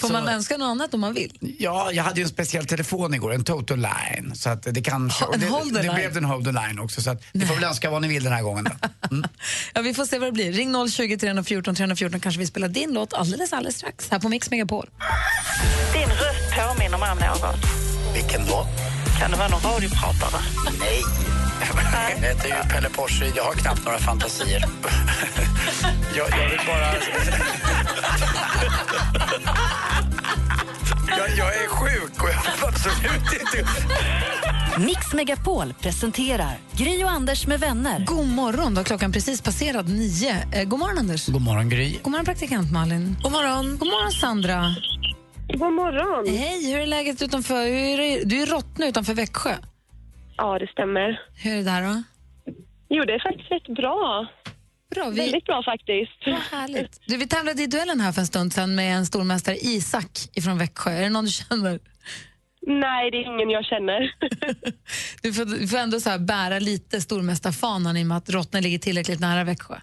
[0.00, 1.38] Får Så- man önska något annat om man vill?
[1.58, 4.32] Ja, jag hade ju en speciell telefon igår, en Total Line.
[4.34, 7.02] Så att det kanske, Ha- en och det, blev en Holder Line också.
[7.02, 8.64] Så att ni får väl önska vad ni vill den här gången.
[8.64, 8.72] Då.
[9.74, 10.52] Ja, vi får se vad det blir.
[10.52, 14.50] Ring 020 314 314 kanske vi spelar din låt alldeles, alldeles strax här på Mix
[14.50, 14.90] Megapol.
[15.92, 17.54] Din röst påminner mig om någon.
[18.14, 18.66] Vilken då?
[19.20, 20.40] Kan det vara någon radiopratare?
[20.80, 21.02] Nej.
[21.62, 24.60] Jag heter ju Pelle Porsche, jag har knappt några fantasier.
[26.16, 26.94] jag, jag vill bara...
[31.18, 33.68] jag, jag är sjuk och jag vill absolut inte...
[34.78, 38.04] Mix Megapol presenterar Gry och Anders med vänner.
[38.06, 40.36] God morgon, då klockan precis passerat nio.
[40.52, 41.26] Eh, god morgon, Anders.
[41.26, 41.98] God morgon, Gry.
[42.02, 43.16] God morgon, praktikant Malin.
[43.22, 43.78] God morgon.
[43.78, 44.74] God morgon, Sandra.
[45.48, 46.36] God morgon.
[46.36, 47.66] Hej, hur är läget utanför?
[47.66, 48.24] Är det?
[48.24, 49.56] Du är Rottne utanför Växjö.
[50.36, 51.20] Ja, det stämmer.
[51.42, 52.02] Hur är det där då?
[52.88, 54.26] Jo, det är faktiskt rätt bra.
[54.94, 56.12] Bra, vi- Väldigt bra faktiskt.
[56.26, 57.00] Vad härligt.
[57.06, 60.06] Du, vi tävlade i duellen här för en stund sedan med en stormästare, Isak
[60.44, 60.90] från Växjö.
[60.90, 61.80] Är det någon du känner?
[62.66, 64.14] Nej, det är ingen jag känner.
[65.22, 68.60] Du får, du får ändå så här bära lite stormästarfanan i och med att Rottne
[68.60, 69.74] ligger tillräckligt nära Växjö.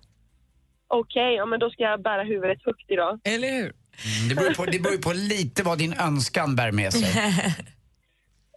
[0.88, 3.20] Okej, ja, men då ska jag bära huvudet högt idag.
[3.24, 3.64] Eller hur?
[3.64, 7.34] Mm, Det beror, på, det beror på lite vad din önskan bär med sig.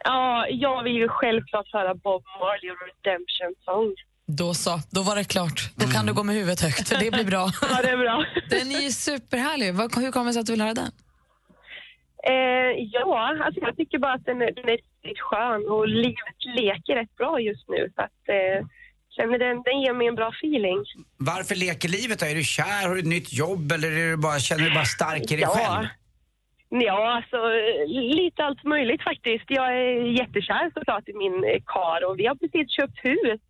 [0.04, 3.94] Ja, jag vill ju självklart höra Bob Marley och Redemption Song.
[4.26, 5.70] Då så, då var det klart.
[5.76, 7.00] Då kan du gå med huvudet högt.
[7.00, 7.50] Det blir bra.
[7.70, 8.24] Ja, det är bra.
[8.50, 9.74] Den är ju superhärlig.
[9.74, 10.90] Vad- Hur kommer det sig att du vill höra den?
[12.28, 16.38] Eh, ja, alltså jag tycker bara att den är, den är riktigt skön och livet
[16.56, 17.92] leker rätt bra just nu.
[17.94, 18.66] Så att, eh,
[19.16, 20.84] känner den, den ger mig en bra feeling.
[21.16, 22.26] Varför leker livet då?
[22.26, 24.84] Är du kär, har du ett nytt jobb eller är du bara, känner du bara
[24.84, 25.48] stark i dig Ja.
[25.56, 25.86] själv?
[26.74, 27.36] Ja, alltså
[28.20, 29.44] lite allt möjligt faktiskt.
[29.48, 33.40] Jag är jättekär såklart i min kar och vi har precis köpt hus.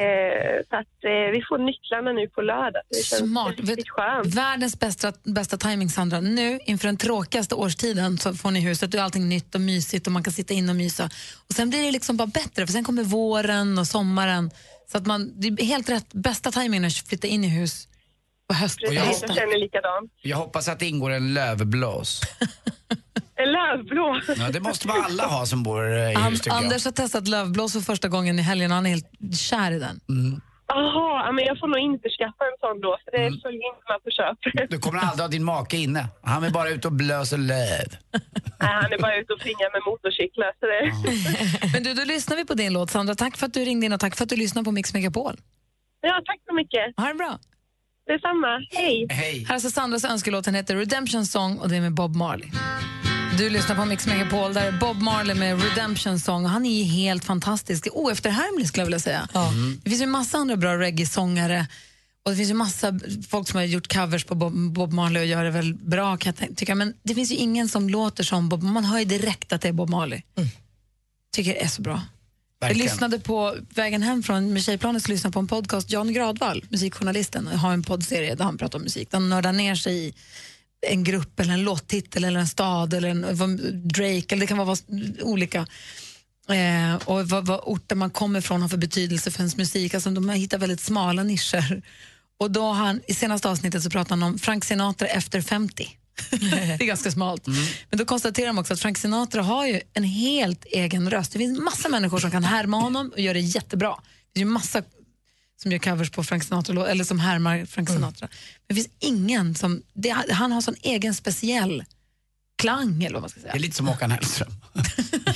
[0.00, 2.82] Eh, så att eh, vi får nycklarna nu på lördag.
[2.88, 3.54] Det känns Smart.
[3.58, 4.34] riktigt skönt.
[4.34, 6.20] Världens bästa, bästa timing Sandra.
[6.20, 8.94] Nu inför den tråkigaste årstiden så får ni huset.
[8.94, 11.04] Är allting nytt och mysigt och man kan sitta inne och mysa.
[11.48, 14.50] Och sen blir det liksom bara bättre för sen kommer våren och sommaren.
[14.92, 16.12] Så att man, det är helt rätt.
[16.12, 17.88] Bästa timingen att flytta in i hus
[18.50, 18.88] på hösten.
[18.88, 20.10] Och jag Precis, jag känner likadant.
[20.22, 22.20] Jag hoppas att det ingår en lövblås.
[23.42, 24.20] En lövblå.
[24.38, 26.64] Ja, det måste man alla ha som bor eh, i An- hus tycker jag.
[26.64, 29.78] Anders har testat lövblås för första gången i helgen och han är helt kär i
[29.78, 30.00] den.
[30.66, 33.40] Jaha, ja, men jag får nog inte skaffa en sån då, för det Mm.
[33.40, 34.70] följer inte med på köp.
[34.70, 36.06] Du kommer aldrig ha din make inne.
[36.22, 37.88] Han är bara ute och blöser löv.
[38.12, 40.50] Nej, han är bara ute och fingrar med motorcyklar.
[40.60, 40.82] Så det...
[41.72, 43.14] Men du, då lyssnar vi på din låt Sandra.
[43.14, 45.34] Tack för att du ringde in och tack för att du lyssnar på Mix Megapol.
[46.00, 46.94] Ja, tack så mycket.
[46.96, 47.38] Ha det bra.
[48.12, 48.66] Detsamma.
[48.70, 49.06] Hej.
[49.10, 49.44] Hej.
[49.44, 52.48] Här är alltså Sandras önskelåt, den heter Redemption Song och det är med Bob Marley.
[53.38, 56.78] Du lyssnar på Mix Megapol, där är Bob Marley med Redemption Song och han är
[56.78, 57.88] ju helt fantastisk.
[57.92, 59.28] Oefterhärmlig skulle jag vilja säga.
[59.84, 61.66] Det finns ju massa andra bra reggae-sångare
[62.24, 65.26] och det finns ju massa folk som har gjort covers på Bob, Bob Marley och
[65.26, 66.74] gör det väl bra kan jag tycka.
[66.74, 69.68] Men det finns ju ingen som låter som Bob Man hör ju direkt att det
[69.68, 70.22] är Bob Marley.
[71.32, 72.00] Tycker det är så bra.
[72.60, 75.90] Jag lyssnade på vägen hem från med Tjejplanet så lyssnade på en podcast.
[75.90, 79.08] Jan Gradvall, musikjournalisten, har en poddserie där han pratar om musik.
[79.12, 80.14] Han nördar ner sig i
[80.86, 84.76] en grupp eller en låttitel eller en stad eller en Drake eller det kan vara
[85.22, 85.66] olika.
[86.48, 89.94] Eh, och vad, vad orter man kommer ifrån har för betydelse för ens musik.
[89.94, 91.82] Alltså, de hittat väldigt smala nischer.
[92.38, 95.99] Och då han, I senaste avsnittet så pratar han om Frank Sinatra efter 50.
[96.30, 97.46] det är ganska smalt.
[97.90, 101.32] Men då konstaterar de också att Frank Sinatra har ju en helt egen röst.
[101.32, 103.96] Det finns massa människor som kan härma honom och gör det jättebra.
[104.32, 104.82] Det finns ju massa
[105.62, 108.28] som gör covers på Frank Sinatra eller som härmar Frank Sinatra.
[108.68, 109.82] Men det finns ingen som...
[109.94, 111.84] Det, han har sån egen speciell
[112.60, 113.52] klang eller vad man ska säga.
[113.52, 114.50] Det är lite som Håkan Hellström.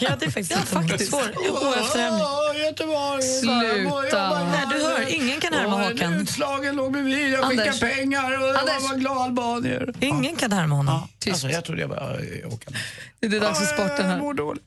[0.00, 1.10] Ja, det är faktiskt Ja, faktiskt.
[1.10, 1.20] Svår,
[1.50, 2.64] oefterhärmlig.
[2.64, 3.22] Göteborg.
[3.22, 4.44] Sluta.
[4.44, 6.14] Nej, du hör, ingen kan härma Håkan.
[6.14, 7.58] utslagen låg bredvid, jag Anders.
[7.74, 8.90] skickade pengar och jag Anders.
[8.90, 9.94] var glad albanier.
[10.00, 11.08] Ingen kan härma honom.
[11.24, 12.20] Ja, alltså, jag trodde jag var
[12.50, 12.74] Håkan.
[13.20, 14.12] Det är dags för sporten här.
[14.12, 14.64] Jag mår dåligt.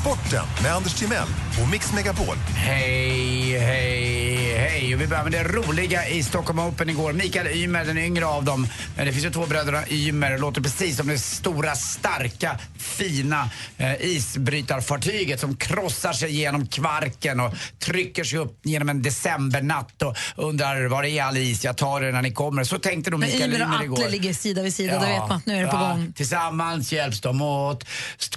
[0.00, 1.28] Sporten med Anders Timell
[1.62, 2.36] och Mix Megapol.
[2.36, 4.94] Hej, hej, hej.
[4.94, 7.12] Och vi börjar med det roliga i Stockholm Open igår.
[7.12, 8.66] Mikael Ymer, den yngre av dem.
[8.96, 10.38] Men Det finns ju två bröderna Ymer.
[10.38, 17.54] Låter precis som det stora, starka, fina eh, isbrytarfartyget som krossar sig genom Kvarken och
[17.78, 21.64] trycker sig upp genom en decembernatt och undrar var är all is?
[21.64, 22.64] Jag tar det när ni kommer.
[22.64, 23.96] Så tänkte nog Mikael Ymer och Ymer igår.
[23.96, 25.88] Atle ligger sida vid sida, då vet man att nu är det på ja.
[25.88, 26.12] gång.
[26.12, 27.84] Tillsammans hjälps de åt,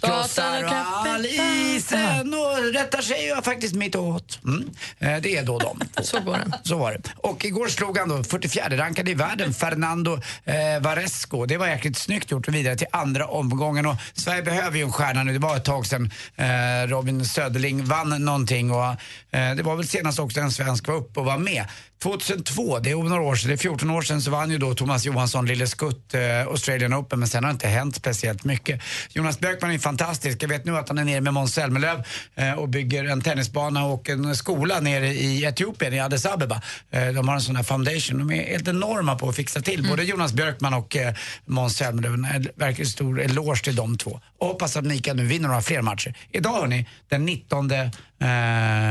[0.01, 0.71] krossar och
[1.07, 4.39] all is Sen och rättar sig jag faktiskt mitt åt.
[4.43, 4.69] Mm.
[4.99, 5.79] Eh, Det är då de.
[6.03, 6.59] Så går det.
[6.63, 7.01] Så var det.
[7.17, 11.45] Och igår slog han då 44 rankad i världen, Fernando eh, Varesco.
[11.45, 13.85] Det var jäkligt snyggt gjort och vidare till andra omgången.
[13.85, 15.33] Och Sverige behöver ju en stjärna nu.
[15.33, 18.85] Det var ett tag sedan eh, Robin Söderling vann någonting och
[19.31, 21.65] eh, det var väl senast också en svensk var uppe och var med.
[22.03, 24.73] 2002, det är några år sedan, det är 14 år sedan, så vann ju då
[24.73, 28.81] Thomas Johansson Lille Skutt eh, Australian Open men sen har det inte hänt speciellt mycket.
[29.09, 30.43] Jonas Björkman är fantastisk.
[30.43, 32.03] Jag vet nu att han är nere med Måns Zelmerlöw
[32.35, 36.61] eh, och bygger en tennisbana och en skola nere i Etiopien, i Addis Abeba.
[36.91, 38.19] Eh, de har en sån här foundation.
[38.19, 39.89] De är helt enorma på att fixa till.
[39.89, 41.13] Både Jonas Björkman och eh,
[41.45, 42.13] Måns Zelmerlöw.
[42.13, 44.19] En verkligen stor eloge till de två.
[44.37, 46.13] Och hoppas att Mikael nu vinner några fler matcher.
[46.31, 47.89] Idag hörni, den 19 eh,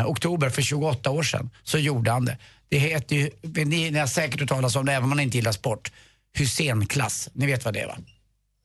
[0.06, 2.36] oktober för 28 år sedan, så gjorde han det.
[2.70, 3.30] Det heter ju,
[3.64, 5.92] ni, ni har säkert hört talas om det även om man inte gillar sport,
[6.38, 7.28] Hussein-klass.
[7.32, 7.96] Ni vet vad det är va?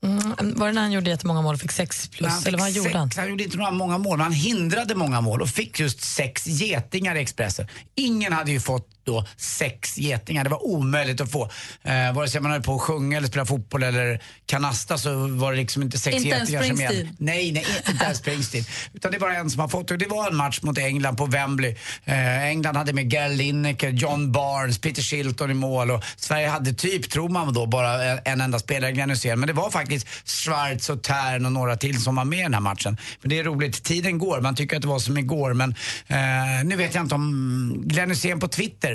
[0.04, 2.32] Mm, var det när han gjorde jättemånga mål och fick sex plus?
[2.32, 3.12] Han fick eller vad gjorde sex, han?
[3.16, 6.48] han gjorde inte några många mål, men han hindrade många mål och fick just sex
[6.48, 7.68] getingar i Expressen.
[7.96, 10.44] Ingen hade ju fått då sex getingar.
[10.44, 11.50] Det var omöjligt att få.
[11.84, 15.52] Eh, vare sig man höll på att sjunga eller spela fotboll eller kanasta så var
[15.52, 17.10] det liksom inte sex Inte getingar som gällde.
[17.18, 18.66] Nej, nej, inte ens Springsteen.
[18.94, 21.26] Utan det var en som har fått och det var en match mot England på
[21.26, 21.76] Wembley.
[22.06, 26.74] Eh, England hade med Gary Lineker, John Barnes, Peter Shilton i mål och Sverige hade
[26.74, 29.40] typ, tror man då, bara en, en enda spelare, Glenn Hysén.
[29.40, 32.54] Men det var faktiskt Schwarz och Tern och några till som var med i den
[32.54, 32.98] här matchen.
[33.22, 35.76] Men det är roligt, tiden går, man tycker att det var som igår men
[36.08, 36.18] eh,
[36.64, 38.95] nu vet jag inte om Glenn Hysén på Twitter,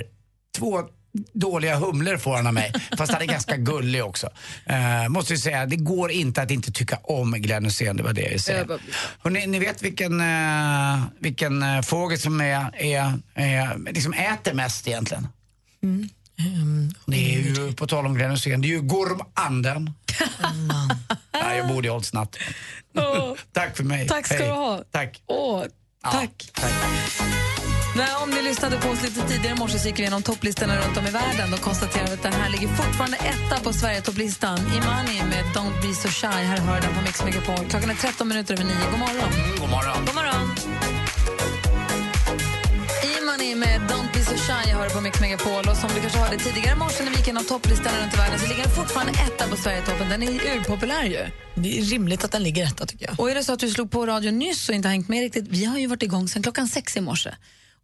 [0.58, 0.82] två
[1.32, 2.72] dåliga humlor får han av mig.
[2.98, 4.28] Fast han är ganska gullig också.
[4.66, 8.12] Eh, måste jag säga, det går inte att inte tycka om Glenn Hysén, det var
[8.12, 8.80] det jag säger.
[9.22, 14.54] Och ni, ni vet vilken, eh, vilken eh, fågel som är, är, är, liksom äter
[14.54, 15.28] mest egentligen?
[17.06, 19.90] Det är ju, på tal om Glenn Hysén, det är ju gormanden.
[21.32, 22.38] Nej, jag borde ju hållit snabbt.
[23.52, 24.08] Tack för mig.
[24.08, 24.46] Tack ska Hej.
[24.46, 24.84] du ha.
[24.90, 25.22] Tack.
[25.26, 25.64] Åh,
[26.02, 26.50] tack.
[28.00, 30.74] Nej, om ni lyssnade på oss lite tidigare i morse så gick vi igenom topplistorna
[30.80, 31.50] runt om i världen.
[31.50, 34.58] Då konstaterar vi att den här ligger fortfarande etta på Sverige-topplistan.
[34.58, 36.42] Imani med Don't be so shy.
[36.50, 37.64] Här hör den på Mix Megapol.
[37.70, 38.74] Klockan är 13 minuter över 9.
[38.90, 39.30] God morgon.
[39.60, 39.98] God morgon.
[40.06, 40.46] God morgon.
[43.16, 45.64] Imani med Don't be so shy hör på Mix Megapol.
[45.70, 48.16] Och som du kanske hörde tidigare i morse när vi gick igenom topplistan runt i
[48.16, 50.08] världen så ligger den fortfarande etta på Sverigetoppen.
[50.08, 51.22] Den är urpopulär ju.
[51.54, 53.20] Det är rimligt att den ligger etta tycker jag.
[53.20, 55.20] Och är det så att du slog på radio nyss och inte har hängt med
[55.20, 57.30] riktigt, vi har ju varit igång sedan klockan sex i morse.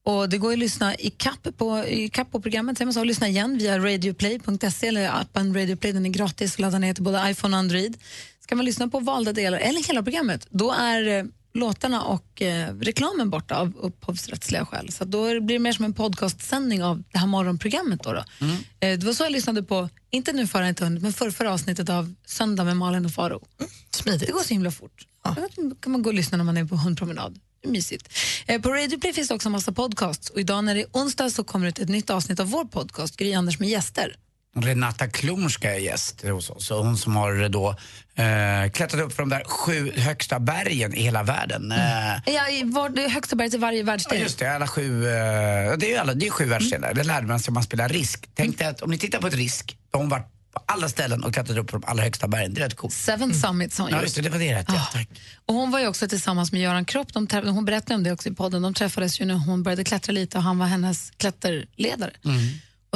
[0.07, 3.28] Och det går att lyssna i kapp på, i kapp på programmet, man så, lyssna
[3.28, 7.57] igen via radioplay.se eller appen Radioplay, den är gratis att ladda ner till både iPhone
[7.57, 7.97] och Android.
[8.41, 11.24] Ska man lyssna på valda delar eller hela programmet, då är eh,
[11.55, 14.93] låtarna och eh, reklamen borta av upphovsrättsliga skäl.
[14.93, 18.03] Så då blir det mer som en podcastsändning av det här morgonprogrammet.
[18.03, 18.24] Då då.
[18.41, 18.57] Mm.
[18.81, 21.53] Eh, det var så jag lyssnade på, inte nu förra inte hunnit, men för, förra
[21.53, 23.41] avsnittet av Söndag med Malin och Faro.
[23.91, 24.27] Smidigt.
[24.27, 25.07] Det går så himla fort.
[25.57, 27.39] Då kan man gå och lyssna när man är på hundpromenad.
[27.66, 28.09] Mysigt.
[28.47, 30.30] Eh, på Radio Play finns det också en massa podcasts.
[30.30, 32.64] Och idag när det är onsdag så kommer det ut ett nytt avsnitt av vår
[32.64, 34.16] podcast, Gry Anders med gäster.
[34.59, 36.70] Renata Klumska är gäst hos oss.
[36.70, 37.68] Hon som har då
[38.14, 41.72] eh, klättrat upp för de där sju högsta bergen i hela världen.
[41.72, 41.78] Eh,
[42.34, 44.20] Ja, i var, högsta berget i varje Ja, världsdel.
[44.20, 45.10] just det, alla sju, eh,
[45.78, 46.94] det är ju alla, det är sju världsdelar.
[46.94, 48.28] Det lärde man sig om man spelar risk.
[48.34, 51.24] Tänk dig att om ni tittar på ett risk, de har varit på alla ställen
[51.24, 52.55] och klättrat upp på de allra högsta bergen.
[52.55, 52.95] Det är rätt coolt.
[52.95, 54.66] Seven Summits har hon Ja, just det, det var det rätt.
[54.69, 55.09] Ja, tack.
[55.47, 57.12] Och hon var ju också tillsammans med Göran Kropp.
[57.12, 58.62] De träff- hon berättade om det också i podden.
[58.62, 62.11] De träffades ju när hon började klättra lite och han var hennes klätterledare.
[62.24, 62.39] Mm.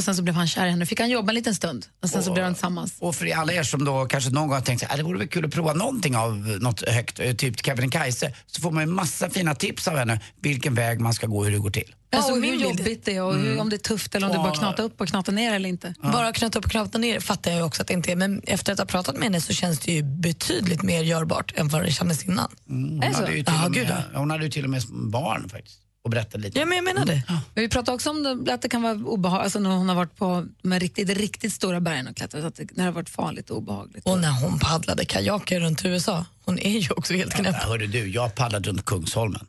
[0.01, 0.87] Och sen så blev han kär i henne.
[0.87, 2.95] Fick han jobba en liten stund och sen så blev de tillsammans.
[2.99, 5.29] Och för alla er som då kanske någon gång har tänkt att det vore väl
[5.29, 9.31] kul att prova någonting av något högt, eh, typ Kebnekaise, så får man ju massa
[9.31, 11.95] fina tips av henne vilken väg man ska gå och hur det går till.
[12.11, 13.61] Ja, Alltså, och hur jobbigt det är och hur, Mm.
[13.61, 14.43] om det är tufft eller om du Ja.
[14.43, 15.95] bara knata upp och knata ner eller inte.
[16.03, 18.73] Bara knata upp och knata ner fattar jag också att det inte är, men efter
[18.73, 21.91] att ha pratat med henne så känns det ju betydligt mer görbart än vad det
[21.93, 22.51] kändes innan.
[22.69, 23.21] Hon, Är det så?
[23.21, 26.43] hade ju till och med, hon hade ju till och med barn faktiskt och berättade
[26.45, 26.59] lite.
[26.59, 27.23] Ja, men jag menar det.
[27.29, 29.97] Men vi pratade också om det, att det kan vara obehagligt, alltså när hon har
[29.97, 33.11] varit på de riktigt, riktigt stora bergen och klättrat, att det, när det har varit
[33.11, 34.07] farligt och obehagligt.
[34.07, 36.25] Och när hon paddlade kajaker runt USA.
[36.45, 37.57] Hon är ju också helt knäpp.
[37.61, 39.47] Ja, hörde du, jag paddlade runt Kungsholmen.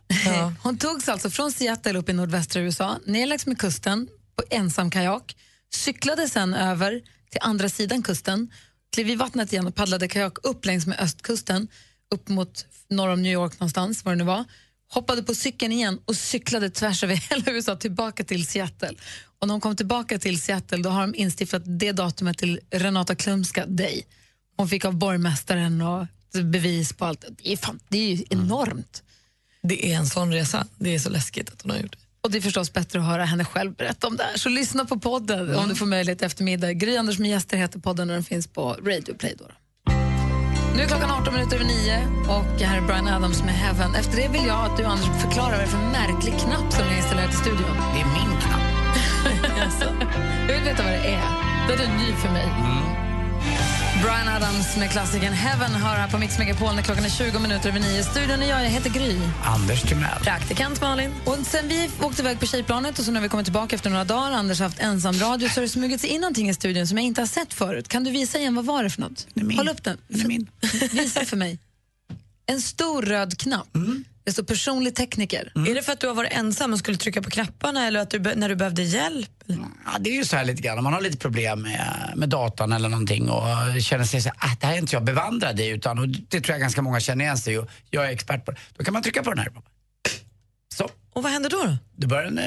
[0.64, 4.91] Hon togs alltså från Seattle upp i nordvästra USA, ner längs med kusten på ensam
[4.91, 5.36] kajak,
[5.73, 8.52] cyklade sen över till andra sidan kusten,
[8.94, 11.68] klev i vattnet igen och paddlade kajak upp längs med östkusten,
[12.14, 14.45] upp mot norr om New York någonstans, var det nu var,
[14.94, 18.94] hoppade på cykeln igen och cyklade tvärs över hela USA tillbaka till Seattle.
[19.40, 23.16] Och när hon kom tillbaka till Seattle då har de instiftat det datumet till Renata
[23.16, 24.06] Klumska Day.
[24.58, 26.08] Hon fick av borgmästaren och
[26.44, 27.26] bevis på allt.
[27.38, 29.04] Det är, fan, det är ju enormt.
[29.64, 30.68] Det är en sån resa.
[30.78, 31.98] Det är så läskigt att hon har gjort det.
[32.22, 34.38] Och det är förstås bättre att höra henne själv berätta om det här.
[34.38, 36.74] Så lyssna på podden om du får möjlighet eftermiddag.
[36.74, 39.36] Gry Anders med gäster heter podden och den finns på Radio Play.
[39.40, 39.46] Då.
[40.76, 43.95] Nu är klockan 18 minuter över nio och här är Brian Adams med Heaven.
[43.95, 46.84] Efter det vill jag att du, Anders, förklarar vad det är för märklig knapp som
[46.88, 47.76] är installerad i studion.
[47.93, 48.65] Det är min knapp.
[49.57, 49.85] Jaså?
[50.48, 51.23] Jag vill veta vad det är.
[51.68, 53.01] Det är ny för mig.
[54.02, 57.69] Brian Adams med klassikern Heaven hör här på Mix Megapol när klockan är 20 minuter
[57.69, 58.03] över nio.
[58.03, 59.19] Studion är jag, jag heter Gry.
[59.44, 60.19] Anders Timell.
[60.23, 61.11] Praktikant Malin.
[61.26, 64.03] Och sen vi åkte iväg på tjejplanet och så när vi kommer tillbaka efter några
[64.03, 66.98] dagar, Anders har haft ensamradio, så har det smugit sig in någonting i studion som
[66.98, 67.88] jag inte har sett förut.
[67.88, 69.28] Kan du visa igen, vad var det för något?
[69.57, 69.98] Håll upp den.
[70.91, 71.60] Visa för mig.
[72.45, 73.68] En stor röd knapp.
[74.23, 75.52] Det står personlig tekniker.
[75.56, 78.10] Är det för att du har varit ensam och skulle trycka på knapparna eller att
[78.10, 79.30] du, när du behövde hjälp?
[79.85, 82.30] Ja, det är ju så här lite grann, om man har lite problem med, med
[82.30, 85.60] datan eller någonting och känner sig så här, ah, det här är inte jag bevandrad
[85.60, 88.45] i utan, och det tror jag ganska många känner igen sig och jag är expert
[88.45, 88.57] på det.
[88.77, 89.52] Då kan man trycka på den här.
[90.76, 90.89] Så.
[91.14, 91.64] Och vad händer då?
[91.64, 92.38] Då, då börjar den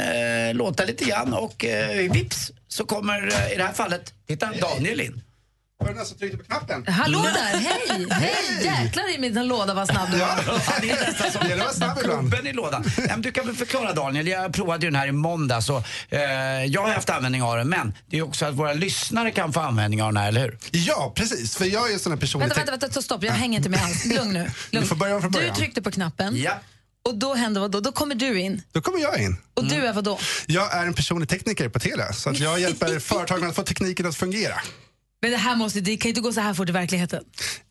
[0.48, 4.52] eh, låta lite grann och eh, vips så kommer eh, i det här fallet, titta,
[4.60, 5.22] Daniel in.
[5.78, 6.86] Var det någon som tryckte på knappen?
[6.86, 8.06] Hallå där, hej!
[8.10, 8.64] Hej!
[8.64, 10.26] Jäklar i min låda vad snabb du var.
[10.46, 12.46] Ja, det är nästan som Det vara snabb ibland.
[12.46, 12.84] i lådan.
[12.98, 15.82] Nej, men du kan väl förklara Daniel, jag provade ju den här i måndag så
[16.09, 16.20] eh,
[16.66, 19.60] jag har haft användning av den men det är också att våra lyssnare kan få
[19.60, 20.59] användning av den här, eller hur?
[20.72, 21.56] Ja, precis.
[21.56, 22.46] För jag är en sån här personlig...
[22.48, 23.22] Vänta, vänta, vänta, stopp.
[23.24, 24.05] Jag hänger inte med alls.
[24.06, 24.38] Lugn nu.
[24.70, 24.82] Lugn.
[24.82, 25.56] Du får börja från Du början.
[25.56, 26.52] tryckte på knappen Ja.
[27.09, 27.80] och då hände vad då?
[27.80, 28.62] Då kommer du in.
[28.72, 29.36] Då kommer jag in.
[29.55, 30.18] Och du är vad då?
[30.46, 34.06] Jag är en personlig tekniker på Telia, så att jag hjälper företagen att få tekniken
[34.06, 34.55] att fungera.
[35.24, 37.24] Men det här måste, det kan ju inte gå så här fort i verkligheten.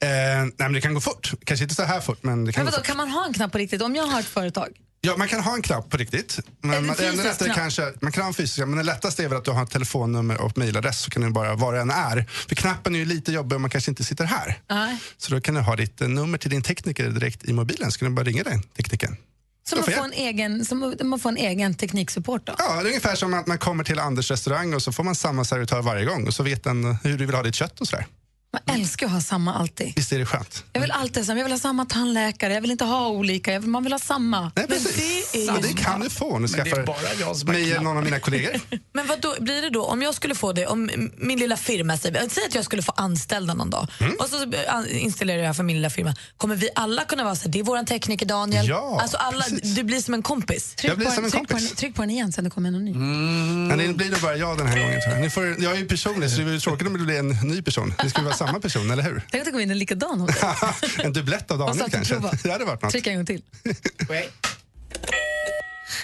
[0.04, 1.32] Eh, nej, men det kan gå fort.
[1.46, 2.88] Kanske inte så här fort, men det kan Men gå vadå, fort.
[2.88, 3.82] kan man ha en knapp på riktigt?
[3.82, 4.68] Om jag har ett företag,
[5.02, 6.38] Ja, man kan ha en knapp på riktigt.
[6.38, 9.28] En Men man, fysisk lättare kanske, man kan ha en fysisk, men det lättaste är
[9.28, 11.90] väl att du har ett telefonnummer och mejladress så kan du bara, var det än
[11.92, 12.26] är.
[12.48, 14.58] För knappen är ju lite jobbig om man kanske inte sitter här.
[14.70, 14.98] Nej.
[15.18, 18.00] Så då kan du ha ditt eh, nummer till din tekniker direkt i mobilen, så
[18.00, 19.18] kan du bara ringa den teknikern.
[19.64, 22.54] Som man, får en egen, som man får en egen tekniksupport då?
[22.58, 25.16] Ja, det är ungefär som att man kommer till Anders restaurang och så får man
[25.16, 27.88] samma servitör varje gång och så vet den hur du vill ha ditt kött och
[27.88, 28.06] sådär.
[28.54, 29.94] Man älskar att ha samma alltid.
[29.96, 30.64] Visst är det skönt?
[30.74, 31.40] Jag vill alltid ha samma.
[31.40, 33.54] Jag vill ha samma tandläkare, jag vill inte ha olika.
[33.54, 34.52] Jag vill, man vill ha samma.
[34.56, 35.46] Nej, precis.
[35.48, 37.80] ja, det kan du få om du Men det är skaffar bara jag som mig
[37.80, 38.52] någon av mina kollegor.
[38.94, 41.98] Men vad då, blir det då, om jag skulle få det, om min lilla firma
[41.98, 44.16] säger, säg att jag skulle få anställda någon dag Mm.
[44.20, 44.46] och så
[44.90, 46.16] installerar jag det för min lilla firma.
[46.38, 48.68] Kommer vi alla kunna vara så här, det är våran tekniker Daniel.
[48.68, 50.76] Ja, alltså alla, du blir som en kompis.
[50.84, 51.68] Jag blir på, som en tryck, på kompis.
[51.70, 52.94] den, tryck på den igen sen det kommer någon ny.
[52.94, 55.22] Men det blir nog bara jag den här gången tror jag.
[55.22, 57.62] Ni får, jag är ju personlig så det vore tråkigt om det blir en ny
[57.62, 57.94] person.
[58.04, 59.22] Det skulle vara samma person, eller hur?
[59.32, 61.06] Tänk att det kommer in en likadan hos dig.
[61.06, 62.16] en dubblett av Daniel kanske.
[62.44, 62.92] Det hade varit något.
[62.92, 63.42] Tryck en gång till.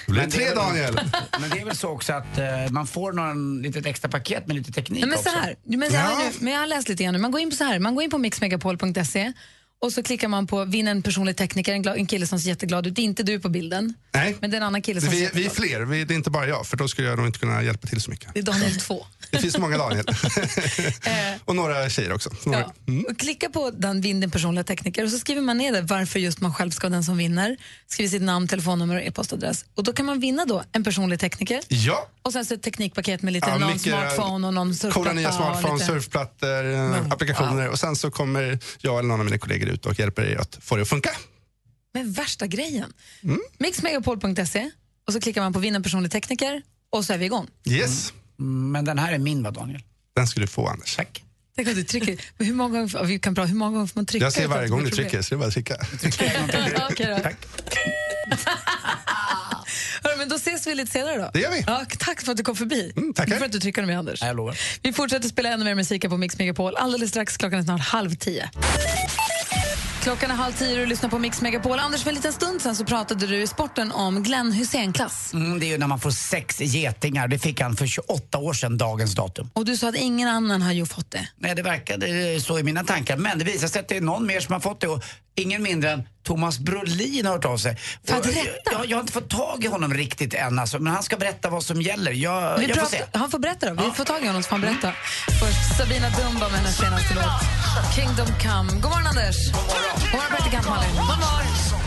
[0.06, 1.00] Det blir Men tre väl- Daniel.
[1.40, 4.56] Men det är väl så också att eh, man får någon litet extra paket med
[4.56, 5.30] lite teknik Nej, men också.
[5.30, 7.20] så här, men, så här nu, men jag har läst lite grann nu.
[7.20, 9.34] Man går in på så här, man går in på mixmegapol.se
[9.82, 12.50] och så klickar man på vinna en personlig tekniker, en, glad, en kille som ser
[12.50, 12.96] jätteglad ut.
[12.96, 15.30] Det är inte du på bilden, Nej, men det är en annan kille som vi,
[15.34, 15.82] vi är fler.
[15.82, 18.02] Vi, det är inte bara jag, för då skulle jag nog inte kunna hjälpa till
[18.02, 18.34] så mycket.
[18.34, 19.06] Det är Daniel 2.
[19.32, 20.06] Det finns många Daniel.
[21.46, 22.30] och några tjejer också.
[22.46, 22.60] Några.
[22.60, 22.94] Ja.
[23.10, 26.20] Och klicka på den vinn din personliga tekniker och så skriver man ner det varför
[26.20, 27.58] just man själv ska vara den som vinner.
[27.88, 29.66] Skriver sitt namn, telefonnummer och e-postadress.
[29.76, 32.08] Och då kan man vinna då en personlig tekniker Ja.
[32.22, 34.94] och sen så ett teknikpaket med lite Ja, någon mycket smartphone och någon surfplatta.
[34.94, 39.38] Coola nya lite- surfplattor, eh, applikationer och sen så kommer jag eller någon av mina
[39.38, 41.10] kollegor ut och hjälper er att få det att funka.
[41.94, 42.94] Men värsta grejen.
[43.24, 43.40] Mm.
[43.58, 44.72] Mixmegapol.se
[45.08, 47.48] och så klickar man på vinna personlig tekniker och så är vi igång.
[47.66, 48.14] Yes.
[48.40, 49.82] Mm, Men den här är min va Daniel?
[50.16, 50.96] Den ska du få Anders.
[50.96, 51.24] Tack.
[51.56, 52.22] Tänk om du trycker.
[52.38, 54.26] Men hur många gånger, vi kan prata, hur många gånger får man trycka?
[54.26, 57.36] Jag ser varje gång det du trycker, så det är bara att trycka.
[60.04, 61.30] Hörru, men då ses vi lite senare då.
[61.34, 61.64] Det gör vi.
[61.68, 62.94] Ja, tack för att du kom förbi.
[62.98, 63.38] Mm, tackar.
[63.38, 64.22] för att du tryckte med Anders.
[64.22, 64.58] Jag lovar.
[64.82, 66.76] Vi fortsätter spela ännu mer musik på Mix Megapol.
[66.76, 68.50] Alldeles strax, klockan är snart halv tio.
[70.02, 71.80] Klockan är halv tio och du lyssnar på Mix Megapol.
[71.80, 75.34] Anders, för en liten stund sen så pratade du i sporten om Glenn Hussein-klass.
[75.34, 77.28] Mm, det är ju när man får sex getingar.
[77.28, 79.50] Det fick han för 28 år sedan, dagens datum.
[79.54, 81.28] Och du sa att ingen annan har ju fått det.
[81.38, 83.18] Nej, det verkade så i mina tankar.
[83.18, 85.04] Men det visar sig att det är någon mer som har fått det och
[85.36, 87.78] ingen mindre än Thomas Brolin har hört av sig.
[88.08, 88.72] För att rätta?
[88.72, 91.50] Jag, jag har inte fått tag i honom riktigt än alltså, men han ska berätta
[91.50, 92.12] vad som gäller.
[92.12, 92.98] Jag, Vi jag får se.
[92.98, 93.84] pratar, han får berätta då.
[93.84, 94.92] Vi får tag i honom så får han berätta.
[95.40, 98.72] Först Sabina Dumba med hennes senaste låt Kingdom Come.
[98.82, 99.52] God morgon, Anders.
[99.52, 100.00] God morgon.
[100.02, 100.90] God morgon, praktikant Malin.
[100.96, 101.79] God morgon.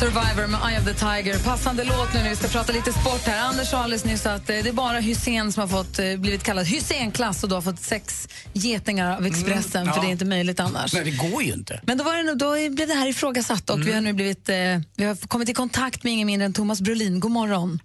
[0.00, 1.38] Survivor med Eye of the Tiger.
[1.44, 3.42] Passande låt nu när vi ska prata lite sport här.
[3.48, 6.42] Anders sa alldeles nyss att eh, det är bara Hussein som har fått, eh, blivit
[6.42, 10.02] kallad Hussein-klass och du har fått sex getingar av Expressen, Mm, för ja.
[10.02, 10.94] det är inte möjligt annars.
[10.94, 11.80] Nej, det går ju inte.
[11.82, 13.86] Men då, var det, nog- då blev det här ifrågasatt och Mm.
[13.86, 14.56] vi har nu blivit, eh,
[14.96, 17.20] vi har kommit i kontakt med ingen mindre än Thomas Brolin.
[17.20, 17.80] God morgon.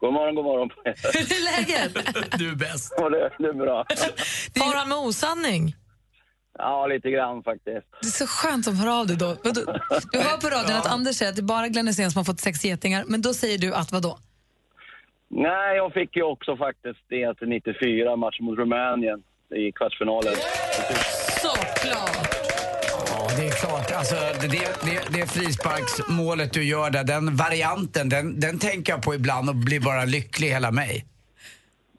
[0.00, 0.94] God morgon, god morgon på er.
[1.12, 1.92] Hur är läget?
[2.38, 2.92] Du är bäst.
[2.96, 3.84] Ja, det, det är bra.
[4.58, 5.74] Far han med osanning?
[6.58, 7.86] Ja, lite grann faktiskt.
[8.00, 9.36] Det är så skönt som hör av dig då.
[9.44, 9.60] Vadå?
[10.12, 12.24] Du hör på radion att Anders säger att det är bara Glenn Hysén som har
[12.24, 14.18] fått sex getingar, men då säger du att vadå?
[15.30, 19.22] Nej, jag fick ju också faktiskt det till 94, matchen mot Rumänien.
[19.54, 20.34] i kvartsfinalen.
[21.42, 22.28] Såklart!
[23.10, 23.92] Ja, det är klart.
[23.92, 29.02] Alltså, det, det, det, det frisparksmålet du gör där, den varianten, den, den tänker jag
[29.02, 31.04] på ibland och blir bara lycklig hela mig.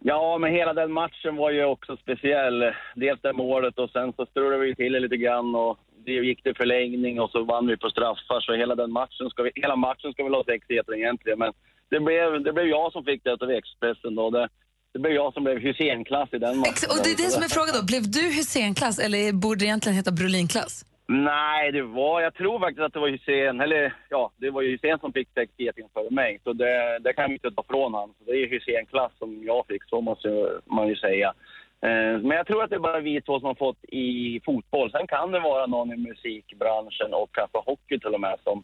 [0.03, 2.63] Ja, men hela den matchen var ju också speciell.
[2.95, 6.43] Dels det målet och sen så strulade vi till det lite grann och det gick
[6.43, 8.41] till förlängning och så vann vi på straffar.
[8.41, 11.39] Så hela den matchen ska vi, hela matchen ska väl ha sexheten egentligen.
[11.39, 11.53] Men
[11.89, 14.29] det blev, det blev jag som fick det av Expressen då.
[14.29, 14.49] Det,
[14.93, 16.71] det blev jag som blev Hysén-klass i den matchen.
[16.73, 17.85] Ex- Och det är det som är frågan då.
[17.85, 20.85] Blev du Hysén-klass eller borde det egentligen heta Brolin-klass?
[21.11, 24.99] Nej, det var, jag tror faktiskt att det var Hysén, eller ja, det var Hussein
[24.99, 26.39] som fick sexheten före mig.
[26.43, 28.13] Så det, det kan vi inte ta från honom.
[28.17, 31.33] Så det är ju Hysén-klass som jag fick, så måste man ju säga.
[31.81, 34.91] Eh, men jag tror att det är bara vi två som har fått i fotboll.
[34.91, 38.63] Sen kan det vara någon i musikbranschen och kanske hockey till och med som,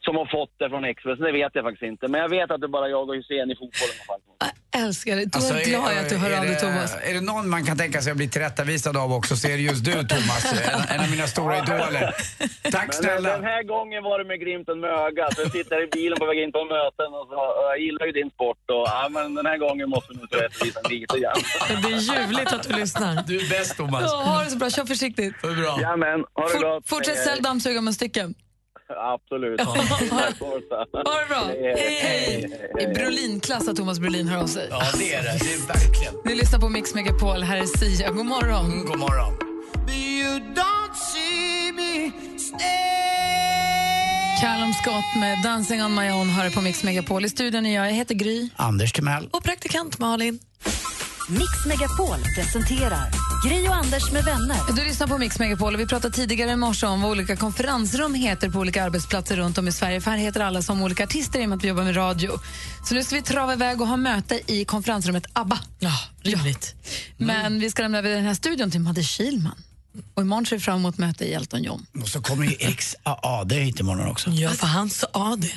[0.00, 1.24] som har fått det från Expressen.
[1.24, 2.08] Det vet jag faktiskt inte.
[2.08, 4.61] Men jag vet att det är bara jag och Hysén i fotbollen.
[4.74, 5.24] Älskar det.
[5.24, 6.94] Då Alltså, är jag glad att du hör är av dig, det- Thomas.
[7.02, 9.62] Är det någon man kan tänka sig att bli tillrättavisad av också så är det
[9.62, 12.14] just du Thomas, en, en av mina stora idoler.
[12.70, 13.28] Tack Men snälla.
[13.36, 15.34] Den här gången var det med glimten med ögat.
[15.38, 18.12] Jag sitter i bilen på väg in på möten och så, och jag gillar ju
[18.12, 18.62] din sport.
[18.76, 21.38] Och, ja, men den här gången måste vi nog rättvisa lite grann.
[21.82, 23.22] Det är ljuvligt att du lyssnar.
[23.26, 24.02] Du är bäst Thomas.
[24.06, 24.70] Ja, ha det så bra.
[24.70, 25.34] Kör försiktigt.
[25.40, 25.72] För bra.
[25.80, 26.88] Jajamän, ha det Fort- gott.
[26.88, 27.32] Fortsätt Hej, hej.
[27.34, 28.34] sälj dammsugarmunstycken.
[28.96, 29.60] Absolut.
[30.92, 31.44] Ha det bra.
[31.46, 34.68] Hej, hej, I Brolin-klass att Thomas Brolin hör av sig.
[34.70, 35.38] Ja, det är det.
[35.38, 36.14] Det är verkligen.
[36.24, 37.42] Ni lyssnar på Mix Megapol.
[37.42, 38.10] Här är Sia.
[38.10, 38.84] God morgon.
[38.86, 39.32] God morgon.
[44.40, 47.24] Callum Scott med Dancing on my own hör på Mix Megapol.
[47.24, 47.86] I studion är jag.
[47.86, 48.48] Jag heter Gry.
[48.56, 49.28] Anders Timell.
[49.32, 50.38] Och praktikant Malin.
[51.28, 53.10] Mix Megapol presenterar
[53.44, 54.56] Gri och Anders med vänner.
[54.76, 58.14] Du lyssnar på Mix Megapol och vi pratade tidigare i morse om vad olika konferensrum
[58.14, 60.00] heter på olika arbetsplatser runt om i Sverige.
[60.00, 62.32] För här heter alla som olika artister i och med att vi jobbar med radio.
[62.84, 65.58] Så nu ska vi trava iväg och ha möte i konferensrummet ABBA.
[65.78, 65.92] Ja,
[66.22, 66.74] rimligt.
[67.16, 69.62] Men vi ska lämna över den här studion till Madde Kilman.
[70.14, 71.86] Och imorgon ser vi fram emot möte i Elton John.
[72.02, 74.30] Och så kommer ju XAAD hit imorgon också.
[74.30, 75.52] Ja, för han sa det.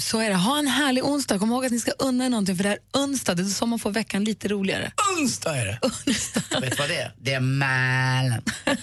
[0.00, 0.36] Så är det.
[0.36, 1.38] Ha en härlig onsdag.
[1.38, 3.34] Kom ihåg att ni ska unna er någonting för det är onsdag.
[3.34, 4.92] Det är så man får veckan lite roligare.
[5.18, 5.80] Onsdag är det.
[6.60, 7.14] Vet du vad det är?
[7.20, 8.42] Det är Mälen.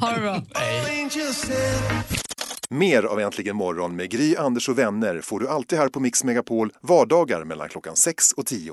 [0.00, 0.42] Ha det bra.
[2.70, 6.24] Mer av Äntligen morgon med Gry, Anders och vänner får du alltid här på Mix
[6.24, 8.72] Megapol vardagar mellan klockan 6 och 10.